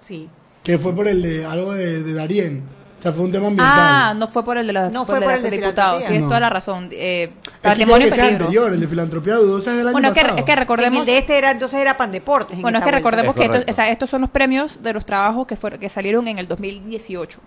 Sí. 0.00 0.28
que 0.64 0.78
fue 0.78 0.92
por 0.92 1.06
el 1.06 1.22
de 1.22 1.44
algo 1.46 1.72
de, 1.74 2.02
de 2.02 2.12
Darien. 2.12 2.64
O 3.00 3.02
sea, 3.02 3.12
fue 3.12 3.24
un 3.24 3.32
tema 3.32 3.46
ambiental. 3.48 3.78
Ah, 3.78 4.14
no 4.14 4.28
fue 4.28 4.44
por 4.44 4.56
el 4.58 4.66
de 4.66 4.72
los, 4.74 4.92
No 4.92 5.00
por 5.06 5.16
fue 5.16 5.24
por 5.24 5.32
el 5.34 5.42
los 5.42 5.50
de 5.50 5.56
diputados. 5.58 6.00
Tienes 6.04 6.20
No. 6.22 6.28
toda 6.28 6.40
la 6.40 6.50
razón. 6.50 6.88
Eh, 6.92 7.32
Es 7.32 7.40
que 7.44 7.50
patrimonio 7.62 8.08
que 8.08 8.14
es 8.14 8.20
peligro. 8.20 8.44
anterior, 8.44 8.72
el 8.74 8.80
de 8.80 8.86
filantropía 8.88 9.34
dudosa 9.36 9.70
es 9.72 9.76
del 9.78 9.86
año 9.88 9.92
Bueno, 9.92 10.08
es 10.08 10.14
que, 10.14 10.20
pasado. 10.20 10.38
es 10.38 10.44
que 10.44 10.56
recordemos... 10.56 10.92
Sí, 11.04 11.10
el 11.10 11.14
de 11.14 11.18
este 11.18 11.38
era, 11.38 11.50
entonces 11.50 11.80
era 11.80 11.96
Pan 11.96 12.12
Deportes. 12.12 12.56
en 12.56 12.62
Bueno, 12.62 12.78
es 12.78 12.84
que 12.84 12.90
recordemos 12.90 13.34
Es 13.34 13.40
que 13.40 13.46
estos, 13.58 13.64
o 13.70 13.74
sea, 13.74 13.88
estos 13.90 14.10
son 14.10 14.20
los 14.20 14.30
premios 14.30 14.82
de 14.82 14.92
los 14.92 15.04
trabajos 15.06 15.46
que, 15.46 15.56
fueron, 15.56 15.80
que 15.80 15.88
salieron 15.88 16.28
en 16.28 16.38
el 16.38 16.46
2018. 16.46 17.40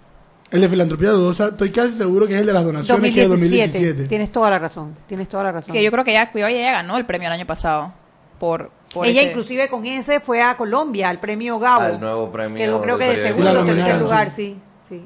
El 0.49 0.61
de 0.61 0.69
filantropía 0.69 1.09
dudosa, 1.11 1.47
estoy 1.49 1.71
casi 1.71 1.93
seguro 1.95 2.27
que 2.27 2.33
es 2.35 2.41
el 2.41 2.47
de 2.47 2.53
las 2.53 2.63
donaciones, 2.63 3.13
que 3.13 3.23
es 3.23 3.29
2017. 3.29 3.67
2017. 3.77 4.09
Tienes 4.09 4.31
toda 4.31 4.49
la 4.49 4.59
razón. 4.59 4.95
Tienes 5.07 5.29
toda 5.29 5.43
la 5.43 5.51
razón. 5.51 5.71
Que 5.73 5.83
yo 5.83 5.91
creo 5.91 6.03
que 6.03 6.11
ella, 6.11 6.31
cuidado, 6.31 6.51
ella 6.51 6.71
ganó 6.71 6.97
el 6.97 7.05
premio 7.05 7.27
el 7.27 7.33
año 7.33 7.45
pasado. 7.47 7.93
Por, 8.39 8.71
por 8.93 9.05
Ella 9.07 9.21
ese- 9.21 9.29
inclusive 9.29 9.69
con 9.69 9.85
ese 9.85 10.19
fue 10.19 10.41
a 10.41 10.57
Colombia, 10.57 11.09
al 11.09 11.19
premio 11.19 11.57
Gabo. 11.59 11.81
Al 11.81 11.99
nuevo 11.99 12.31
premio 12.31 12.57
Quedó 12.57 12.81
creo 12.81 12.97
que 12.97 13.05
de 13.07 13.17
segundo 13.21 13.49
o 13.61 13.63
Y 13.63 13.67
tercer 13.67 13.97
lugar, 14.01 14.31
sí. 14.31 14.57
sí. 14.81 15.01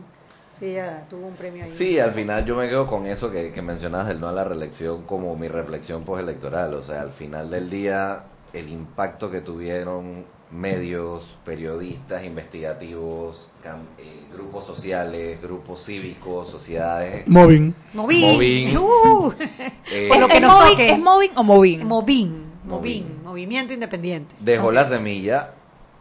Sí, 0.58 0.66
ella 0.66 1.06
tuvo 1.10 1.28
un 1.28 1.34
premio 1.36 1.66
ahí. 1.66 1.72
Sí, 1.72 2.00
al 2.00 2.12
final 2.12 2.46
yo 2.46 2.56
me 2.56 2.68
quedo 2.68 2.88
con 2.88 3.06
eso 3.06 3.30
que, 3.32 3.52
que 3.52 3.62
mencionas 3.62 4.08
del 4.08 4.20
no 4.20 4.28
a 4.28 4.32
la 4.32 4.44
reelección 4.44 5.04
como 5.04 5.36
mi 5.36 5.48
reflexión 5.48 6.04
postelectoral. 6.04 6.74
O 6.74 6.82
sea, 6.82 7.02
al 7.02 7.12
final 7.12 7.50
del 7.52 7.70
día, 7.70 8.24
el 8.54 8.70
impacto 8.70 9.30
que 9.30 9.42
tuvieron 9.42 10.26
medios, 10.50 11.36
periodistas, 11.46 12.24
investigativos, 12.24 13.50
cam- 13.64 13.86
eh, 13.98 14.22
grupos 14.34 14.66
sociales, 14.66 15.42
grupos 15.42 15.84
cívicos, 15.86 16.50
sociedades. 16.50 17.28
Mobbing. 17.28 17.76
Movín. 17.94 18.22
Movín. 18.34 18.78
Uh. 18.78 19.34
eh, 19.92 20.10
lo 20.10 20.26
¿Es, 20.26 20.28
que 20.28 20.36
es 20.38 20.42
nos 20.42 20.52
Moving- 20.52 20.70
toque. 20.72 20.90
¿Es 20.90 21.00
Moving 21.00 21.32
o 21.36 21.44
Moving? 21.44 21.84
Movín. 21.86 21.88
Movín. 21.88 22.48
Movín. 22.66 23.18
Movimiento 23.24 23.74
Independiente. 23.74 24.36
dejó 24.40 24.72
la 24.72 24.88
semilla. 24.88 25.52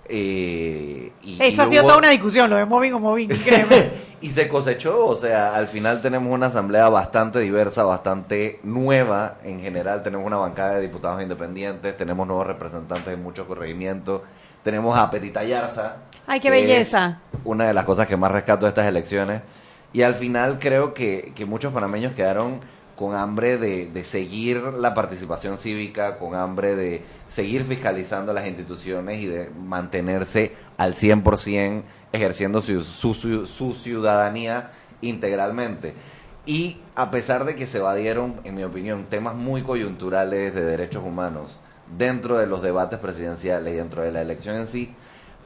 Eh, 0.08 1.12
y, 1.22 1.42
Eso 1.42 1.62
y 1.62 1.64
ha 1.64 1.68
sido 1.68 1.82
hubo- 1.82 1.88
toda 1.88 1.98
una 1.98 2.10
discusión, 2.10 2.48
lo 2.50 2.56
de 2.56 2.64
Movín 2.64 2.92
o 2.94 3.00
Movín, 3.00 3.28
créeme. 3.44 3.90
y 4.20 4.30
se 4.30 4.48
cosechó, 4.48 5.06
o 5.06 5.14
sea, 5.14 5.54
al 5.54 5.68
final 5.68 6.00
tenemos 6.02 6.32
una 6.32 6.46
asamblea 6.46 6.88
bastante 6.88 7.38
diversa, 7.40 7.84
bastante 7.84 8.60
nueva 8.62 9.36
en 9.44 9.60
general, 9.60 10.02
tenemos 10.02 10.26
una 10.26 10.36
bancada 10.36 10.74
de 10.74 10.82
diputados 10.82 11.22
independientes, 11.22 11.96
tenemos 11.96 12.26
nuevos 12.26 12.46
representantes 12.46 13.12
en 13.14 13.22
muchos 13.22 13.46
corregimientos, 13.46 14.22
tenemos 14.62 14.98
a 14.98 15.10
Petita 15.10 15.44
Yarza. 15.44 15.96
Ay, 16.26 16.40
qué 16.40 16.50
belleza. 16.50 17.20
Una 17.44 17.68
de 17.68 17.74
las 17.74 17.84
cosas 17.84 18.06
que 18.08 18.16
más 18.16 18.32
rescato 18.32 18.66
de 18.66 18.70
estas 18.70 18.86
elecciones. 18.86 19.42
Y 19.92 20.02
al 20.02 20.16
final 20.16 20.58
creo 20.58 20.92
que, 20.92 21.32
que 21.36 21.44
muchos 21.46 21.72
panameños 21.72 22.14
quedaron 22.14 22.58
con 22.96 23.14
hambre 23.14 23.58
de, 23.58 23.86
de 23.90 24.04
seguir 24.04 24.62
la 24.62 24.94
participación 24.94 25.58
cívica, 25.58 26.18
con 26.18 26.34
hambre 26.34 26.74
de 26.76 27.04
seguir 27.28 27.64
fiscalizando 27.64 28.32
las 28.32 28.46
instituciones 28.46 29.18
y 29.20 29.26
de 29.26 29.50
mantenerse 29.50 30.52
al 30.78 30.94
100% 30.94 31.82
ejerciendo 32.12 32.60
su, 32.60 32.82
su, 32.82 33.14
su- 33.46 33.74
ciudadanía 33.74 34.70
integralmente. 35.02 35.94
Y 36.46 36.78
a 36.94 37.10
pesar 37.10 37.44
de 37.44 37.56
que 37.56 37.66
se 37.66 37.78
evadieron, 37.78 38.40
en 38.44 38.54
mi 38.54 38.64
opinión, 38.64 39.06
temas 39.08 39.34
muy 39.34 39.62
coyunturales 39.62 40.54
de 40.54 40.64
derechos 40.64 41.02
humanos 41.04 41.58
dentro 41.98 42.38
de 42.38 42.46
los 42.46 42.62
debates 42.62 42.98
presidenciales 42.98 43.74
y 43.74 43.76
dentro 43.76 44.02
de 44.02 44.12
la 44.12 44.22
elección 44.22 44.56
en 44.56 44.66
sí, 44.66 44.94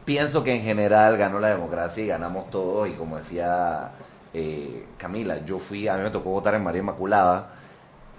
pienso 0.04 0.44
que 0.44 0.54
en 0.54 0.62
general 0.62 1.16
ganó 1.16 1.40
la 1.40 1.48
democracia 1.48 2.04
y 2.04 2.06
ganamos 2.08 2.50
todos. 2.50 2.88
Y 2.88 2.92
como 2.92 3.16
decía 3.16 3.92
eh, 4.34 4.84
Camila, 4.96 5.44
yo 5.44 5.58
fui, 5.58 5.88
a 5.88 5.96
mí 5.96 6.02
me 6.02 6.10
tocó 6.10 6.30
votar 6.30 6.54
en 6.54 6.62
María 6.62 6.80
Inmaculada 6.80 7.52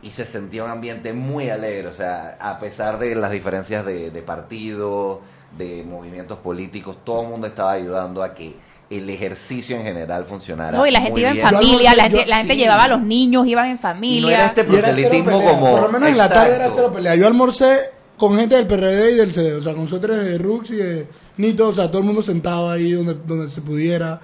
y 0.01 0.09
se 0.09 0.25
sentía 0.25 0.63
un 0.63 0.71
ambiente 0.71 1.13
muy 1.13 1.49
alegre. 1.49 1.87
O 1.87 1.93
sea, 1.93 2.37
a 2.39 2.59
pesar 2.59 2.99
de 2.99 3.15
las 3.15 3.31
diferencias 3.31 3.85
de, 3.85 4.09
de 4.11 4.21
partidos, 4.21 5.19
de 5.57 5.83
movimientos 5.83 6.37
políticos, 6.39 6.97
todo 7.03 7.23
el 7.23 7.29
mundo 7.29 7.47
estaba 7.47 7.73
ayudando 7.73 8.23
a 8.23 8.33
que 8.33 8.55
el 8.89 9.09
ejercicio 9.09 9.77
en 9.77 9.83
general 9.83 10.25
funcionara. 10.25 10.77
No, 10.77 10.85
y 10.85 10.91
la 10.91 10.99
gente 10.99 11.11
muy 11.11 11.21
iba 11.21 11.29
en 11.29 11.35
bien. 11.37 11.47
familia, 11.47 11.95
la 11.95 12.07
Yo- 12.09 12.17
gente, 12.17 12.29
la 12.29 12.37
gente 12.39 12.53
sí. 12.55 12.59
llevaba 12.59 12.83
a 12.83 12.87
los 12.89 13.01
niños, 13.01 13.47
iban 13.47 13.67
en 13.69 13.79
familia. 13.79 14.17
Y 14.17 14.21
no 14.21 14.29
era 14.29 14.45
este 14.47 14.61
era 14.61 14.69
proselitismo 14.69 15.37
pelea. 15.37 15.49
como. 15.51 15.71
Por 15.71 15.81
lo 15.83 15.89
menos 15.89 16.09
en 16.09 16.17
la 16.17 16.27
tarde 16.29 16.47
era 16.55 16.65
Exacto. 16.65 16.75
cero 16.77 16.91
pelea. 16.93 17.15
Yo 17.15 17.27
almorcé 17.27 17.77
con 18.17 18.37
gente 18.37 18.55
del 18.55 18.67
PRD 18.67 19.11
y 19.11 19.15
del 19.15 19.31
CD, 19.33 19.55
o 19.55 19.61
sea, 19.61 19.73
con 19.73 19.87
suéteres 19.87 20.25
de 20.25 20.37
Rux 20.37 20.71
y 20.71 20.75
de 20.75 21.07
Nito, 21.37 21.69
o 21.69 21.73
sea, 21.73 21.87
todo 21.89 21.99
el 21.99 22.05
mundo 22.05 22.21
sentado 22.21 22.69
ahí 22.69 22.91
donde, 22.91 23.13
donde 23.25 23.49
se 23.49 23.61
pudiera 23.61 24.19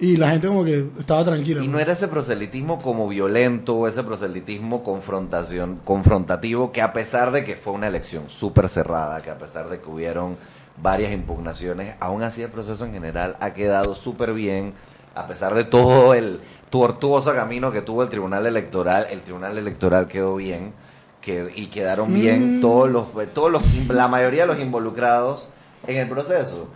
y 0.00 0.16
la 0.16 0.30
gente 0.30 0.48
como 0.48 0.64
que 0.64 0.86
estaba 0.98 1.24
tranquila. 1.24 1.62
Y 1.62 1.66
¿no? 1.66 1.74
no 1.74 1.78
era 1.78 1.92
ese 1.92 2.08
proselitismo 2.08 2.80
como 2.80 3.06
violento, 3.08 3.86
ese 3.86 4.02
proselitismo 4.02 4.82
confrontación, 4.82 5.80
confrontativo, 5.84 6.72
que 6.72 6.80
a 6.80 6.92
pesar 6.92 7.32
de 7.32 7.44
que 7.44 7.56
fue 7.56 7.74
una 7.74 7.88
elección 7.88 8.30
súper 8.30 8.68
cerrada, 8.68 9.20
que 9.20 9.30
a 9.30 9.38
pesar 9.38 9.68
de 9.68 9.78
que 9.78 9.88
hubieron 9.88 10.36
varias 10.82 11.12
impugnaciones, 11.12 11.94
aún 12.00 12.22
así 12.22 12.42
el 12.42 12.50
proceso 12.50 12.86
en 12.86 12.92
general 12.92 13.36
ha 13.40 13.52
quedado 13.52 13.94
súper 13.94 14.32
bien, 14.32 14.72
a 15.14 15.26
pesar 15.26 15.54
de 15.54 15.64
todo 15.64 16.14
el 16.14 16.40
tortuoso 16.70 17.34
camino 17.34 17.70
que 17.72 17.82
tuvo 17.82 18.02
el 18.02 18.08
Tribunal 18.08 18.46
Electoral, 18.46 19.06
el 19.10 19.20
Tribunal 19.20 19.58
Electoral 19.58 20.08
quedó 20.08 20.36
bien, 20.36 20.72
que, 21.20 21.52
y 21.54 21.66
quedaron 21.66 22.14
bien 22.14 22.58
Mm. 22.58 22.60
todos 22.62 22.90
los, 22.90 23.08
todos 23.34 23.52
los, 23.52 23.62
la 23.88 24.08
mayoría 24.08 24.42
de 24.42 24.46
los 24.46 24.60
involucrados 24.60 25.50
en 25.86 25.98
el 25.98 26.08
proceso. 26.08 26.68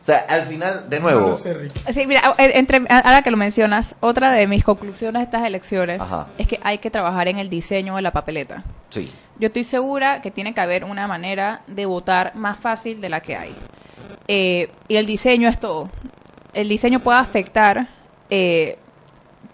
O 0.00 0.02
sea, 0.02 0.24
al 0.28 0.46
final, 0.46 0.88
de 0.88 0.98
nuevo, 0.98 1.34
sé. 1.34 1.68
Sí, 1.92 2.06
mira, 2.06 2.32
eh, 2.38 2.52
entre, 2.54 2.78
ahora 2.88 3.20
que 3.20 3.30
lo 3.30 3.36
mencionas, 3.36 3.94
otra 4.00 4.32
de 4.32 4.46
mis 4.46 4.64
conclusiones 4.64 5.20
de 5.20 5.24
estas 5.24 5.46
elecciones 5.46 6.00
Ajá. 6.00 6.26
es 6.38 6.48
que 6.48 6.58
hay 6.62 6.78
que 6.78 6.90
trabajar 6.90 7.28
en 7.28 7.38
el 7.38 7.50
diseño 7.50 7.96
de 7.96 8.02
la 8.02 8.10
papeleta. 8.12 8.64
sí. 8.88 9.10
Yo 9.38 9.46
estoy 9.46 9.64
segura 9.64 10.20
que 10.20 10.30
tiene 10.30 10.52
que 10.52 10.60
haber 10.60 10.84
una 10.84 11.06
manera 11.06 11.62
de 11.66 11.86
votar 11.86 12.34
más 12.34 12.58
fácil 12.58 13.00
de 13.00 13.08
la 13.08 13.20
que 13.20 13.36
hay. 13.36 13.54
Eh, 14.28 14.70
y 14.86 14.96
el 14.96 15.06
diseño 15.06 15.48
es 15.48 15.58
todo. 15.58 15.88
El 16.52 16.68
diseño 16.68 17.00
puede 17.00 17.18
afectar, 17.20 17.88
eh, 18.28 18.76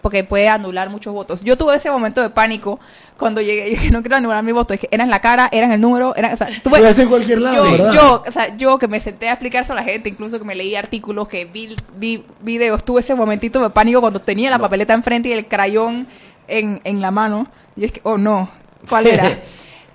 porque 0.01 0.25
puede 0.25 0.49
anular 0.49 0.89
muchos 0.89 1.13
votos. 1.13 1.39
Yo 1.41 1.57
tuve 1.57 1.75
ese 1.77 1.89
momento 1.89 2.21
de 2.21 2.29
pánico 2.29 2.81
cuando 3.17 3.41
llegué, 3.41 3.63
yo 3.65 3.69
dije, 3.71 3.91
no 3.91 4.01
quiero 4.01 4.15
anular 4.17 4.43
mi 4.43 4.51
voto, 4.51 4.73
es 4.73 4.79
que 4.79 4.87
era 4.91 5.03
en 5.03 5.09
la 5.09 5.19
cara, 5.21 5.49
era 5.51 5.65
en 5.65 5.71
el 5.71 5.81
número, 5.81 6.15
era, 6.15 6.33
o 6.33 6.37
sea, 6.37 6.47
ser 6.47 6.99
en 7.03 7.09
cualquier 7.09 7.41
lado, 7.41 7.65
yo, 7.65 7.71
¿verdad? 7.71 7.91
yo, 7.91 8.23
o 8.27 8.31
sea, 8.31 8.55
yo 8.57 8.77
que 8.77 8.87
me 8.87 8.99
senté 8.99 9.27
a 9.29 9.33
explicar 9.33 9.63
eso 9.63 9.73
a 9.73 9.75
la 9.75 9.83
gente, 9.83 10.09
incluso 10.09 10.37
que 10.39 10.45
me 10.45 10.55
leí 10.55 10.75
artículos, 10.75 11.27
que 11.27 11.45
vi, 11.45 11.75
vi 11.97 12.23
videos, 12.41 12.83
tuve 12.85 12.99
ese 13.01 13.15
momentito 13.15 13.61
de 13.61 13.69
pánico 13.71 14.01
cuando 14.01 14.21
tenía 14.21 14.49
la 14.49 14.59
papeleta 14.59 14.93
enfrente 14.93 15.29
y 15.29 15.33
el 15.33 15.47
crayón 15.47 16.07
en, 16.47 16.79
en 16.83 17.01
la 17.01 17.11
mano. 17.11 17.47
Y 17.75 17.85
es 17.85 17.91
que, 17.91 18.01
oh 18.03 18.17
no, 18.17 18.49
¿cuál 18.89 19.07
era? 19.07 19.39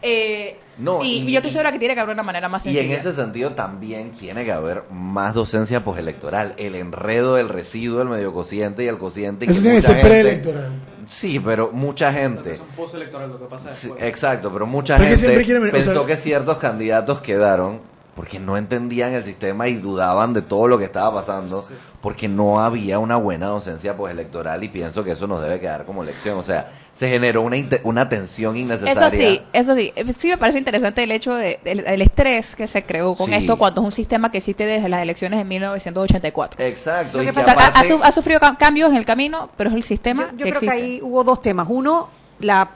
Eh, 0.04 0.56
No, 0.78 1.04
y, 1.04 1.18
y- 1.18 1.30
yo 1.32 1.38
estoy 1.38 1.50
y- 1.50 1.52
segura 1.52 1.70
que 1.70 1.78
tiene 1.78 1.94
que 1.94 2.00
haber 2.00 2.14
una 2.14 2.24
manera 2.24 2.48
más 2.48 2.62
Y 2.66 2.72
sencilla. 2.74 2.92
en 2.94 2.98
ese 3.00 3.12
sentido 3.12 3.50
también 3.52 4.16
tiene 4.16 4.44
que 4.44 4.50
haber 4.50 4.82
más 4.90 5.32
docencia 5.32 5.84
postelectoral. 5.84 6.54
El 6.56 6.74
enredo 6.74 7.36
del 7.36 7.48
residuo, 7.48 8.02
el 8.02 8.08
medio 8.08 8.32
cociente 8.32 8.82
y 8.82 8.88
el 8.88 8.98
cociente. 8.98 9.44
y 9.46 9.50
Eso 9.50 9.58
que 9.58 9.62
tiene 9.62 9.80
que 9.80 9.86
ser 9.86 10.00
preelectoral. 10.02 10.70
Sí, 11.08 11.40
pero 11.40 11.70
mucha 11.72 12.12
gente. 12.12 12.56
Son 12.56 12.66
postelectorales 12.68 13.32
lo 13.32 13.38
que 13.40 13.46
pasa 13.46 13.72
Sí, 13.72 13.88
después. 13.88 14.02
exacto, 14.04 14.52
pero 14.52 14.66
mucha 14.66 14.96
que 14.98 15.04
gente 15.04 15.26
o 15.68 15.70
pensó 15.72 15.92
sea- 15.94 16.06
que 16.06 16.16
ciertos 16.16 16.56
candidatos 16.58 17.20
quedaron 17.20 17.80
porque 18.14 18.38
no 18.38 18.56
entendían 18.58 19.14
el 19.14 19.24
sistema 19.24 19.68
y 19.68 19.74
dudaban 19.74 20.34
de 20.34 20.42
todo 20.42 20.68
lo 20.68 20.78
que 20.78 20.84
estaba 20.84 21.14
pasando, 21.14 21.64
porque 22.02 22.28
no 22.28 22.60
había 22.60 22.98
una 22.98 23.16
buena 23.16 23.46
docencia 23.46 23.96
pues 23.96 24.12
electoral 24.12 24.62
y 24.64 24.68
pienso 24.68 25.02
que 25.02 25.12
eso 25.12 25.26
nos 25.26 25.40
debe 25.40 25.58
quedar 25.60 25.86
como 25.86 26.04
lección. 26.04 26.38
O 26.38 26.42
sea, 26.42 26.70
se 26.92 27.08
generó 27.08 27.40
una, 27.40 27.56
una 27.84 28.08
tensión 28.10 28.54
innecesaria. 28.56 29.06
Eso 29.06 29.10
sí, 29.16 29.40
eso 29.54 29.74
sí. 29.74 29.92
Eh, 29.96 30.04
Sí 30.18 30.28
me 30.28 30.36
parece 30.36 30.58
interesante 30.58 31.02
el 31.02 31.10
hecho 31.10 31.34
de, 31.34 31.58
del 31.64 31.86
el 31.86 32.02
estrés 32.02 32.54
que 32.54 32.66
se 32.66 32.82
creó 32.84 33.14
con 33.14 33.28
Sí. 33.28 33.34
esto 33.34 33.56
cuando 33.56 33.80
es 33.80 33.84
un 33.86 33.92
sistema 33.92 34.30
que 34.30 34.38
existe 34.38 34.66
desde 34.66 34.90
las 34.90 35.00
elecciones 35.02 35.38
de 35.38 35.44
1984. 35.46 36.62
Exacto. 36.64 37.18
Y 37.22 37.26
que 37.26 37.26
que 37.28 37.32
pasa, 37.32 37.52
ha, 37.52 37.64
ha 37.64 37.68
aparte- 37.70 37.88
su- 37.88 38.02
ha 38.04 38.12
sufrido 38.12 38.40
ca- 38.40 38.56
cambios 38.58 38.90
en 38.90 38.96
el 38.96 39.06
camino, 39.06 39.48
pero 39.56 39.70
es 39.70 39.76
el 39.76 39.82
sistema 39.84 40.30
Yo 40.36 40.44
que 40.44 40.50
creo 40.52 40.60
que 40.60 40.70
ahí 40.70 41.00
hubo 41.02 41.24
dos 41.24 41.40
temas. 41.40 41.66
Uno, 41.70 42.08
la, 42.42 42.70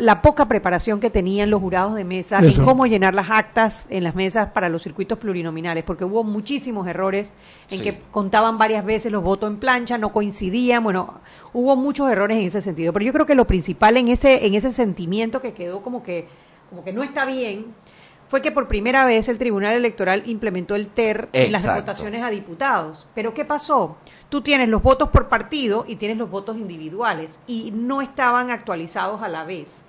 la 0.00 0.20
poca 0.22 0.46
preparación 0.46 1.00
que 1.00 1.10
tenían 1.10 1.48
los 1.50 1.60
jurados 1.60 1.94
de 1.94 2.04
mesa 2.04 2.38
Eso. 2.40 2.60
en 2.60 2.66
cómo 2.66 2.86
llenar 2.86 3.14
las 3.14 3.30
actas 3.30 3.86
en 3.90 4.04
las 4.04 4.14
mesas 4.14 4.50
para 4.50 4.68
los 4.68 4.82
circuitos 4.82 5.18
plurinominales, 5.18 5.84
porque 5.84 6.04
hubo 6.04 6.24
muchísimos 6.24 6.86
errores 6.86 7.32
en 7.70 7.78
Sí. 7.78 7.84
que 7.84 7.98
contaban 8.10 8.58
varias 8.58 8.84
veces 8.84 9.10
los 9.12 9.22
votos 9.22 9.50
en 9.50 9.58
plancha, 9.58 9.98
no 9.98 10.12
coincidían, 10.12 10.82
bueno, 10.84 11.20
hubo 11.52 11.76
muchos 11.76 12.10
errores 12.10 12.36
en 12.38 12.44
ese 12.44 12.60
sentido. 12.60 12.92
Pero 12.92 13.04
yo 13.04 13.12
creo 13.12 13.26
que 13.26 13.34
lo 13.34 13.46
principal 13.46 13.96
en 13.96 14.08
ese, 14.08 14.46
en 14.46 14.54
ese 14.54 14.70
sentimiento 14.70 15.40
que 15.40 15.52
quedó 15.52 15.82
como 15.82 16.02
que, 16.02 16.26
como 16.68 16.84
que 16.84 16.92
no 16.92 17.02
está 17.02 17.24
bien, 17.24 17.66
fue 18.32 18.40
que 18.40 18.50
por 18.50 18.66
primera 18.66 19.04
vez 19.04 19.28
el 19.28 19.36
Tribunal 19.36 19.74
Electoral 19.74 20.22
implementó 20.24 20.74
el 20.74 20.86
TER 20.86 21.28
en 21.34 21.52
las 21.52 21.66
votaciones 21.66 22.22
a 22.22 22.30
diputados. 22.30 23.06
Pero 23.14 23.34
¿qué 23.34 23.44
pasó? 23.44 23.98
Tú 24.30 24.40
tienes 24.40 24.70
los 24.70 24.82
votos 24.82 25.10
por 25.10 25.28
partido 25.28 25.84
y 25.86 25.96
tienes 25.96 26.16
los 26.16 26.30
votos 26.30 26.56
individuales 26.56 27.40
y 27.46 27.72
no 27.72 28.00
estaban 28.00 28.50
actualizados 28.50 29.20
a 29.20 29.28
la 29.28 29.44
vez. 29.44 29.84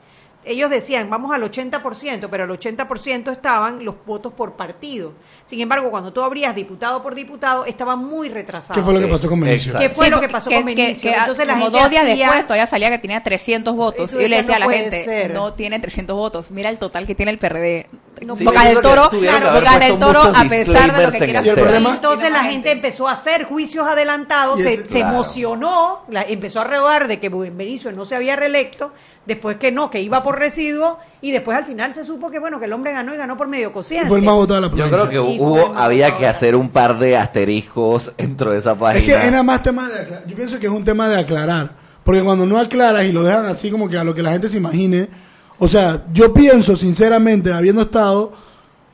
Ellos 0.46 0.70
decían, 0.70 1.10
vamos 1.10 1.32
al 1.34 1.42
80%, 1.44 2.28
pero 2.30 2.44
al 2.44 2.50
80% 2.50 3.32
estaban 3.32 3.84
los 3.86 3.96
votos 4.06 4.34
por 4.34 4.54
partido. 4.54 5.14
Sin 5.46 5.60
embargo, 5.62 5.90
cuando 5.92 6.12
tú 6.12 6.22
abrías 6.22 6.54
diputado 6.56 7.02
por 7.02 7.16
diputado, 7.16 7.66
estaba 7.66 7.96
muy 7.96 8.30
retrasado. 8.30 8.74
¿Qué 8.80 8.84
fue 8.84 8.94
lo 8.94 9.00
que 9.00 9.08
pasó 9.08 9.30
con 9.30 9.40
Benicio? 9.40 9.78
¿Qué 9.80 9.90
fue 9.90 10.06
Sí, 10.06 10.12
lo 10.12 10.20
que 10.20 10.30
pasó 10.30 10.50
que- 10.50 10.56
con 10.56 10.66
que- 10.66 10.76
Benicio? 10.76 11.12
que, 11.12 11.18
Entonces 11.18 11.48
la 11.48 11.54
como 11.54 11.66
gente 11.66 11.80
dos 11.80 11.90
días 11.90 12.04
hacía- 12.04 12.26
después 12.26 12.44
todavía 12.44 12.68
salía 12.68 12.90
que 12.90 13.00
tenía 13.00 13.24
300 13.24 13.76
votos. 13.76 14.12
Y 14.14 14.22
yo 14.22 14.28
le 14.28 14.38
decía 14.38 14.56
a 14.56 14.60
no 14.60 14.60
la 14.60 14.66
puede 14.66 14.80
gente, 14.82 15.04
ser. 15.04 15.34
no 15.34 15.54
tiene 15.54 15.80
300 15.80 16.16
votos. 16.16 16.52
Mira 16.52 16.70
el 16.70 16.78
total 16.78 17.08
que 17.08 17.16
tiene 17.16 17.32
el 17.32 17.40
PRD. 17.40 17.88
No 18.26 18.36
Boca 18.36 18.52
puede 18.62 18.74
del. 18.76 18.82
Toro, 18.82 19.10
claro, 19.10 19.54
Boca 19.60 19.80
del 19.80 20.00
Toro, 20.00 20.22
a 20.22 20.44
pesar 20.48 20.96
de 20.96 21.06
lo 21.06 21.12
que 21.12 21.18
quiera 21.20 21.40
el 21.40 21.56
tema. 21.56 21.96
Entonces 21.96 22.32
la 22.32 22.44
gente 22.46 22.72
empezó 22.72 23.08
a 23.10 23.14
hacer 23.14 23.44
juicios 23.46 23.86
adelantados, 23.88 24.62
se, 24.62 24.74
ese- 24.76 24.84
se 24.90 25.00
Claro. 25.00 25.14
emocionó, 25.16 26.04
la- 26.10 26.24
empezó 26.24 26.62
a 26.62 26.64
redar 26.64 27.08
de 27.08 27.20
que 27.20 27.28
Benicio 27.30 27.92
no 27.92 28.06
se 28.06 28.16
había 28.16 28.36
reelecto, 28.38 28.94
después 29.26 29.58
que 29.58 29.72
no, 29.72 29.90
que 29.90 30.00
iba 30.00 30.24
por 30.24 30.33
residuo, 30.36 31.00
y 31.22 31.32
después 31.32 31.58
al 31.58 31.64
final 31.66 31.94
se 31.94 32.04
supo 32.04 32.30
que 32.30 32.40
bueno, 32.40 32.60
que 32.60 32.66
el 32.66 32.74
hombre 32.74 32.92
ganó 32.92 33.14
y 33.14 33.18
ganó 33.18 33.38
por 33.38 33.48
medio 33.48 33.72
cociente. 33.72 34.08
Fue 34.10 34.20
el 34.20 34.26
más 34.26 34.36
votado 34.36 34.62
de 34.62 34.68
la 34.68 34.68
Yo 34.68 34.76
provincia. 34.76 35.08
creo 35.10 35.10
que 35.10 35.20
hubo, 35.20 35.74
había 35.78 36.16
que 36.16 36.28
hacer 36.28 36.56
un 36.56 36.70
par 36.70 37.00
de 37.00 37.16
asteriscos 37.18 38.12
dentro 38.18 38.52
de 38.52 38.60
esa 38.60 38.74
Es 38.74 38.78
página. 38.78 39.06
que 39.20 39.26
es 39.26 39.32
nada 39.32 39.44
más 39.44 39.62
tema 39.64 39.88
de 39.90 40.00
aclarar. 40.02 40.28
Yo 40.28 40.36
pienso 40.36 40.60
que 40.60 40.66
es 40.68 40.72
un 40.72 40.84
tema 40.84 41.08
de 41.10 41.20
aclarar. 41.20 41.72
Porque 42.04 42.22
cuando 42.22 42.46
no 42.46 42.60
aclaras 42.60 43.06
y 43.06 43.12
lo 43.14 43.24
dejan 43.24 43.46
así 43.46 43.72
como 43.72 43.88
que 43.88 43.98
a 43.98 44.04
lo 44.04 44.14
que 44.14 44.22
la 44.22 44.32
gente 44.34 44.50
se 44.50 44.58
imagine. 44.58 45.08
O 45.60 45.68
sea, 45.70 46.04
yo 46.12 46.34
pienso 46.34 46.76
sinceramente, 46.76 47.54
habiendo 47.54 47.84
estado, 47.84 48.34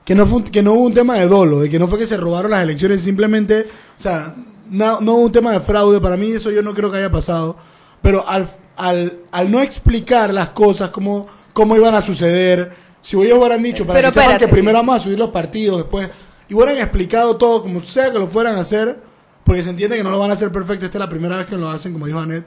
que 0.06 0.14
no, 0.14 0.28
fue 0.28 0.38
un- 0.40 0.44
que 0.44 0.62
no 0.62 0.74
hubo 0.74 0.84
un 0.84 0.94
tema 0.94 1.16
de 1.16 1.28
dolo, 1.28 1.62
de 1.62 1.70
que 1.70 1.80
no 1.80 1.88
fue 1.88 1.98
que 1.98 2.06
se 2.06 2.18
robaron 2.18 2.52
las 2.52 2.62
elecciones, 2.62 3.02
simplemente, 3.02 3.66
o 3.98 4.02
sea, 4.02 4.36
no, 4.70 5.00
no 5.02 5.14
hubo 5.14 5.22
un 5.26 5.32
tema 5.32 5.52
de 5.54 5.60
fraude. 5.62 6.00
Para 6.00 6.18
mí 6.18 6.32
eso 6.32 6.52
yo 6.52 6.62
no 6.62 6.76
creo 6.76 6.92
que 6.92 6.98
haya 7.00 7.12
pasado. 7.12 7.56
Pero 8.04 8.24
al, 8.28 8.48
al, 8.80 9.20
al 9.32 9.52
no 9.52 9.62
explicar 9.62 10.34
las 10.34 10.50
cosas, 10.50 10.90
cómo, 10.90 11.28
cómo 11.52 11.76
iban 11.76 11.94
a 11.96 12.02
suceder, 12.02 12.72
si 13.02 13.18
ellos 13.18 13.38
hubieran 13.38 13.62
dicho, 13.62 13.86
para 13.86 14.00
Pero 14.00 14.08
que 14.08 14.20
sepan 14.22 14.38
que 14.38 14.48
primero 14.48 14.78
vamos 14.78 14.96
a 14.96 15.04
subir 15.04 15.20
los 15.20 15.30
partidos, 15.32 15.80
después, 15.80 16.10
y 16.48 16.54
hubieran 16.54 16.78
explicado 16.78 17.36
todo 17.36 17.62
como 17.62 17.84
sea 17.84 18.10
que 18.10 18.18
lo 18.18 18.28
fueran 18.28 18.56
a 18.56 18.62
hacer, 18.62 18.98
porque 19.44 19.64
se 19.64 19.70
entiende 19.70 19.98
que 19.98 20.04
no 20.04 20.12
lo 20.12 20.18
van 20.18 20.32
a 20.32 20.36
hacer 20.36 20.50
perfecto, 20.50 20.86
esta 20.86 20.98
es 20.98 21.00
la 21.02 21.10
primera 21.10 21.36
vez 21.36 21.46
que 21.46 21.58
lo 21.58 21.70
hacen, 21.70 21.92
como 21.92 22.06
dijo 22.06 22.20
Anet, 22.20 22.46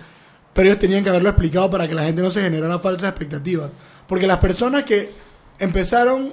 pero 0.54 0.68
ellos 0.68 0.78
tenían 0.78 1.04
que 1.04 1.10
haberlo 1.10 1.28
explicado 1.28 1.68
para 1.68 1.86
que 1.86 1.94
la 1.94 2.04
gente 2.04 2.22
no 2.22 2.30
se 2.30 2.40
generara 2.40 2.78
falsas 2.78 3.10
expectativas. 3.10 3.70
Porque 4.06 4.26
las 4.26 4.38
personas 4.38 4.84
que 4.84 5.12
empezaron 5.58 6.32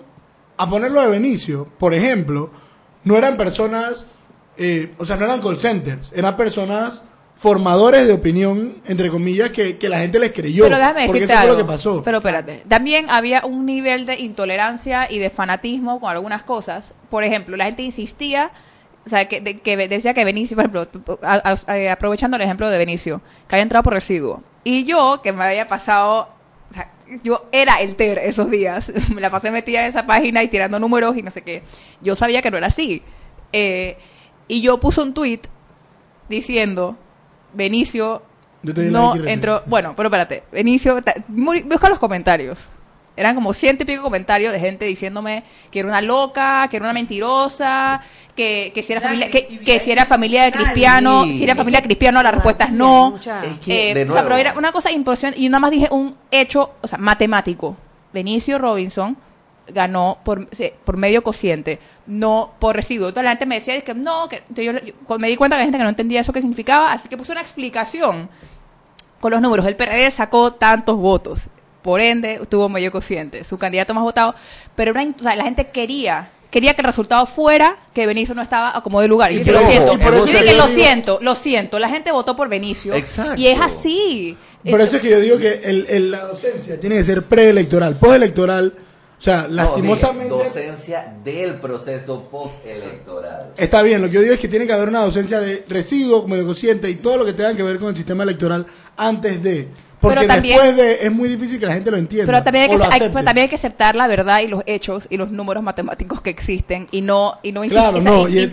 a 0.58 0.70
ponerlo 0.70 1.02
de 1.02 1.08
Benicio, 1.08 1.68
por 1.78 1.93
ejemplo, 1.93 2.52
no 3.04 3.18
eran 3.18 3.36
personas, 3.36 4.08
eh, 4.58 4.93
o 4.97 5.04
sea, 5.04 5.18
no 5.18 5.26
eran 5.26 5.41
call 5.41 5.60
centers, 5.60 6.12
eran 6.16 6.38
personas 6.38 7.04
formadores 7.40 8.06
de 8.06 8.12
opinión, 8.12 8.76
entre 8.86 9.10
comillas, 9.10 9.50
que, 9.52 9.78
que 9.78 9.88
la 9.88 10.00
gente 10.00 10.20
les 10.20 10.34
creyó. 10.34 10.66
Pero 10.66 10.78
déjame 10.78 11.06
porque 11.08 11.24
eso 11.24 11.32
algo. 11.34 11.42
fue 11.44 11.52
lo 11.54 11.58
que 11.58 11.64
pasó. 11.72 12.02
Pero 12.04 12.18
espérate, 12.18 12.64
también 12.68 13.10
había 13.10 13.46
un 13.46 13.66
nivel 13.66 14.06
de 14.06 14.16
intolerancia 14.20 15.08
y 15.10 15.20
de 15.20 15.30
fanatismo 15.30 16.02
con 16.02 16.12
algunas 16.12 16.44
cosas. 16.44 16.94
Por 17.10 17.24
ejemplo, 17.24 17.56
la 17.56 17.64
gente 17.64 17.82
insistía, 17.82 18.52
o 19.06 19.10
sea, 19.10 19.30
que, 19.30 19.40
de- 19.40 19.60
que 19.62 19.78
decía 19.78 20.14
que 20.14 20.26
Benicio, 20.26 20.58
por 20.58 20.66
ejemplo, 20.66 21.18
a- 21.24 21.56
a- 21.66 21.78
eh, 21.78 21.90
aprovechando 21.90 22.36
el 22.36 22.44
ejemplo 22.44 22.70
de 22.70 22.78
Benicio, 22.78 23.22
que 23.48 23.56
había 23.56 23.64
entrado 23.64 23.84
por 23.84 23.94
residuo. 23.94 24.44
Y 24.66 24.84
yo, 24.84 25.22
que 25.24 25.32
me 25.32 25.46
había 25.46 25.66
pasado, 25.70 26.28
o 26.70 26.74
sea, 26.74 26.92
yo 27.24 27.46
era 27.54 27.76
el 27.82 27.96
TER 27.96 28.18
esos 28.18 28.52
días, 28.52 28.92
me 29.16 29.22
la 29.22 29.30
pasé 29.30 29.50
metida 29.50 29.80
en 29.84 29.88
esa 29.88 30.06
página 30.06 30.44
y 30.44 30.50
tirando 30.50 30.78
números 30.78 31.16
y 31.16 31.22
no 31.24 31.32
sé 31.32 31.42
qué. 31.44 31.64
Yo 32.02 32.18
sabía 32.18 32.42
que 32.42 32.52
no 32.52 32.58
era 32.58 32.68
así. 32.68 33.02
Eh, 33.54 33.98
y 34.50 34.60
yo 34.60 34.78
puse 34.82 35.00
un 35.00 35.14
tweet 35.14 35.40
diciendo, 36.28 36.98
Benicio 37.54 38.22
Yo 38.64 38.74
te 38.74 38.84
di 38.84 38.91
no 38.91 39.16
entró. 39.16 39.64
Bueno, 39.66 39.93
pero 39.95 40.08
espérate. 40.08 40.43
Benicio, 40.52 41.00
muy- 41.28 41.62
busca 41.64 41.89
los 41.89 42.00
comentarios. 42.00 42.70
Eran 43.18 43.36
como 43.36 43.54
ciento 43.54 43.84
y 43.84 43.86
pico 43.86 44.02
comentarios 44.02 44.54
de 44.54 44.60
gente 44.62 44.86
diciéndome 44.86 45.43
que 45.72 45.80
era 45.80 45.89
una 45.89 46.00
loca, 46.00 46.68
que 46.70 46.78
era 46.78 46.86
una 46.86 46.93
mentirosa, 46.93 48.00
que, 48.34 48.72
que 48.74 48.82
si 48.82 48.93
era 48.93 49.02
La 49.02 49.08
familia, 49.08 49.30
que, 49.30 49.60
que 49.60 49.80
si 49.80 49.91
era 49.91 50.06
familia 50.06 50.43
de 50.45 50.52
cristiano, 50.54 51.26
Sí. 51.26 51.38
si 51.39 51.43
era 51.43 51.56
familia 51.56 51.82
cristiano, 51.82 52.24
la 52.24 52.32
respuesta 52.32 52.66
es 52.66 52.72
no. 52.72 53.18
Es 53.18 53.58
que, 53.60 53.91
Eh, 53.91 53.93
de 53.93 54.04
o 54.04 54.06
sea, 54.06 54.14
nuevo, 54.24 54.28
pero 54.30 54.36
era 54.38 54.54
una 54.58 54.72
cosa 54.72 54.89
impresionante. 54.91 55.41
Y 55.41 55.50
nada 55.50 55.60
más 55.60 55.72
dije 55.72 55.89
un 55.91 56.16
hecho, 56.32 56.72
o 56.82 56.88
sea, 56.88 56.97
matemático. 56.97 57.76
Benicio 58.14 58.58
Robinson 58.58 59.18
ganó 59.74 60.17
por, 60.24 60.47
se- 60.51 60.74
por 60.86 60.97
medio 60.97 61.24
cociente, 61.24 61.80
no 62.07 62.53
por 62.59 62.76
residuo. 62.76 63.07
Entonces 63.09 63.26
la 63.26 63.32
gente 63.32 63.45
me 63.45 63.55
decía 63.55 63.76
es 63.76 63.84
que 63.84 63.93
no, 63.93 64.28
que 64.30 64.43
yo, 64.55 64.72
yo 64.74 65.17
me 65.20 65.28
di 65.28 65.36
cuenta 65.36 65.55
que 65.55 65.59
la 65.61 65.65
gente 65.65 65.78
que 65.78 65.84
no 65.84 65.89
entendía 65.89 66.22
eso 66.22 66.34
qué 66.34 66.41
significaba, 66.41 66.91
así 66.93 67.07
que 67.09 67.17
puse 67.17 67.32
una 67.32 67.41
explicación 67.41 68.30
con 69.20 69.32
los 69.32 69.41
números. 69.41 69.65
El 69.65 69.76
PRD 69.76 70.11
sacó 70.11 70.53
tantos 70.53 70.97
votos, 70.97 71.41
por 71.82 72.01
ende 72.01 72.39
tuvo 72.49 72.70
medio 72.70 72.91
cociente, 72.91 73.43
su 73.43 73.57
candidato 73.57 73.93
más 73.93 74.03
votado, 74.03 74.36
pero 74.76 74.91
era 74.91 75.03
in- 75.03 75.15
o 75.20 75.24
sea, 75.24 75.36
la 75.36 75.43
gente 75.43 75.67
quería 75.67 76.30
quería 76.49 76.74
que 76.74 76.82
el 76.82 76.88
resultado 76.88 77.28
fuera 77.28 77.78
que 77.93 78.07
Benicio 78.07 78.34
no 78.34 78.41
estaba 78.41 78.76
a 78.76 78.82
como 78.82 79.01
de 79.01 79.07
lugar. 79.07 79.32
Y 79.32 79.38
Y 79.38 79.43
yo 79.43 79.53
lo 79.53 79.61
siento, 79.67 79.99
por 79.99 80.15
eso 80.15 80.26
que 80.26 80.41
lo 80.55 80.65
digo- 80.65 80.67
siento, 80.67 81.20
lo 81.22 81.36
siento, 81.36 81.78
la 81.78 81.89
gente 81.89 82.11
votó 82.11 82.36
por 82.36 82.49
Benicio 82.49 82.95
Exacto. 82.95 83.39
y 83.39 83.45
es 83.45 83.61
así. 83.61 84.36
Por 84.67 84.82
eso 84.82 84.95
es 84.95 85.01
que 85.03 85.11
yo 85.11 85.20
digo 85.20 85.38
que 85.38 85.61
el, 85.63 85.86
el- 85.88 86.09
la 86.09 86.22
docencia 86.24 86.80
tiene 86.80 86.95
que 86.97 87.03
ser 87.03 87.22
preelectoral, 87.22 87.95
postelectoral. 87.97 88.74
O 89.20 89.22
sea, 89.22 89.41
no, 89.43 89.47
lastimosamente. 89.49 90.34
diga, 90.34 90.38
docencia 90.45 91.13
del 91.26 91.55
proceso 91.59 92.24
postelectoral. 92.32 93.51
Está 93.57 93.82
bien, 93.82 94.01
lo 94.01 94.07
que 94.07 94.13
yo 94.13 94.22
digo 94.22 94.34
es 94.34 94.39
que 94.39 94.47
tiene 94.47 94.65
que 94.65 94.72
haber 94.74 94.88
una 94.89 95.01
docencia 95.01 95.39
de 95.41 95.65
residuos, 95.67 96.22
como 96.22 96.41
cociente 96.45 96.89
y 96.89 96.95
todo 96.95 97.17
lo 97.17 97.26
que 97.26 97.34
tenga 97.34 97.53
que 97.53 97.63
ver 97.63 97.80
con 97.80 97.89
el 97.89 97.95
sistema 97.97 98.24
electoral 98.24 98.65
antes 98.95 99.43
de. 99.43 99.67
Porque 99.99 100.20
Pero 100.20 100.28
también- 100.34 100.55
después 100.57 100.76
de 100.78 101.05
es 101.05 101.11
muy 101.11 101.28
difícil 101.28 101.59
que 101.59 101.65
la 101.65 101.74
gente 101.74 101.91
lo 101.91 101.97
entienda. 101.97 102.32
Pero 102.32 102.43
también 102.43 102.72
hay, 102.72 102.78
que, 102.78 102.84
hay- 102.84 102.99
pero 103.11 103.26
también 103.26 103.38
hay 103.43 103.49
que 103.49 103.55
aceptar 103.55 103.97
la 103.97 104.07
verdad 104.07 104.39
y 104.39 104.47
los 104.47 104.63
hechos 104.65 105.07
y 105.09 105.17
los 105.17 105.30
números 105.32 105.61
matemáticos 105.61 106.22
que 106.22 106.30
existen 106.30 106.88
y 106.91 107.01
no 107.01 107.39
y 107.43 107.51
no 107.51 107.65
insistir, 107.65 107.82
Claro, 107.84 107.97
o 107.97 108.01
sea, 108.01 108.11
no, 108.11 108.30
y- 108.30 108.34
y 108.34 108.39
y- 108.39 108.43
es- 108.43 108.51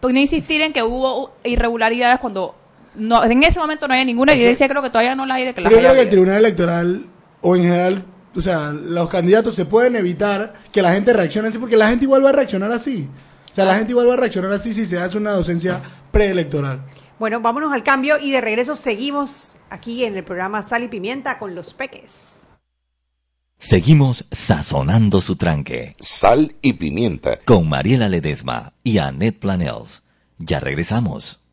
pues 0.00 0.12
no 0.12 0.18
insistir 0.18 0.60
en 0.62 0.72
que 0.72 0.82
hubo 0.82 1.32
irregularidades 1.44 2.18
cuando 2.18 2.56
no 2.96 3.22
en 3.22 3.44
ese 3.44 3.60
momento 3.60 3.86
no 3.86 3.94
había 3.94 4.04
ninguna 4.04 4.32
evidencia 4.32 4.66
creo 4.68 4.82
que 4.82 4.90
todavía 4.90 5.14
no 5.14 5.24
la 5.26 5.34
hay 5.34 5.44
de 5.44 5.54
que 5.54 5.60
la 5.60 5.70
yo 5.70 5.76
creo 5.76 5.94
que 5.94 6.00
el 6.00 6.08
Tribunal 6.08 6.38
Electoral, 6.38 7.06
o 7.42 7.54
en 7.54 7.62
general, 7.62 8.04
o 8.34 8.40
sea, 8.40 8.72
los 8.72 9.08
candidatos 9.08 9.54
se 9.54 9.64
pueden 9.64 9.96
evitar 9.96 10.54
que 10.72 10.82
la 10.82 10.92
gente 10.92 11.12
reaccione 11.12 11.48
así, 11.48 11.58
porque 11.58 11.76
la 11.76 11.88
gente 11.88 12.04
igual 12.04 12.24
va 12.24 12.30
a 12.30 12.32
reaccionar 12.32 12.72
así. 12.72 13.08
O 13.50 13.54
sea, 13.54 13.64
la 13.64 13.76
gente 13.76 13.92
igual 13.92 14.08
va 14.08 14.14
a 14.14 14.18
reaccionar 14.18 14.52
así 14.52 14.72
si 14.72 14.86
se 14.86 14.98
hace 14.98 15.18
una 15.18 15.32
docencia 15.32 15.80
preelectoral. 16.12 16.84
Bueno, 17.18 17.40
vámonos 17.40 17.72
al 17.72 17.82
cambio 17.82 18.18
y 18.18 18.30
de 18.30 18.40
regreso 18.40 18.76
seguimos 18.76 19.56
aquí 19.68 20.04
en 20.04 20.16
el 20.16 20.24
programa 20.24 20.62
Sal 20.62 20.84
y 20.84 20.88
Pimienta 20.88 21.38
con 21.38 21.54
los 21.54 21.74
peques. 21.74 22.46
Seguimos 23.58 24.26
sazonando 24.30 25.20
su 25.20 25.36
tranque. 25.36 25.94
Sal 26.00 26.54
y 26.62 26.72
pimienta. 26.74 27.40
Con 27.44 27.68
Mariela 27.68 28.08
Ledesma 28.08 28.72
y 28.82 28.96
Annette 28.96 29.38
Planels. 29.38 30.02
Ya 30.38 30.60
regresamos. 30.60 31.39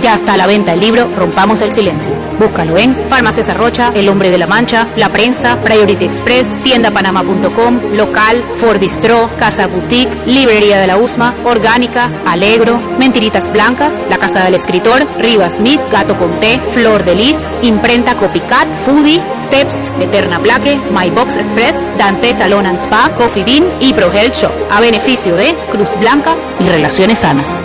Ya 0.00 0.14
está 0.14 0.34
a 0.34 0.36
la 0.36 0.46
venta 0.46 0.74
el 0.74 0.80
libro 0.80 1.08
Rompamos 1.16 1.60
el 1.60 1.72
Silencio. 1.72 2.12
Búscalo 2.38 2.78
en 2.78 2.96
Farmacias 3.08 3.48
Arrocha, 3.48 3.90
El 3.94 4.08
Hombre 4.08 4.30
de 4.30 4.38
la 4.38 4.46
Mancha, 4.46 4.86
La 4.96 5.08
Prensa, 5.12 5.60
Priority 5.60 6.04
Express, 6.04 6.62
tiendapanama.com, 6.62 7.94
Local, 7.94 8.44
Forbistro, 8.54 9.28
Casa 9.38 9.66
Boutique, 9.66 10.16
Librería 10.24 10.78
de 10.78 10.86
la 10.86 10.96
Usma, 10.96 11.34
Orgánica, 11.44 12.10
Alegro, 12.26 12.78
Mentiritas 12.98 13.52
Blancas, 13.52 14.04
La 14.08 14.18
Casa 14.18 14.44
del 14.44 14.54
Escritor, 14.54 15.04
Rivas 15.18 15.56
Smith, 15.56 15.80
Gato 15.90 16.16
con 16.16 16.38
Té, 16.38 16.60
Flor 16.70 17.04
de 17.04 17.16
Lis, 17.16 17.42
Imprenta 17.62 18.16
Copycat, 18.16 18.72
Foodie, 18.84 19.22
Steps, 19.36 19.94
Eterna 20.00 20.38
Plaque, 20.38 20.78
My 20.92 21.10
Box 21.10 21.36
Express, 21.36 21.88
Dante 21.98 22.34
Salon 22.34 22.66
and 22.66 22.78
Spa, 22.78 23.12
Coffee 23.16 23.42
Bean 23.42 23.64
y 23.80 23.92
Pro 23.92 24.12
Health 24.12 24.34
Shop, 24.34 24.52
a 24.70 24.80
beneficio 24.80 25.34
de 25.34 25.56
Cruz 25.72 25.90
Blanca 25.98 26.36
y 26.60 26.68
Relaciones 26.68 27.18
Sanas. 27.18 27.64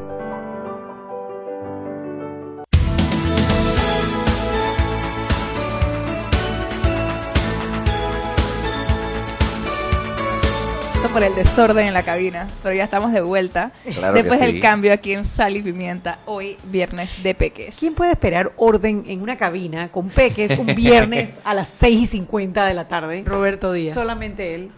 Por 11.11 11.23
el 11.23 11.35
desorden 11.35 11.87
en 11.87 11.93
la 11.93 12.03
cabina, 12.03 12.47
pero 12.63 12.75
ya 12.75 12.83
estamos 12.85 13.11
de 13.11 13.21
vuelta. 13.21 13.71
Claro 13.93 14.13
Después 14.13 14.39
sí. 14.39 14.45
del 14.45 14.59
cambio 14.59 14.93
aquí 14.93 15.13
en 15.13 15.25
Sal 15.25 15.57
y 15.57 15.61
Pimienta, 15.61 16.19
hoy 16.25 16.57
viernes 16.65 17.21
de 17.23 17.35
peques. 17.35 17.75
¿Quién 17.77 17.93
puede 17.93 18.11
esperar 18.11 18.53
orden 18.57 19.03
en 19.07 19.21
una 19.21 19.35
cabina 19.37 19.89
con 19.89 20.09
peques 20.09 20.57
un 20.57 20.67
viernes 20.67 21.39
a 21.45 21.53
las 21.53 21.69
6 21.69 21.99
y 22.01 22.05
50 22.05 22.65
de 22.65 22.73
la 22.73 22.87
tarde? 22.87 23.23
Roberto 23.25 23.73
Díaz. 23.73 23.93
Solamente 23.93 24.55
él. 24.55 24.71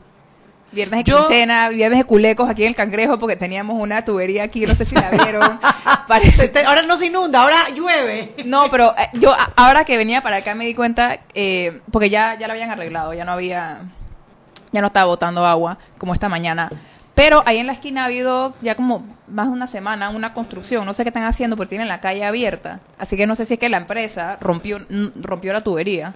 Viernes 0.72 1.06
de 1.06 1.12
quincena, 1.14 1.70
viernes 1.70 2.00
de 2.00 2.06
culecos 2.06 2.50
aquí 2.50 2.64
en 2.64 2.70
el 2.70 2.76
Cangrejo, 2.76 3.20
porque 3.20 3.36
teníamos 3.36 3.80
una 3.80 4.04
tubería 4.04 4.42
aquí, 4.44 4.66
no 4.66 4.74
sé 4.74 4.86
si 4.86 4.96
la 4.96 5.12
vieron. 5.12 5.60
Parece- 6.08 6.52
Ahora 6.66 6.82
no 6.82 6.98
se 6.98 7.06
inunda, 7.06 7.42
ahora 7.44 7.58
llueve. 7.76 8.34
No, 8.46 8.72
pero 8.72 8.96
eh, 8.98 9.10
yo 9.14 9.32
a- 9.32 9.52
ahora 9.56 9.86
que 9.86 9.98
venía 9.98 10.22
para 10.22 10.38
acá 10.38 10.56
me 10.56 10.66
di 10.66 10.74
cuenta, 10.74 11.20
eh, 11.36 11.80
porque 11.92 12.10
ya, 12.10 12.40
ya 12.40 12.48
lo 12.48 12.54
habían 12.54 12.72
arreglado, 12.72 13.14
ya 13.14 13.24
no 13.24 13.34
había, 13.34 13.82
ya 14.74 14.82
no 14.82 14.88
estaba 14.88 15.06
botando 15.06 15.46
agua 15.46 15.78
como 15.98 16.14
esta 16.14 16.28
mañana. 16.28 16.70
Pero 17.16 17.44
ahí 17.46 17.60
en 17.60 17.68
la 17.68 17.74
esquina 17.74 18.02
ha 18.02 18.06
habido 18.06 18.56
ya 18.62 18.74
como 18.76 19.06
más 19.28 19.46
de 19.46 19.54
una 19.54 19.68
semana 19.68 20.10
una 20.10 20.34
construcción, 20.34 20.84
no 20.86 20.96
sé 20.96 21.04
qué 21.04 21.10
están 21.10 21.24
haciendo, 21.26 21.56
porque 21.56 21.70
tienen 21.70 21.88
la 21.88 22.02
calle 22.02 22.26
abierta. 22.26 22.80
Así 22.98 23.16
que 23.16 23.28
no 23.28 23.36
sé 23.36 23.46
si 23.46 23.54
es 23.54 23.60
que 23.60 23.70
la 23.70 23.78
empresa 23.78 24.38
rompió, 24.42 24.78
n- 24.90 25.12
rompió 25.22 25.54
la 25.54 25.62
tubería 25.62 26.16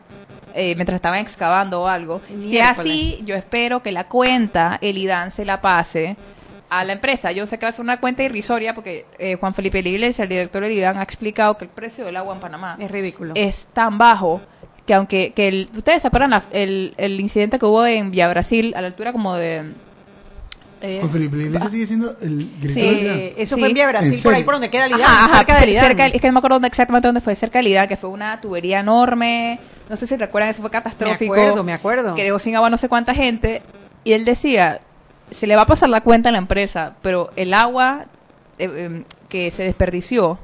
eh, 0.56 0.74
mientras 0.74 0.96
estaban 0.96 1.20
excavando 1.20 1.84
o 1.84 1.88
algo. 1.88 2.20
Si 2.28 2.58
es 2.58 2.68
así, 2.68 3.22
yo 3.26 3.36
espero 3.36 3.84
que 3.84 3.92
la 3.92 4.06
cuenta, 4.06 4.80
el 4.82 4.98
IDAN 4.98 5.30
se 5.30 5.46
la 5.46 5.62
pase 5.62 6.18
a 6.70 6.84
la 6.84 6.94
empresa. 6.94 7.32
Yo 7.32 7.46
sé 7.46 7.60
que 7.60 7.68
va 7.68 7.70
a 7.70 7.74
ser 7.74 7.84
una 7.84 8.00
cuenta 8.00 8.24
irrisoria 8.24 8.74
porque 8.74 9.06
eh, 9.20 9.36
Juan 9.40 9.54
Felipe 9.54 9.78
Iglesias, 9.80 10.20
el 10.24 10.30
director 10.30 10.64
del 10.64 10.72
IDAN, 10.72 10.98
ha 10.98 11.04
explicado 11.04 11.60
que 11.60 11.66
el 11.66 11.70
precio 11.72 12.06
del 12.06 12.18
agua 12.18 12.34
en 12.34 12.40
Panamá 12.42 12.76
Es 12.80 12.90
ridículo. 12.90 13.34
es 13.36 13.68
tan 13.72 14.00
bajo 14.00 14.42
que 14.88 14.94
aunque 14.96 15.34
que 15.34 15.48
el- 15.50 15.70
ustedes 15.78 16.02
se 16.02 16.08
acuerdan 16.08 16.32
la- 16.32 16.44
el, 16.52 16.96
el 16.98 17.20
incidente 17.20 17.60
que 17.60 17.66
hubo 17.68 17.86
en 17.86 18.10
Villa 18.10 18.28
Brasil 18.30 18.74
a 18.76 18.82
la 18.82 18.88
altura 18.88 19.12
como 19.12 19.36
de 19.36 19.64
eh, 20.82 20.98
Juan 21.00 21.12
Felipe 21.12 21.38
Iglesias 21.38 21.72
sigue 21.72 21.88
siendo 21.88 22.16
el 22.22 22.38
director 22.60 22.72
Sí, 22.72 23.00
IDAN. 23.02 23.18
Eh, 23.18 23.34
eso 23.38 23.56
Sí. 23.56 23.62
fue 23.62 23.70
en 23.70 23.74
Vía 23.74 23.88
Brasil, 23.88 24.14
¿En 24.14 24.22
por 24.24 24.34
ahí 24.36 24.44
por 24.44 24.54
donde 24.56 24.70
queda 24.70 24.86
el 24.86 24.94
Ajá, 24.94 25.02
IDAN, 25.02 25.12
ajá, 25.26 25.38
cerca 25.38 25.60
del 25.60 25.74
cerca 25.74 26.06
es 26.06 26.22
que 26.22 26.28
no 26.28 26.34
me 26.34 26.38
acuerdo 26.40 26.56
dónde- 26.56 26.68
exactamente 26.68 27.08
dónde 27.08 27.22
fue, 27.22 27.36
cerca 27.36 27.60
del 27.60 27.68
IDAN, 27.68 27.88
que 27.88 27.98
fue 27.98 28.10
una 28.12 28.40
tubería 28.42 28.80
enorme, 28.82 29.60
no 29.90 29.98
sé 29.98 30.06
si 30.08 30.16
recuerdan, 30.18 30.52
eso 30.52 30.62
fue 30.62 30.70
catastrófico. 30.72 31.34
Me 31.34 31.42
acuerdo, 31.42 31.64
me 31.64 31.74
acuerdo. 31.74 32.16
Que 32.16 32.24
dejó 32.24 32.38
sin 32.40 32.56
agua 32.56 32.70
no 32.70 32.78
sé 32.78 32.90
cuánta 32.90 33.14
gente, 33.16 33.64
y 34.04 34.14
él 34.14 34.24
decía, 34.24 34.80
se 35.32 35.48
le 35.48 35.56
va 35.56 35.64
a 35.64 35.66
pasar 35.68 35.90
la 35.90 36.02
cuenta 36.02 36.30
a 36.30 36.32
la 36.32 36.38
empresa, 36.38 36.94
pero 37.02 37.32
el 37.36 37.54
agua 37.56 38.06
eh, 38.60 38.70
eh, 38.72 39.04
que 39.30 39.50
se 39.52 39.64
desperdició, 39.64 40.38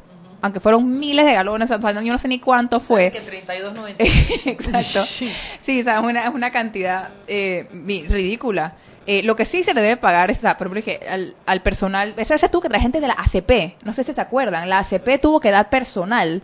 aunque 0.43 0.59
fueron 0.59 0.99
miles 0.99 1.25
de 1.25 1.31
galones, 1.33 1.71
o 1.71 1.81
sea, 1.81 1.91
yo 1.93 2.11
no 2.11 2.19
sé 2.19 2.27
ni 2.27 2.37
cuánto 2.37 2.79
fue. 2.81 3.11
Que 3.11 3.21
32.90. 3.21 3.95
Exacto. 4.45 5.03
Sí, 5.63 5.79
o 5.81 5.83
sea, 5.85 5.95
es 5.99 6.03
una, 6.03 6.27
es 6.27 6.33
una 6.33 6.51
cantidad 6.51 7.07
eh, 7.27 7.65
ridícula. 8.09 8.73
Eh, 9.07 9.23
lo 9.23 9.35
que 9.37 9.45
sí 9.45 9.63
se 9.63 9.73
le 9.73 9.81
debe 9.81 9.95
pagar 9.97 10.31
es, 10.31 10.43
la- 10.43 10.57
por 10.57 10.67
ejemplo, 10.67 10.83
que 10.83 11.07
al, 11.07 11.35
al 11.45 11.61
personal, 11.61 12.13
esa 12.17 12.35
esa 12.35 12.49
tuvo 12.49 12.61
que 12.63 12.67
traer 12.67 12.81
gente 12.83 12.99
de 12.99 13.07
la 13.07 13.13
ACP, 13.17 13.83
no 13.83 13.93
sé 13.93 14.03
si 14.03 14.13
se 14.13 14.19
acuerdan, 14.21 14.69
la 14.69 14.79
ACP 14.79 15.19
tuvo 15.21 15.39
que 15.39 15.49
dar 15.51 15.69
personal 15.69 16.41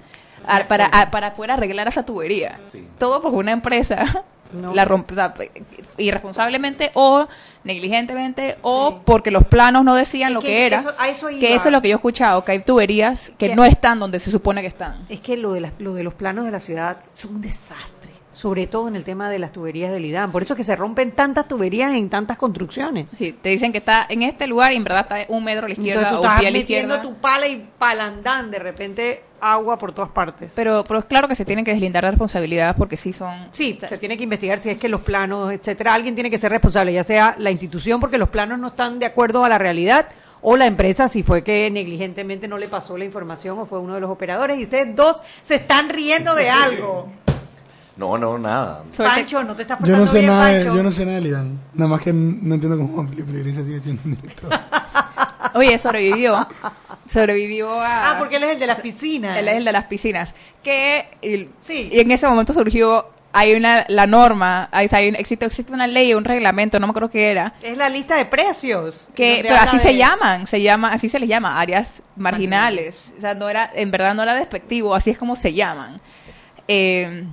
a- 0.47 0.63
para, 0.67 0.85
a- 0.85 1.11
para 1.11 1.33
poder 1.33 1.51
arreglar 1.51 1.87
esa 1.89 2.03
tubería. 2.03 2.57
Todo 2.97 3.21
porque 3.21 3.37
una 3.37 3.51
empresa 3.51 4.23
la 4.73 4.85
rompe, 4.85 5.13
o 5.13 5.15
sea, 5.15 5.33
irresponsablemente 5.97 6.91
o 6.93 7.27
negligentemente 7.63 8.57
o 8.61 9.01
porque 9.05 9.31
los 9.31 9.45
planos 9.45 9.83
no 9.83 9.95
decían 9.95 10.29
Es 10.29 10.33
lo 10.35 10.41
que 10.41 10.47
que, 10.47 10.65
era. 10.65 10.79
eso- 10.79 10.93
a 10.97 11.09
eso 11.09 11.27
que 11.27 11.53
eso 11.53 11.67
es 11.67 11.71
lo 11.71 11.81
que 11.81 11.89
yo 11.89 11.95
he 11.95 11.97
escuchado, 11.97 12.43
que 12.43 12.53
hay 12.53 12.59
tuberías 12.59 13.31
que 13.37 13.49
Que- 13.49 13.55
no 13.55 13.65
están 13.65 13.99
donde 13.99 14.19
se 14.19 14.31
supone 14.31 14.61
que 14.61 14.67
están. 14.67 15.01
Es 15.09 15.19
que 15.19 15.37
lo 15.37 15.53
de, 15.53 15.69
lo 15.79 15.93
de 15.93 16.03
los 16.03 16.13
planos 16.13 16.45
de 16.45 16.51
la 16.51 16.59
ciudad 16.59 16.97
son 17.15 17.35
un 17.35 17.41
desastre, 17.41 17.98
sobre 18.39 18.67
todo 18.67 18.87
en 18.87 18.95
el 18.95 19.03
tema 19.03 19.29
de 19.29 19.37
las 19.37 19.51
tuberías 19.51 19.91
del 19.91 20.05
IDAM. 20.05 20.31
Por 20.31 20.43
eso 20.43 20.53
es 20.53 20.57
que 20.57 20.63
se 20.63 20.73
rompen 20.73 21.11
tantas 21.11 21.45
tuberías 21.49 21.93
en 21.93 22.09
tantas 22.09 22.37
construcciones. 22.37 23.11
Sí, 23.11 23.33
te 23.33 23.49
dicen 23.49 23.73
que 23.73 23.79
está 23.79 24.05
en 24.07 24.23
este 24.23 24.47
lugar 24.47 24.71
y 24.71 24.77
en 24.77 24.85
verdad 24.85 25.01
está 25.01 25.33
un 25.33 25.43
metro 25.43 25.65
a 25.65 25.67
la 25.67 25.73
izquierda 25.73 26.03
Entonces 26.03 26.21
tú 26.21 26.21
o 26.21 26.25
estás 26.25 26.39
pie 26.39 26.47
a 26.47 26.51
la 26.51 26.57
metiendo 26.57 26.95
izquierda. 26.95 27.15
tu 27.15 27.21
pala 27.21 27.47
y 27.49 27.69
palandán, 27.77 28.49
de 28.49 28.59
repente 28.59 29.23
agua 29.41 29.77
por 29.77 29.91
todas 29.91 30.11
partes. 30.11 30.53
Pero, 30.55 30.85
pero 30.87 31.01
es 31.01 31.05
claro 31.05 31.27
que 31.27 31.35
se 31.35 31.43
tienen 31.43 31.65
que 31.65 31.71
deslindar 31.71 32.03
las 32.05 32.13
responsabilidades 32.13 32.77
porque 32.77 32.95
sí 32.95 33.11
son... 33.11 33.49
Sí, 33.51 33.77
se 33.85 33.97
tiene 33.97 34.15
que 34.15 34.23
investigar 34.23 34.57
si 34.57 34.69
es 34.69 34.77
que 34.77 34.87
los 34.87 35.01
planos, 35.01 35.51
etcétera, 35.51 35.93
alguien 35.93 36.15
tiene 36.15 36.29
que 36.29 36.37
ser 36.37 36.49
responsable, 36.49 36.93
ya 36.93 37.03
sea 37.03 37.35
la 37.39 37.51
institución 37.51 37.99
porque 37.99 38.17
los 38.17 38.29
planos 38.29 38.57
no 38.57 38.69
están 38.69 38.99
de 38.99 39.05
acuerdo 39.05 39.43
a 39.43 39.49
la 39.49 39.57
realidad 39.57 40.07
o 40.41 40.55
la 40.57 40.67
empresa 40.67 41.07
si 41.07 41.23
fue 41.23 41.43
que 41.43 41.69
negligentemente 41.69 42.47
no 42.47 42.57
le 42.57 42.67
pasó 42.67 42.97
la 42.97 43.05
información 43.05 43.59
o 43.59 43.65
fue 43.65 43.79
uno 43.79 43.95
de 43.95 44.01
los 44.01 44.09
operadores 44.09 44.57
y 44.57 44.63
ustedes 44.63 44.95
dos 44.95 45.21
se 45.41 45.55
están 45.55 45.89
riendo 45.89 46.35
de 46.35 46.49
algo. 46.49 47.11
No, 47.99 48.17
no, 48.17 48.37
nada. 48.39 48.83
Pancho, 48.95 49.43
no 49.43 49.53
te 49.55 49.63
estás 49.63 49.77
Yo 49.79 49.81
portando 49.81 50.05
no 50.05 50.11
sé 50.11 50.19
bien, 50.19 50.31
nada, 50.31 50.47
de, 50.47 50.63
yo 50.63 50.83
no 50.83 50.91
sé 50.91 51.05
nada 51.05 51.17
de 51.17 51.21
Lidán. 51.23 51.59
Nada 51.73 51.91
más 51.91 52.01
que 52.01 52.13
no 52.13 52.53
entiendo 52.55 52.77
cómo 52.77 52.93
Juan 52.95 53.09
Felipe 53.09 53.31
Iglesias 53.31 53.65
sigue 53.65 53.79
siendo 53.81 54.01
un 54.05 54.15
director. 54.15 54.49
Oye, 55.55 55.77
sobrevivió. 55.77 56.47
Sobrevivió 57.11 57.69
a... 57.81 58.11
Ah, 58.11 58.15
porque 58.17 58.37
él 58.37 58.43
es 58.43 58.51
el 58.51 58.59
de 58.59 58.67
las 58.67 58.79
piscinas. 58.79 59.37
Él 59.37 59.47
es 59.49 59.55
el 59.55 59.65
de 59.65 59.71
las 59.73 59.85
piscinas. 59.85 60.33
Que 60.63 61.09
y, 61.21 61.49
y 61.73 61.99
en 61.99 62.11
ese 62.11 62.25
momento 62.27 62.53
surgió, 62.53 63.09
hay 63.33 63.53
una, 63.53 63.83
la 63.89 64.07
norma, 64.07 64.69
hay, 64.71 64.87
hay- 64.91 65.09
existe, 65.17 65.45
existe 65.45 65.73
una 65.73 65.87
ley, 65.87 66.13
un 66.13 66.23
reglamento, 66.23 66.79
no 66.79 66.87
me 66.87 66.91
acuerdo 66.91 67.09
qué 67.09 67.31
era, 67.31 67.53
Es 67.61 67.77
la 67.77 67.89
lista 67.89 68.15
de 68.15 68.25
precios. 68.25 69.09
que, 69.13 69.39
pero 69.41 69.55
así 69.55 69.77
de- 69.77 69.83
se 69.83 69.95
llaman, 69.97 70.47
se 70.47 70.61
llama, 70.61 70.93
así 70.93 71.09
se 71.09 71.19
les 71.19 71.27
llama, 71.27 71.59
áreas 71.59 72.01
marginales. 72.15 73.11
O 73.17 73.21
sea, 73.21 73.33
no 73.33 73.49
era, 73.49 73.69
en 73.73 73.91
verdad 73.91 74.13
no 74.15 74.23
era 74.23 74.35
despectivo, 74.35 74.95
así 74.95 75.09
es 75.09 75.17
como 75.17 75.35
se 75.35 75.53
llaman. 75.53 75.99
Eh, 76.67 77.25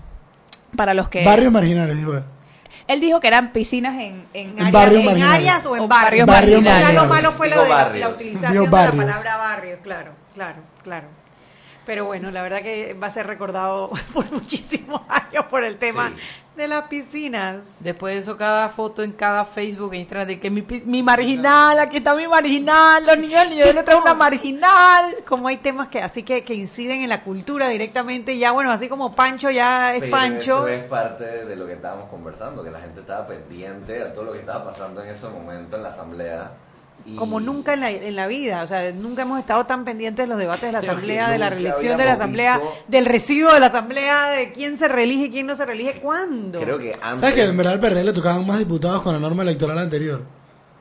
para 0.77 0.95
los 0.95 1.09
que... 1.09 1.25
Barrios 1.25 1.53
marginales, 1.53 1.97
digo. 1.97 2.21
Él 2.87 3.01
dijo 3.01 3.19
que 3.19 3.27
eran 3.27 3.53
piscinas 3.53 3.95
en, 4.01 4.27
en, 4.33 4.59
En 4.59 4.71
barrios 4.73 5.01
¿En 5.01 5.07
marginales. 5.07 5.35
áreas 5.35 5.67
o 5.67 5.77
en 5.77 5.83
O 5.83 5.89
barrios? 5.89 6.27
barrios 6.27 6.63
Ya 6.63 6.71
marginales. 6.71 6.95
lo 7.03 7.09
malo 7.09 7.33
fue 7.33 7.49
lo 7.51 7.63
de 7.63 7.69
la, 7.99 8.09
utilización 8.09 8.53
de 8.65 8.71
la 8.71 8.93
palabra 8.93 9.37
barrio, 9.39 9.79
claro, 9.83 10.13
claro, 10.35 10.59
claro. 10.85 11.09
Pero 11.85 12.05
bueno, 12.05 12.31
la 12.31 12.43
verdad 12.43 12.63
que 12.63 12.95
va 12.95 13.09
a 13.09 13.11
ser 13.11 13.27
recordado 13.27 13.91
por 14.15 14.31
muchísimos 14.31 15.01
años 15.09 15.45
por 15.51 15.65
el 15.65 15.77
tema 15.79 16.13
de 16.57 16.69
las 16.69 16.85
piscinas. 16.89 17.75
Después 17.81 18.15
de 18.15 18.21
eso, 18.21 18.37
cada 18.37 18.69
foto 18.69 19.03
en 19.03 19.13
cada 19.13 19.45
Facebook 19.45 19.93
e 19.95 19.99
Instagram 19.99 20.27
de 20.29 20.41
que 20.41 20.51
mi, 20.51 20.63
pi- 20.63 20.83
mi 20.87 21.03
marginal, 21.03 21.79
aquí 21.79 21.99
está 21.99 22.15
mi 22.15 22.27
marginal, 22.27 23.05
los 23.07 23.19
niños, 23.19 23.49
yo 23.51 23.73
le 23.73 23.83
traigo 23.83 24.03
una 24.03 24.15
marginal. 24.15 25.17
Como 25.27 25.49
hay 25.49 25.59
temas 25.59 25.89
que 25.89 26.03
así 26.03 26.23
que, 26.23 26.43
que 26.45 26.55
inciden 26.55 27.03
en 27.03 27.09
la 27.09 27.23
cultura 27.23 27.69
directamente, 27.69 28.37
ya 28.39 28.53
bueno, 28.53 28.73
así 28.73 28.89
como 28.89 29.15
Pancho 29.15 29.51
ya 29.51 29.95
es 29.95 30.01
Pero 30.01 30.11
Pancho. 30.11 30.67
Eso 30.67 30.69
es 30.69 30.85
parte 30.85 31.25
de 31.45 31.57
lo 31.57 31.67
que 31.67 31.75
estábamos 31.75 32.09
conversando, 32.09 32.65
que 32.65 32.71
la 32.71 32.81
gente 32.81 33.01
estaba 33.01 33.27
pendiente 33.27 34.03
a 34.03 34.13
todo 34.13 34.25
lo 34.25 34.33
que 34.33 34.39
estaba 34.41 34.65
pasando 34.65 35.03
en 35.03 35.11
ese 35.11 35.29
momento 35.29 35.77
en 35.77 35.83
la 35.83 35.91
asamblea. 35.91 36.51
Y 37.09 37.15
Como 37.15 37.39
nunca 37.39 37.75
en 37.75 37.81
la, 37.81 37.91
en 37.91 38.17
la 38.17 38.27
vida, 38.27 38.63
o 38.63 38.67
sea, 38.67 38.91
nunca 38.93 39.23
hemos 39.23 39.39
estado 39.39 39.65
tan 39.65 39.85
pendientes 39.85 40.25
de 40.25 40.29
los 40.29 40.39
debates 40.39 40.63
de 40.63 40.73
la 40.73 40.79
asamblea, 40.81 41.31
de 41.31 41.39
la 41.39 41.51
reelección 41.51 41.97
de 41.97 42.05
la 42.05 42.13
asamblea, 42.15 42.59
visto- 42.59 42.75
del 42.89 43.07
residuo 43.07 43.53
de 43.55 43.61
la 43.61 43.67
asamblea, 43.67 44.31
de 44.31 44.51
quién 44.53 44.77
se 44.77 44.89
reelige 44.89 45.27
y 45.27 45.31
quién 45.31 45.47
no 45.47 45.55
se 45.55 45.65
reelige, 45.65 46.01
cuándo. 46.01 46.61
creo 46.61 46.79
que 46.79 46.95
antes... 47.01 47.21
¿Sabes 47.21 47.35
que 47.37 47.43
en 47.45 47.57
verdad 47.57 47.75
al 47.75 47.81
PRD 47.81 48.03
le 48.05 48.13
tocaban 48.13 48.45
más 48.47 48.59
diputados 48.59 49.03
con 49.03 49.13
la 49.13 49.21
norma 49.21 49.43
electoral 49.45 49.79
anterior? 49.79 50.21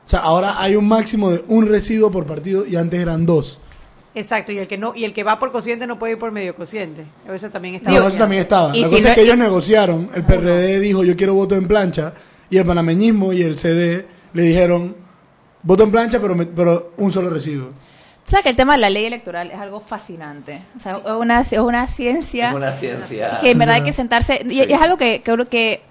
O 0.04 0.08
sea, 0.08 0.20
ahora 0.20 0.60
hay 0.60 0.74
un 0.76 0.88
máximo 0.88 1.30
de 1.30 1.44
un 1.48 1.66
residuo 1.66 2.10
por 2.10 2.26
partido 2.26 2.66
y 2.66 2.74
antes 2.76 2.98
eran 3.00 3.24
dos. 3.24 3.60
Exacto, 4.14 4.50
y 4.50 4.58
el 4.58 4.66
que 4.66 4.78
no 4.78 4.94
y 4.96 5.04
el 5.04 5.12
que 5.12 5.22
va 5.24 5.38
por 5.38 5.52
cociente 5.52 5.86
no 5.86 5.98
puede 5.98 6.14
ir 6.14 6.18
por 6.18 6.32
medio 6.32 6.56
cociente. 6.56 7.04
Eso 7.32 7.50
también 7.50 7.74
está. 7.74 7.90
No, 7.90 8.08
eso 8.08 8.16
también 8.16 8.42
estaba. 8.42 8.68
La 8.68 8.74
si 8.88 8.94
cosa 8.94 9.02
no- 9.02 9.08
es 9.10 9.14
que 9.14 9.22
ellos 9.22 9.36
negociaron. 9.36 10.10
El 10.14 10.24
PRD 10.24 10.80
dijo 10.80 11.04
yo 11.04 11.14
quiero 11.16 11.34
voto 11.34 11.54
en 11.54 11.68
plancha 11.68 12.14
y 12.48 12.56
el 12.56 12.64
panameñismo 12.64 13.32
y 13.34 13.42
el 13.42 13.58
CD 13.58 14.06
le 14.32 14.42
dijeron 14.42 14.96
voto 15.66 15.82
en 15.84 15.90
plancha 15.90 16.18
pero, 16.20 16.34
me- 16.34 16.46
pero 16.46 16.92
un 16.96 17.12
solo 17.12 17.28
residuo. 17.30 17.68
O 18.26 18.30
sea, 18.30 18.42
que 18.42 18.48
el 18.48 18.56
tema 18.56 18.72
de 18.74 18.80
la 18.80 18.90
ley 18.90 19.04
electoral 19.04 19.50
es 19.52 19.58
algo 19.58 19.80
fascinante. 19.80 20.60
O 20.76 20.80
sea, 20.80 20.92
es, 20.96 20.98
una, 21.12 21.40
es 21.42 21.52
una 21.52 21.86
ciencia 21.86 22.48
Es 22.50 22.56
una 22.56 22.72
ciencia. 22.72 23.38
que 23.40 23.50
en 23.52 23.58
verdad 23.58 23.76
hay 23.76 23.82
que 23.84 23.92
sentarse. 23.92 24.40
Y 24.48 24.50
Sí. 24.50 24.60
es 24.68 24.80
algo 24.80 24.96
que, 24.96 25.22
que, 25.22 25.46
que, 25.48 25.82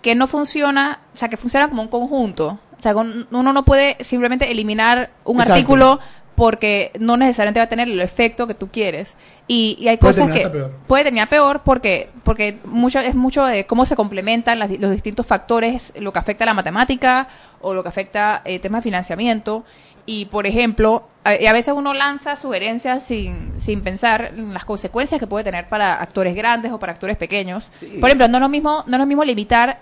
que 0.00 0.14
no 0.14 0.26
funciona, 0.26 1.00
o 1.14 1.16
sea, 1.18 1.28
que 1.28 1.36
funciona 1.36 1.68
como 1.68 1.82
un 1.82 1.88
conjunto. 1.88 2.58
O 2.78 2.82
sea, 2.82 2.94
uno 2.96 3.52
no 3.52 3.64
puede 3.64 3.96
simplemente 4.04 4.50
eliminar 4.50 5.10
un 5.24 5.36
Exacto. 5.36 5.52
artículo 5.52 6.00
porque 6.34 6.90
no 6.98 7.16
necesariamente 7.16 7.60
va 7.60 7.64
a 7.64 7.68
tener 7.68 7.88
el 7.88 8.00
efecto 8.00 8.46
que 8.46 8.54
tú 8.54 8.68
quieres. 8.70 9.16
Y, 9.48 9.76
y 9.78 9.88
hay 9.88 9.96
Puede 9.96 10.14
cosas 10.14 10.30
que 10.30 10.48
peor. 10.48 10.72
puede 10.86 11.04
terminar 11.04 11.28
peor 11.28 11.60
porque 11.64 12.08
porque 12.22 12.58
mucho 12.64 13.00
es 13.00 13.14
mucho 13.14 13.44
de 13.44 13.66
cómo 13.66 13.84
se 13.86 13.96
complementan 13.96 14.58
las 14.58 14.70
los 14.70 14.90
distintos 14.90 15.26
factores, 15.26 15.92
lo 15.98 16.12
que 16.12 16.18
afecta 16.18 16.44
a 16.44 16.46
la 16.46 16.54
matemática 16.54 17.28
o 17.60 17.74
lo 17.74 17.82
que 17.82 17.88
afecta 17.88 18.42
eh, 18.44 18.58
temas 18.58 18.82
de 18.82 18.90
financiamiento. 18.90 19.64
Y, 20.04 20.24
por 20.26 20.48
ejemplo, 20.48 21.04
a, 21.22 21.36
y 21.36 21.46
a 21.46 21.52
veces 21.52 21.74
uno 21.76 21.94
lanza 21.94 22.34
sugerencias 22.34 23.04
sin, 23.04 23.52
sin 23.60 23.82
pensar 23.82 24.32
en 24.36 24.52
las 24.52 24.64
consecuencias 24.64 25.20
que 25.20 25.28
puede 25.28 25.44
tener 25.44 25.68
para 25.68 25.94
actores 26.02 26.34
grandes 26.34 26.72
o 26.72 26.78
para 26.80 26.92
actores 26.92 27.16
pequeños. 27.16 27.70
Por 28.00 28.08
ejemplo, 28.08 28.26
no 28.26 28.38
es 28.38 28.40
lo 28.40 28.48
mismo, 28.48 28.82
no 28.88 28.96
es 28.96 28.98
lo 28.98 29.06
mismo 29.06 29.22
limitar 29.22 29.78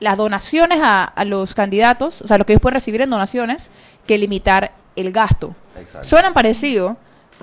las 0.00 0.18
donaciones 0.18 0.80
a, 0.82 1.04
a 1.04 1.24
los 1.24 1.54
candidatos, 1.54 2.20
o 2.20 2.26
sea, 2.26 2.36
lo 2.36 2.44
que 2.44 2.52
ellos 2.52 2.60
pueden 2.60 2.74
recibir 2.74 3.00
en 3.00 3.08
donaciones, 3.08 3.70
que 4.06 4.18
limitar 4.18 4.72
el 4.96 5.12
gasto. 5.12 5.54
Exacto. 5.78 6.06
Suenan 6.08 6.34
parecido, 6.34 6.96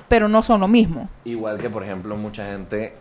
pero 0.07 0.27
no 0.27 0.41
son 0.41 0.61
lo 0.61 0.67
mismo. 0.67 1.09
Igual 1.25 1.57
que, 1.57 1.69
por 1.69 1.84
ejemplo, 1.84 2.15
mucha 2.15 2.45
gente 2.45 2.95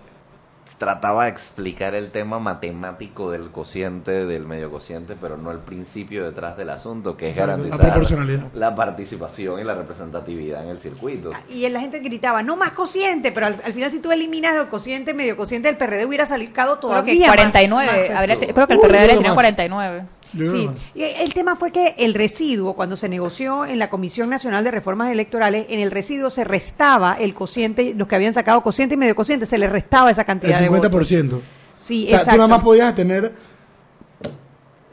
trataba 0.78 1.24
de 1.24 1.30
explicar 1.30 1.94
el 1.94 2.10
tema 2.10 2.38
matemático 2.38 3.30
del 3.32 3.50
cociente, 3.50 4.24
del 4.24 4.46
medio 4.46 4.70
cociente, 4.70 5.14
pero 5.20 5.36
no 5.36 5.50
el 5.50 5.58
principio 5.58 6.24
detrás 6.24 6.56
del 6.56 6.70
asunto, 6.70 7.16
que 7.16 7.30
es 7.30 7.32
Exacto, 7.36 7.50
la 7.50 7.56
garantizar 7.56 7.90
proporcionalidad. 7.92 8.52
la 8.54 8.74
participación 8.74 9.60
y 9.60 9.64
la 9.64 9.74
representatividad 9.74 10.62
en 10.62 10.70
el 10.70 10.78
circuito. 10.80 11.32
Y 11.50 11.68
la 11.68 11.80
gente 11.80 11.98
gritaba, 11.98 12.42
no 12.42 12.56
más 12.56 12.70
cociente, 12.70 13.30
pero 13.32 13.46
al, 13.46 13.56
al 13.64 13.72
final 13.74 13.90
si 13.90 13.98
tú 13.98 14.10
eliminas 14.12 14.54
el 14.56 14.68
cociente, 14.68 15.12
medio 15.12 15.36
cociente, 15.36 15.68
el 15.68 15.76
PRD 15.76 16.06
hubiera 16.06 16.24
salido 16.24 16.52
Creo 16.54 16.78
todavía 16.78 17.12
que 17.14 17.18
más- 17.20 17.36
49, 17.36 17.86
más 18.08 18.18
habría- 18.18 18.34
efectivo. 18.36 18.54
creo 18.54 18.66
que 18.68 18.72
el 18.74 18.80
PRD 18.80 18.92
yo 18.92 19.00
le 19.00 19.06
creo 19.06 19.16
tenía 19.18 19.28
más. 19.30 19.34
49. 19.34 20.04
Sí, 20.32 20.70
el 20.94 21.34
tema 21.34 21.56
fue 21.56 21.72
que 21.72 21.94
el 21.98 22.14
residuo, 22.14 22.74
cuando 22.74 22.96
se 22.96 23.08
negoció 23.08 23.64
en 23.64 23.78
la 23.78 23.90
Comisión 23.90 24.30
Nacional 24.30 24.62
de 24.64 24.70
Reformas 24.70 25.10
Electorales, 25.12 25.66
en 25.68 25.80
el 25.80 25.90
residuo 25.90 26.30
se 26.30 26.44
restaba 26.44 27.14
el 27.18 27.34
cociente, 27.34 27.94
los 27.96 28.06
que 28.06 28.14
habían 28.14 28.32
sacado 28.32 28.62
cociente 28.62 28.94
y 28.94 28.98
medio 28.98 29.14
cociente, 29.16 29.46
se 29.46 29.58
les 29.58 29.70
restaba 29.70 30.10
esa 30.10 30.22
El 30.22 30.26
cantidad 30.26 30.60
de 30.60 30.68
votos. 30.68 30.90
50%. 30.92 31.40
Sí, 31.76 32.04
o 32.04 32.08
sea, 32.08 32.18
exacto. 32.18 32.30
tú 32.32 32.36
nada 32.36 32.48
más 32.48 32.62
podías 32.62 32.94
tener 32.94 33.32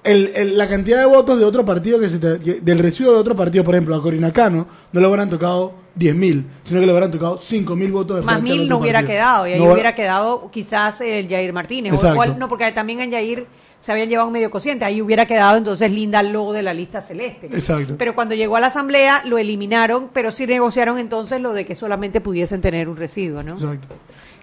el, 0.04 0.32
el- 0.36 0.58
la 0.58 0.68
cantidad 0.70 1.00
de 1.00 1.06
votos 1.06 1.38
de 1.38 1.44
otro 1.46 1.66
partido 1.66 2.00
que 2.00 2.10
se 2.10 2.18
te- 2.18 2.40
que- 2.40 2.62
del 2.62 2.80
residuo 2.80 3.14
de 3.14 3.20
otro 3.20 3.36
partido, 3.36 3.64
por 3.64 3.76
ejemplo, 3.76 3.96
a 3.96 4.02
Corina 4.02 4.32
Cano 4.32 4.66
no 4.94 5.02
le 5.02 5.08
hubieran 5.08 5.30
tocado 5.30 5.74
10.000, 6.00 6.44
sino 6.64 6.80
que 6.80 6.86
le 6.86 6.92
hubieran 6.94 7.12
tocado 7.12 7.38
5.000 7.38 7.92
votos 7.92 8.18
de 8.18 8.22
Más 8.24 8.36
frente 8.36 8.52
al 8.52 8.58
mil 8.58 8.66
otro 8.68 8.76
no 8.78 8.82
hubiera 8.82 9.00
partido. 9.00 9.14
quedado, 9.18 9.48
y 9.48 9.52
ahí 9.54 9.60
No 9.60 9.74
hubiera 9.74 9.96
quedado 9.96 10.50
quizás 10.52 11.02
el 11.02 11.28
Jair 11.28 11.52
Martínez. 11.52 12.02
O 12.02 12.10
igual, 12.12 12.40
no, 12.40 12.48
porque 12.48 12.72
también 12.72 13.02
en 13.02 13.12
Jair 13.12 13.48
se 13.88 13.94
habían 13.94 14.10
llevado 14.10 14.28
un 14.28 14.34
medio 14.34 14.52
cociente, 14.52 14.84
ahí 14.84 15.02
hubiera 15.02 15.26
quedado 15.26 15.56
entonces 15.56 15.90
Linda 15.90 16.22
Lobo 16.22 16.52
de 16.52 16.62
la 16.62 16.74
lista 16.74 17.00
celeste. 17.00 17.46
Exacto. 17.46 17.96
Pero 17.98 18.16
cuando 18.16 18.36
llegó 18.36 18.58
a 18.58 18.60
la 18.60 18.68
asamblea 18.68 19.22
lo 19.24 19.38
eliminaron, 19.38 20.10
pero 20.12 20.30
sí 20.30 20.46
negociaron 20.46 20.98
entonces 20.98 21.40
lo 21.40 21.54
de 21.54 21.66
que 21.66 21.74
solamente 21.74 22.20
pudiesen 22.20 22.60
tener 22.60 22.90
un 22.90 22.98
residuo, 22.98 23.44
¿no? 23.44 23.54
Exacto. 23.54 23.88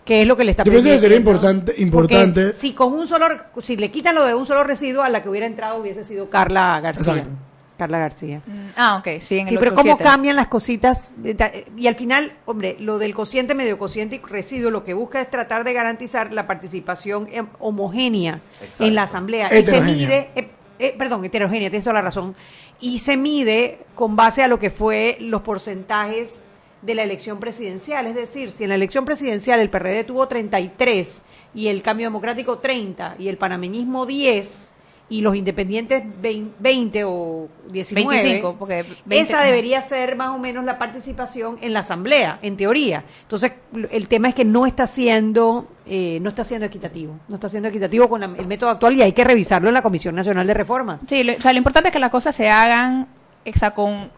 Que 0.03 0.22
es 0.22 0.26
lo 0.26 0.38
que 0.38 0.45
le 0.45 0.53
está 0.53 0.64
Yo 0.64 0.72
pienso 0.72 0.88
que 0.88 0.95
sería 0.99 1.18
pidiendo. 1.18 1.30
importante, 1.32 1.72
Porque 1.72 1.82
importante 1.82 2.53
si 2.55 2.72
con 2.72 2.95
un 2.95 3.07
solo, 3.07 3.26
si 3.61 3.76
le 3.76 3.90
quitan 3.90 4.14
lo 4.14 4.24
de 4.24 4.32
un 4.32 4.47
solo 4.47 4.64
residuo, 4.64 5.03
a 5.03 5.11
la 5.11 5.22
que 5.22 5.28
hubiera 5.28 5.47
entrado 5.47 5.78
hubiese 5.78 6.05
sido 6.05 6.30
Carla 6.30 6.80
García. 6.80 7.12
Exacto. 7.12 7.30
Carla 7.77 7.99
García. 7.99 8.41
Ah, 8.77 8.99
ok, 8.99 9.20
sí, 9.20 9.39
en 9.39 9.49
el 9.49 9.55
Sí, 9.55 9.59
pero 9.59 9.72
otro 9.72 9.83
cómo 9.83 9.95
siete. 9.97 10.05
cambian 10.05 10.37
las 10.37 10.47
cositas 10.49 11.12
de 11.16 11.35
ta- 11.35 11.51
y 11.77 11.87
al 11.89 11.97
final, 11.97 12.33
hombre, 12.47 12.77
lo 12.79 12.99
del 12.99 13.14
cociente, 13.14 13.55
medio 13.55 13.79
cociente 13.79 14.16
y 14.16 14.18
residuo 14.20 14.70
lo 14.70 14.85
que 14.85 14.95
busca 14.95 15.20
es 15.20 15.29
tratar 15.31 15.64
de 15.64 15.72
garantizar 15.72 16.33
la 16.33 16.47
participación 16.47 17.29
em, 17.33 17.47
homogénea 17.59 18.41
Exacto. 18.61 18.85
en 18.85 18.95
la 18.95 19.03
asamblea 19.05 19.47
y 19.49 19.51
se 19.51 19.59
Heterogénea. 19.59 19.95
mide, 19.97 20.29
eh, 20.37 20.49
eh, 20.79 20.95
perdón, 20.97 21.25
heterogénea, 21.25 21.68
tienes 21.70 21.85
toda 21.85 21.95
la 21.95 22.03
razón, 22.03 22.35
y 22.81 23.01
se 23.01 23.16
mide 23.16 23.79
con 23.95 24.14
base 24.16 24.43
a 24.43 24.49
lo 24.49 24.59
que 24.59 24.70
fue 24.70 25.16
los 25.20 25.43
porcentajes 25.43 26.41
de 26.83 26.95
la 26.95 27.03
elección 27.03 27.41
presidencial, 27.41 28.07
es 28.07 28.14
decir, 28.14 28.53
si 28.53 28.64
en 28.64 28.68
la 28.68 28.75
elección 28.75 29.05
presidencial 29.05 29.59
el 29.59 29.70
PRD 29.70 30.05
tuvo 30.05 30.29
33 30.29 31.22
y 31.55 31.68
el 31.68 31.81
Cambio 31.83 32.07
Democrático 32.07 32.59
30 32.59 33.16
y 33.18 33.29
el 33.29 33.39
panameñismo 33.39 34.05
10 34.07 34.74
y 35.09 35.20
los 35.20 35.36
independientes 35.36 36.02
vein- 36.22 36.52
20 36.59 37.05
o 37.05 37.48
19, 37.70 38.09
25, 38.22 38.57
porque 38.59 38.84
20 39.05 39.20
esa 39.20 39.42
debería 39.42 39.82
ser 39.82 40.16
más 40.16 40.30
o 40.30 40.38
menos 40.38 40.64
la 40.64 40.78
participación 40.78 41.59
en 41.61 41.72
la 41.74 41.80
asamblea, 41.80 42.38
en 42.40 42.57
teoría. 42.57 43.05
Entonces, 43.22 43.52
el 43.90 44.09
tema 44.09 44.28
es 44.28 44.34
que 44.34 44.44
no 44.46 44.64
está 44.66 44.86
siendo 44.86 45.68
eh, 45.86 46.18
no 46.22 46.30
está 46.30 46.44
siendo 46.44 46.64
equitativo, 46.66 47.18
no 47.28 47.34
está 47.34 47.50
siendo 47.50 47.68
equitativo 47.68 48.09
con 48.09 48.20
la- 48.22 48.30
el 48.38 48.46
método 48.46 48.70
actual 48.70 48.96
y 48.96 49.02
hay 49.02 49.12
que 49.12 49.22
revisarlo 49.24 49.68
en 49.68 49.74
la 49.74 49.82
Comisión 49.82 50.14
Nacional 50.14 50.46
de 50.46 50.55
Reformas. 50.55 51.02
Sí, 51.07 51.22
lo, 51.22 51.34
o 51.34 51.40
sea, 51.40 51.52
lo 51.52 51.59
importante 51.59 51.90
es 51.90 51.92
que 51.92 51.98
las 51.98 52.11
cosas 52.11 52.34
se 52.34 52.48
hagan 52.48 53.07
o 53.46 53.59
sea, 53.59 53.72
con, 53.72 54.09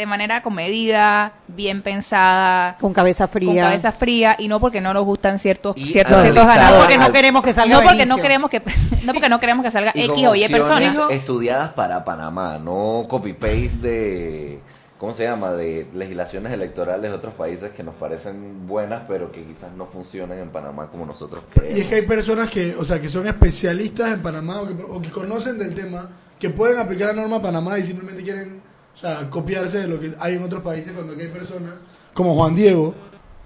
de 0.00 0.06
manera 0.06 0.42
comedida, 0.42 1.34
bien 1.48 1.82
pensada. 1.82 2.76
Con 2.80 2.92
cabeza 2.92 3.28
fría. 3.28 3.48
Con 3.48 3.56
cabeza 3.58 3.92
fría 3.92 4.34
y 4.38 4.48
no 4.48 4.58
porque 4.60 4.80
no 4.80 4.92
nos 4.94 5.04
gustan 5.04 5.38
ciertos, 5.38 5.76
Y 5.76 5.86
ciertos, 5.86 6.22
ciertos 6.22 6.46
ganadores. 6.46 6.72
No 6.72 6.78
porque 6.80 6.98
no 6.98 7.12
queremos 7.12 7.42
que 7.44 7.52
salga 7.52 7.74
No 7.76 7.82
porque 7.82 7.98
Benicio. 7.98 8.16
no 8.16 8.22
queremos 8.22 8.50
que, 8.50 8.62
no 9.06 9.12
porque 9.12 9.28
no 9.28 9.40
queremos 9.40 9.64
que 9.64 9.70
salga 9.70 9.92
Y 9.94 10.02
X 10.02 10.26
o 10.26 10.34
Y 10.34 10.48
personas. 10.48 10.96
estudiadas 11.10 11.72
para 11.74 12.04
Panamá, 12.04 12.58
no 12.58 13.04
copy-paste 13.08 13.76
de, 13.80 14.60
¿cómo 14.98 15.12
se 15.12 15.24
llama? 15.24 15.52
De 15.52 15.86
legislaciones 15.94 16.52
electorales 16.52 17.10
de 17.10 17.16
otros 17.16 17.34
países 17.34 17.70
que 17.72 17.82
nos 17.82 17.94
parecen 17.94 18.66
buenas, 18.66 19.02
pero 19.06 19.30
que 19.30 19.42
quizás 19.44 19.70
no 19.76 19.86
funcionan 19.86 20.38
en 20.38 20.48
Panamá 20.48 20.86
como 20.90 21.04
nosotros 21.06 21.42
creemos. 21.52 21.76
Y 21.76 21.82
es 21.82 21.86
que 21.88 21.94
hay 21.96 22.02
personas 22.02 22.48
que, 22.48 22.74
o 22.76 22.84
sea, 22.84 23.00
que 23.00 23.08
son 23.08 23.26
especialistas 23.26 24.12
en 24.12 24.22
Panamá 24.22 24.62
o 24.62 24.66
que, 24.66 24.82
o 24.82 25.02
que 25.02 25.10
conocen 25.10 25.58
del 25.58 25.74
tema, 25.74 26.08
que 26.38 26.48
pueden 26.50 26.78
aplicar 26.78 27.08
la 27.14 27.20
norma 27.20 27.36
a 27.36 27.42
Panamá 27.42 27.78
y 27.78 27.82
simplemente 27.82 28.22
quieren, 28.22 28.62
o 28.94 28.98
sea, 28.98 29.28
copiarse 29.30 29.78
de 29.78 29.88
lo 29.88 30.00
que 30.00 30.12
hay 30.18 30.36
en 30.36 30.42
otros 30.42 30.62
países 30.62 30.92
cuando 30.92 31.14
aquí 31.14 31.22
hay 31.22 31.28
personas 31.28 31.80
como 32.12 32.34
Juan 32.34 32.54
Diego 32.54 32.94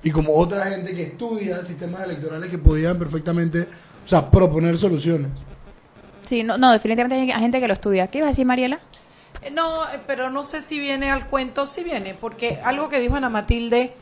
y 0.03 0.11
como 0.11 0.34
otra 0.34 0.66
gente 0.66 0.95
que 0.95 1.03
estudia 1.05 1.64
sistemas 1.64 2.03
electorales 2.05 2.51
que 2.51 2.59
podían 2.59 2.99
perfectamente, 2.99 3.68
o 4.05 4.09
sea, 4.09 4.30
proponer 4.30 4.76
soluciones. 4.76 5.28
Sí, 6.26 6.42
no, 6.42 6.59
no, 6.59 6.72
definitivamente 6.72 7.32
hay 7.32 7.40
gente 7.40 7.61
que 7.61 7.68
lo 7.68 7.74
estudia. 7.74 8.07
¿Qué 8.09 8.18
ibas 8.18 8.28
a 8.28 8.30
decir, 8.30 8.47
Mariela? 8.47 8.80
Eh, 9.42 9.51
No, 9.51 9.84
eh, 9.84 10.01
pero 10.07 10.30
no 10.30 10.45
sé 10.45 10.62
si 10.62 10.78
viene 10.78 11.11
al 11.11 11.26
cuento, 11.26 11.66
sí 11.66 11.84
viene, 11.84 12.14
porque 12.14 12.59
algo 12.64 12.88
que 12.88 13.01
dijo 13.01 13.16
Ana 13.16 13.28
Matilde 13.28 13.95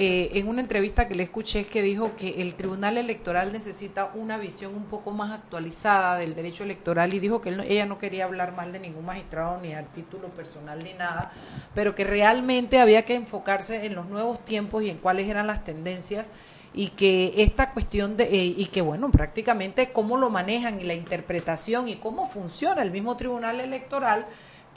eh, 0.00 0.30
en 0.38 0.46
una 0.48 0.60
entrevista 0.60 1.08
que 1.08 1.14
le 1.16 1.24
escuché 1.24 1.60
es 1.60 1.66
que 1.66 1.82
dijo 1.82 2.14
que 2.16 2.40
el 2.40 2.54
Tribunal 2.54 2.96
Electoral 2.98 3.52
necesita 3.52 4.10
una 4.14 4.38
visión 4.38 4.74
un 4.76 4.84
poco 4.84 5.10
más 5.10 5.32
actualizada 5.32 6.16
del 6.16 6.34
derecho 6.34 6.62
electoral 6.62 7.12
y 7.14 7.18
dijo 7.18 7.40
que 7.40 7.48
él 7.48 7.56
no- 7.56 7.62
ella 7.64 7.84
no 7.84 7.98
quería 7.98 8.24
hablar 8.24 8.54
mal 8.54 8.70
de 8.72 8.78
ningún 8.78 9.04
magistrado 9.04 9.60
ni 9.60 9.74
a 9.74 9.82
título 9.82 10.28
personal 10.28 10.82
ni 10.84 10.92
nada, 10.94 11.32
pero 11.74 11.94
que 11.94 12.04
realmente 12.04 12.78
había 12.78 13.04
que 13.04 13.14
enfocarse 13.16 13.86
en 13.86 13.94
los 13.96 14.06
nuevos 14.08 14.44
tiempos 14.44 14.82
y 14.84 14.90
en 14.90 14.98
cuáles 14.98 15.28
eran 15.28 15.46
las 15.48 15.64
tendencias 15.64 16.30
y 16.74 16.88
que 16.90 17.32
esta 17.38 17.72
cuestión 17.72 18.16
de 18.16 18.24
eh, 18.24 18.44
y 18.56 18.66
que 18.66 18.82
bueno 18.82 19.10
prácticamente 19.10 19.90
cómo 19.90 20.16
lo 20.16 20.28
manejan 20.30 20.80
y 20.80 20.84
la 20.84 20.94
interpretación 20.94 21.88
y 21.88 21.96
cómo 21.96 22.26
funciona 22.26 22.82
el 22.82 22.90
mismo 22.90 23.16
tribunal 23.16 23.58
electoral 23.60 24.26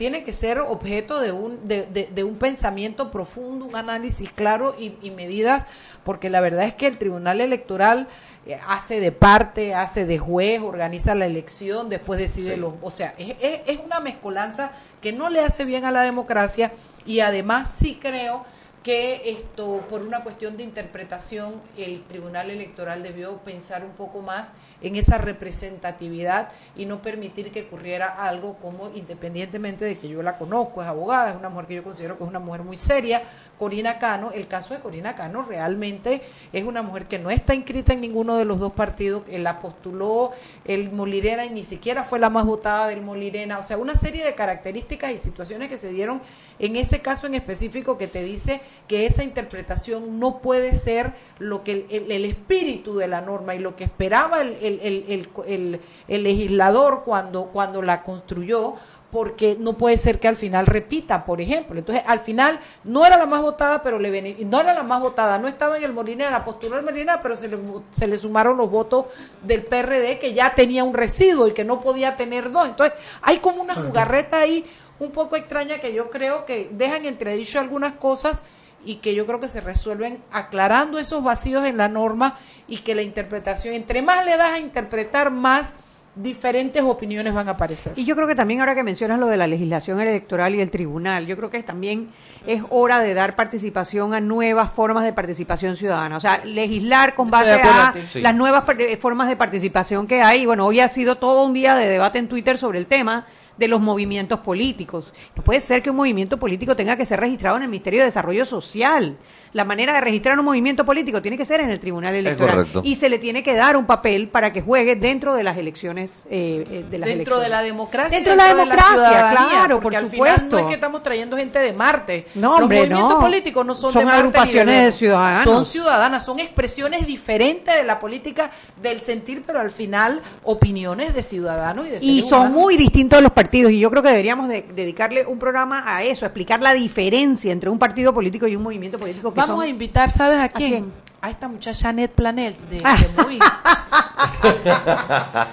tiene 0.01 0.23
que 0.23 0.33
ser 0.33 0.57
objeto 0.57 1.19
de 1.19 1.31
un 1.31 1.67
de, 1.67 1.85
de- 1.85 2.09
de 2.11 2.23
un 2.23 2.39
pensamiento 2.39 3.11
profundo 3.11 3.65
un 3.65 3.75
análisis 3.75 4.31
claro 4.31 4.75
y, 4.79 4.95
y 5.03 5.11
medidas 5.11 5.65
porque 6.03 6.31
la 6.31 6.41
verdad 6.41 6.63
es 6.65 6.73
que 6.73 6.87
el 6.87 6.97
tribunal 6.97 7.39
electoral 7.39 8.07
eh, 8.47 8.57
hace 8.67 8.99
de 8.99 9.11
parte 9.11 9.75
hace 9.75 10.07
de 10.07 10.17
juez 10.17 10.59
organiza 10.59 11.13
la 11.13 11.27
elección 11.27 11.87
después 11.89 12.19
decide 12.19 12.57
los 12.57 12.73
o 12.81 12.89
sea 12.89 13.13
es, 13.19 13.35
es, 13.39 13.59
es 13.67 13.77
una 13.85 13.99
mezcolanza 13.99 14.71
que 15.01 15.11
no 15.13 15.29
le 15.29 15.39
hace 15.41 15.65
bien 15.65 15.85
a 15.85 15.91
la 15.91 16.01
democracia 16.01 16.71
y 17.05 17.19
además 17.19 17.71
sí 17.77 17.99
creo 18.01 18.43
que 18.83 19.29
esto, 19.29 19.85
por 19.89 20.01
una 20.01 20.23
cuestión 20.23 20.57
de 20.57 20.63
interpretación, 20.63 21.61
el 21.77 22.01
Tribunal 22.03 22.49
Electoral 22.49 23.03
debió 23.03 23.37
pensar 23.37 23.85
un 23.85 23.91
poco 23.91 24.21
más 24.21 24.53
en 24.81 24.95
esa 24.95 25.19
representatividad 25.19 26.49
y 26.75 26.85
no 26.85 27.01
permitir 27.03 27.51
que 27.51 27.61
ocurriera 27.61 28.07
algo 28.07 28.55
como, 28.55 28.89
independientemente 28.95 29.85
de 29.85 29.99
que 29.99 30.09
yo 30.09 30.23
la 30.23 30.39
conozco, 30.39 30.81
es 30.81 30.87
abogada, 30.87 31.29
es 31.29 31.35
una 31.35 31.49
mujer 31.49 31.67
que 31.67 31.75
yo 31.75 31.83
considero 31.83 32.17
que 32.17 32.23
es 32.23 32.29
una 32.29 32.39
mujer 32.39 32.63
muy 32.63 32.75
seria, 32.75 33.21
Corina 33.59 33.99
Cano, 33.99 34.31
el 34.31 34.47
caso 34.47 34.73
de 34.73 34.79
Corina 34.79 35.13
Cano 35.13 35.43
realmente 35.43 36.23
es 36.51 36.63
una 36.63 36.81
mujer 36.81 37.05
que 37.05 37.19
no 37.19 37.29
está 37.29 37.53
inscrita 37.53 37.93
en 37.93 38.01
ninguno 38.01 38.35
de 38.35 38.45
los 38.45 38.59
dos 38.59 38.73
partidos, 38.73 39.23
la 39.29 39.59
postuló 39.59 40.31
el 40.65 40.91
Molirena 40.91 41.45
y 41.45 41.51
ni 41.51 41.63
siquiera 41.63 42.03
fue 42.03 42.17
la 42.17 42.31
más 42.31 42.45
votada 42.45 42.87
del 42.87 43.01
Molirena, 43.01 43.59
o 43.59 43.63
sea, 43.63 43.77
una 43.77 43.93
serie 43.93 44.25
de 44.25 44.33
características 44.33 45.11
y 45.11 45.17
situaciones 45.17 45.69
que 45.69 45.77
se 45.77 45.89
dieron 45.89 46.21
en 46.57 46.75
ese 46.75 47.01
caso 47.01 47.27
en 47.27 47.35
específico 47.35 47.97
que 47.97 48.07
te 48.07 48.23
dice 48.23 48.61
que 48.87 49.05
esa 49.05 49.23
interpretación 49.23 50.19
no 50.19 50.39
puede 50.39 50.73
ser 50.73 51.13
lo 51.39 51.63
que 51.63 51.71
el, 51.71 51.85
el- 51.89 52.11
el 52.11 52.25
espíritu 52.25 52.95
de 52.97 53.07
la 53.07 53.21
norma 53.21 53.55
y 53.55 53.59
lo 53.59 53.75
que 53.75 53.83
esperaba 53.85 54.41
el, 54.41 54.53
el- 54.61 54.79
el- 54.81 55.05
el- 55.07 55.29
el- 55.47 55.81
el 56.07 56.23
legislador 56.23 57.03
cuando, 57.05 57.45
cuando 57.45 57.81
la 57.81 58.03
construyó 58.03 58.75
porque 59.11 59.57
no 59.59 59.73
puede 59.77 59.97
ser 59.97 60.21
que 60.21 60.29
al 60.29 60.37
final 60.37 60.65
repita, 60.65 61.25
por 61.25 61.41
ejemplo. 61.41 61.77
Entonces, 61.77 62.01
al 62.07 62.21
final 62.21 62.61
no 62.85 63.05
era 63.05 63.17
la 63.17 63.25
más 63.25 63.41
votada, 63.41 63.83
pero 63.83 63.99
le 63.99 64.09
no 64.45 64.61
era 64.61 64.73
la 64.73 64.83
más 64.83 65.01
votada, 65.01 65.37
no 65.37 65.49
estaba 65.49 65.75
en 65.75 65.83
el 65.83 65.91
Molina, 65.91 66.29
la 66.31 66.45
postura 66.45 66.77
del 66.77 66.85
Molina, 66.85 67.19
pero 67.21 67.35
se 67.35 67.49
le, 67.49 67.57
se 67.91 68.07
le 68.07 68.17
sumaron 68.17 68.55
los 68.55 68.71
votos 68.71 69.07
del 69.43 69.63
PRD 69.65 70.17
que 70.17 70.33
ya 70.33 70.55
tenía 70.55 70.85
un 70.85 70.93
residuo 70.93 71.49
y 71.49 71.53
que 71.53 71.65
no 71.65 71.81
podía 71.81 72.15
tener 72.15 72.51
dos. 72.51 72.69
Entonces, 72.69 72.97
hay 73.21 73.39
como 73.39 73.61
una 73.61 73.75
jugarreta 73.87 74.39
ahí 74.39 74.63
un 74.99 75.11
poco 75.11 75.35
extraña 75.35 75.79
que 75.79 75.91
yo 75.93 76.09
creo 76.09 76.45
que 76.45 76.69
dejan 76.71 77.05
entredicho 77.05 77.59
algunas 77.59 77.93
cosas 77.95 78.41
y 78.85 78.95
que 78.95 79.13
yo 79.15 79.25
creo 79.25 79.39
que 79.39 79.47
se 79.47 79.61
resuelven 79.61 80.19
aclarando 80.31 80.97
esos 80.99 81.23
vacíos 81.23 81.65
en 81.65 81.77
la 81.77 81.87
norma 81.87 82.37
y 82.67 82.77
que 82.77 82.95
la 82.95 83.01
interpretación, 83.03 83.73
entre 83.73 84.01
más 84.01 84.25
le 84.25 84.37
das 84.37 84.51
a 84.53 84.59
interpretar, 84.59 85.31
más 85.31 85.73
diferentes 86.13 86.81
opiniones 86.83 87.33
van 87.33 87.47
a 87.47 87.51
aparecer. 87.51 87.93
Y 87.95 88.03
yo 88.03 88.15
creo 88.15 88.27
que 88.27 88.35
también 88.35 88.59
ahora 88.59 88.75
que 88.75 88.83
mencionas 88.83 89.17
lo 89.17 89.27
de 89.27 89.37
la 89.37 89.47
legislación 89.47 90.01
electoral 90.01 90.53
y 90.55 90.59
el 90.59 90.69
tribunal, 90.69 91.25
yo 91.25 91.37
creo 91.37 91.49
que 91.49 91.63
también 91.63 92.09
es 92.45 92.61
hora 92.69 92.99
de 92.99 93.13
dar 93.13 93.35
participación 93.35 94.13
a 94.13 94.19
nuevas 94.19 94.71
formas 94.71 95.05
de 95.05 95.13
participación 95.13 95.77
ciudadana. 95.77 96.17
O 96.17 96.19
sea, 96.19 96.41
legislar 96.43 97.15
con 97.15 97.29
base 97.31 97.53
a. 97.53 97.93
Sí. 98.07 98.19
las 98.21 98.35
nuevas 98.35 98.63
par- 98.63 98.81
eh, 98.81 98.97
formas 98.97 99.29
de 99.29 99.37
participación 99.37 100.05
que 100.05 100.21
hay. 100.21 100.45
Bueno, 100.45 100.65
hoy 100.65 100.81
ha 100.81 100.89
sido 100.89 101.15
todo 101.15 101.45
un 101.45 101.53
día 101.53 101.75
de 101.75 101.87
debate 101.87 102.19
en 102.19 102.27
Twitter 102.27 102.57
sobre 102.57 102.79
el 102.79 102.87
tema 102.87 103.25
de 103.61 103.67
los 103.67 103.79
movimientos 103.79 104.39
políticos. 104.39 105.13
No 105.35 105.43
puede 105.43 105.61
ser 105.61 105.83
que 105.83 105.91
un 105.91 105.95
movimiento 105.95 106.37
político 106.37 106.75
tenga 106.75 106.97
que 106.97 107.05
ser 107.05 107.19
registrado 107.19 107.57
en 107.57 107.63
el 107.63 107.69
Ministerio 107.69 107.99
de 107.99 108.05
Desarrollo 108.05 108.43
Social. 108.43 109.17
La 109.53 109.65
manera 109.65 109.93
de 109.93 110.01
registrar 110.01 110.39
un 110.39 110.45
movimiento 110.45 110.85
político 110.85 111.21
tiene 111.21 111.37
que 111.37 111.45
ser 111.45 111.59
en 111.59 111.69
el 111.69 111.79
Tribunal 111.79 112.15
Electoral. 112.15 112.65
Y 112.83 112.95
se 112.95 113.09
le 113.09 113.19
tiene 113.19 113.43
que 113.43 113.53
dar 113.53 113.75
un 113.75 113.85
papel 113.85 114.29
para 114.29 114.53
que 114.53 114.61
juegue 114.61 114.95
dentro 114.95 115.33
de 115.35 115.43
las 115.43 115.57
elecciones. 115.57 116.25
eh, 116.29 116.63
eh, 116.71 116.85
de 116.89 116.97
las 116.97 117.09
dentro 117.09 117.39
de 117.39 117.49
la 117.49 117.61
democracia, 117.61 118.17
Dentro 118.17 118.31
de 118.31 118.37
la 118.37 118.47
democracia, 118.53 118.85
ciudadanía, 118.95 119.49
claro, 119.49 119.79
por 119.81 119.95
al 119.95 120.07
final 120.09 120.35
supuesto. 120.35 120.55
no 120.55 120.59
es 120.59 120.65
que 120.67 120.73
estamos 120.75 121.03
trayendo 121.03 121.35
gente 121.35 121.59
de 121.59 121.73
Marte. 121.73 122.25
No, 122.35 122.51
Los 122.51 122.61
hombre, 122.61 122.77
movimientos 122.79 123.13
no. 123.13 123.19
políticos 123.19 123.65
no 123.65 123.75
son, 123.75 123.91
Son 123.91 123.99
de 124.01 124.05
Marte 124.05 124.19
agrupaciones 124.19 124.85
de 124.85 124.91
ciudadanos. 124.93 125.43
Son 125.43 125.65
ciudadanas, 125.65 126.23
son 126.25 126.39
expresiones 126.39 127.05
diferentes 127.05 127.75
de 127.75 127.83
la 127.83 127.99
política, 127.99 128.49
del 128.81 129.01
sentir, 129.01 129.43
pero 129.45 129.59
al 129.59 129.69
final 129.71 130.21
opiniones 130.43 131.13
de 131.13 131.21
ciudadanos 131.21 131.87
y 131.87 131.89
de 131.89 131.97
Y 131.97 131.99
seres 132.17 132.29
son 132.29 132.39
humanos. 132.41 132.57
muy 132.57 132.77
distintos 132.77 133.17
de 133.17 133.23
los 133.23 133.31
partidos 133.31 133.71
y 133.71 133.79
yo 133.79 133.89
creo 133.89 134.03
que 134.03 134.09
deberíamos 134.09 134.47
de- 134.47 134.61
dedicarle 134.75 135.25
un 135.25 135.39
programa 135.39 135.83
a 135.85 136.03
eso, 136.03 136.25
a 136.25 136.27
explicar 136.27 136.61
la 136.61 136.73
diferencia 136.73 137.51
entre 137.51 137.69
un 137.69 137.79
partido 137.79 138.13
político 138.13 138.47
y 138.47 138.55
un 138.55 138.63
movimiento 138.63 138.97
político 138.99 139.33
que 139.33 139.40
Vamos 139.41 139.55
son 139.57 139.65
a 139.65 139.69
invitar, 139.69 140.09
¿sabes 140.11 140.39
a 140.39 140.49
quién? 140.49 140.71
quién? 140.71 140.93
A 141.21 141.29
esta 141.29 141.47
muchacha 141.47 141.91
Net 141.93 142.11
Planel 142.11 142.55
de, 142.69 142.77
de 143.15 143.23
Muy. 143.23 143.39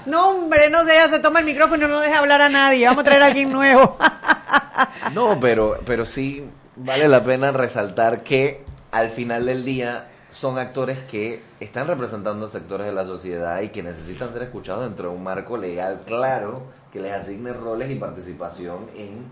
No, 0.06 0.30
hombre, 0.30 0.70
no 0.70 0.84
sé, 0.84 0.92
ella 0.92 1.08
se 1.08 1.18
toma 1.18 1.40
el 1.40 1.46
micrófono 1.46 1.86
y 1.86 1.88
no 1.88 2.00
deja 2.00 2.18
hablar 2.18 2.42
a 2.42 2.48
nadie. 2.48 2.86
Vamos 2.86 3.02
a 3.02 3.04
traer 3.04 3.22
a 3.22 3.26
alguien 3.26 3.52
nuevo. 3.52 3.96
No, 5.12 5.40
pero, 5.40 5.80
pero 5.84 6.04
sí 6.04 6.44
vale 6.76 7.08
la 7.08 7.24
pena 7.24 7.50
resaltar 7.50 8.22
que 8.22 8.62
al 8.92 9.08
final 9.08 9.46
del 9.46 9.64
día 9.64 10.08
son 10.30 10.58
actores 10.58 10.98
que 11.00 11.42
están 11.60 11.88
representando 11.88 12.46
sectores 12.46 12.86
de 12.86 12.92
la 12.92 13.04
sociedad 13.04 13.60
y 13.62 13.70
que 13.70 13.82
necesitan 13.82 14.32
ser 14.32 14.42
escuchados 14.42 14.84
dentro 14.84 15.10
de 15.10 15.16
un 15.16 15.24
marco 15.24 15.56
legal 15.56 16.02
claro 16.06 16.62
que 16.92 17.00
les 17.00 17.12
asigne 17.12 17.52
roles 17.52 17.90
y 17.90 17.96
participación 17.96 18.86
en, 18.96 19.24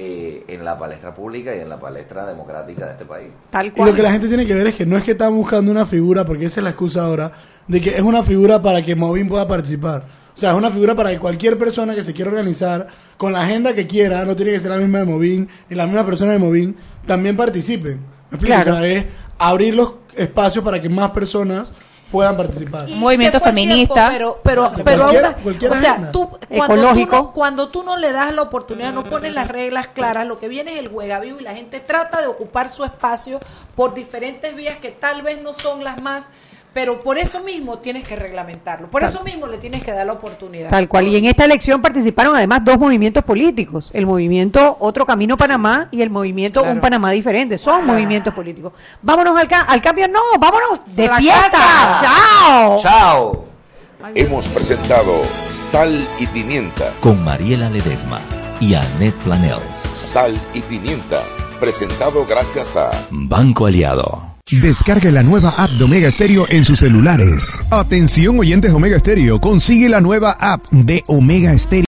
eh, 0.00 0.44
en 0.46 0.64
la 0.64 0.78
palestra 0.78 1.12
pública 1.12 1.56
y 1.56 1.58
en 1.58 1.68
la 1.68 1.80
palestra 1.80 2.24
democrática 2.24 2.86
de 2.86 2.92
este 2.92 3.04
país. 3.04 3.30
Tal 3.50 3.72
Y 3.74 3.84
lo 3.84 3.92
que 3.92 4.02
la 4.02 4.12
gente 4.12 4.28
tiene 4.28 4.46
que 4.46 4.54
ver 4.54 4.68
es 4.68 4.76
que 4.76 4.86
no 4.86 4.96
es 4.96 5.02
que 5.02 5.10
están 5.10 5.34
buscando 5.34 5.72
una 5.72 5.86
figura, 5.86 6.24
porque 6.24 6.44
esa 6.44 6.60
es 6.60 6.64
la 6.64 6.70
excusa 6.70 7.02
ahora, 7.02 7.32
de 7.66 7.80
que 7.80 7.96
es 7.96 8.02
una 8.02 8.22
figura 8.22 8.62
para 8.62 8.80
que 8.80 8.94
Movin 8.94 9.28
pueda 9.28 9.48
participar. 9.48 10.04
O 10.36 10.38
sea, 10.38 10.52
es 10.52 10.56
una 10.56 10.70
figura 10.70 10.94
para 10.94 11.10
que 11.10 11.18
cualquier 11.18 11.58
persona 11.58 11.96
que 11.96 12.04
se 12.04 12.12
quiera 12.12 12.30
organizar 12.30 12.86
con 13.16 13.32
la 13.32 13.42
agenda 13.42 13.74
que 13.74 13.88
quiera, 13.88 14.24
no 14.24 14.36
tiene 14.36 14.52
que 14.52 14.60
ser 14.60 14.70
la 14.70 14.78
misma 14.78 15.00
de 15.00 15.06
Movin, 15.06 15.48
ni 15.68 15.74
la 15.74 15.86
misma 15.86 16.06
persona 16.06 16.30
de 16.30 16.38
Movin, 16.38 16.76
también 17.04 17.36
participe. 17.36 17.96
¿Me 18.30 18.36
explico? 18.36 18.54
Claro. 18.54 18.74
O 18.74 18.78
sea, 18.78 18.86
es 18.86 19.04
abrir 19.36 19.74
los 19.74 19.94
espacios 20.14 20.64
para 20.64 20.80
que 20.80 20.88
más 20.88 21.10
personas 21.10 21.72
puedan 22.10 22.36
participar. 22.36 22.88
Y 22.88 22.94
movimiento 22.94 23.38
feminista. 23.40 24.08
tiempo, 24.10 24.38
pero 24.42 24.68
pero, 24.72 24.84
pero 24.84 25.02
cualquier- 25.02 25.24
ahora, 25.24 25.36
cualquier 25.42 25.72
o 25.72 25.74
sea, 25.74 26.10
tú 26.12 26.28
cuando 26.48 26.74
Ecológico. 26.74 27.16
Tú 27.16 27.22
no, 27.24 27.32
cuando 27.32 27.68
tú 27.68 27.82
no 27.82 27.96
le 27.96 28.12
das 28.12 28.34
la 28.34 28.42
oportunidad, 28.42 28.92
no 28.92 29.04
pones 29.04 29.34
las 29.34 29.48
reglas 29.48 29.88
claras, 29.88 30.26
lo 30.26 30.38
que 30.38 30.48
viene 30.48 30.72
es 30.74 30.78
el 30.78 30.88
juega 30.88 31.20
vivo 31.20 31.38
y 31.40 31.42
la 31.44 31.54
gente 31.54 31.80
trata 31.80 32.20
de 32.20 32.26
ocupar 32.26 32.68
su 32.68 32.84
espacio 32.84 33.40
por 33.76 33.94
diferentes 33.94 34.54
vías 34.56 34.78
que 34.78 34.90
tal 34.90 35.22
vez 35.22 35.40
no 35.42 35.52
son 35.52 35.84
las 35.84 36.00
más 36.00 36.30
Pero 36.74 37.02
por 37.02 37.18
eso 37.18 37.40
mismo 37.40 37.78
tienes 37.78 38.06
que 38.06 38.14
reglamentarlo. 38.14 38.88
Por 38.88 39.02
eso 39.02 39.22
mismo 39.24 39.46
le 39.46 39.58
tienes 39.58 39.82
que 39.82 39.90
dar 39.90 40.06
la 40.06 40.12
oportunidad. 40.12 40.68
Tal 40.68 40.86
cual. 40.88 41.08
Y 41.08 41.16
en 41.16 41.24
esta 41.24 41.44
elección 41.44 41.80
participaron 41.82 42.36
además 42.36 42.60
dos 42.64 42.78
movimientos 42.78 43.24
políticos. 43.24 43.90
El 43.94 44.06
movimiento 44.06 44.76
Otro 44.78 45.04
Camino 45.06 45.36
Panamá 45.36 45.88
y 45.90 46.02
el 46.02 46.10
movimiento 46.10 46.62
Un 46.62 46.78
Panamá 46.80 47.10
Diferente. 47.12 47.58
Son 47.58 47.84
movimientos 47.86 48.32
políticos. 48.34 48.72
Vámonos 49.02 49.38
al, 49.38 49.48
ca- 49.48 49.62
al 49.62 49.80
cambio. 49.82 50.06
No, 50.08 50.20
vámonos 50.38 50.80
de 50.86 51.08
fiesta. 51.08 51.50
casa. 51.50 52.00
Chao. 52.02 52.76
Chao. 52.78 53.44
Hemos 54.14 54.46
presentado 54.48 55.12
Sal 55.50 56.06
y 56.20 56.26
Pimienta. 56.26 56.92
Con 57.00 57.24
Mariela 57.24 57.68
Ledesma 57.70 58.20
y 58.60 58.74
Annette 58.74 59.16
Planels. 59.24 59.74
Sal 59.96 60.40
y 60.54 60.60
Pimienta. 60.60 61.20
Presentado 61.58 62.24
gracias 62.24 62.76
a 62.76 62.90
Banco 63.10 63.66
Aliado. 63.66 64.27
Descargue 64.50 65.12
la 65.12 65.22
nueva 65.22 65.50
app 65.58 65.70
de 65.72 65.84
Omega 65.84 66.10
Stereo 66.10 66.46
en 66.48 66.64
sus 66.64 66.78
celulares. 66.78 67.60
Atención 67.68 68.38
oyentes 68.38 68.72
Omega 68.72 68.98
Stereo, 68.98 69.38
consigue 69.40 69.90
la 69.90 70.00
nueva 70.00 70.30
app 70.40 70.64
de 70.70 71.04
Omega 71.06 71.56
Stereo. 71.58 71.84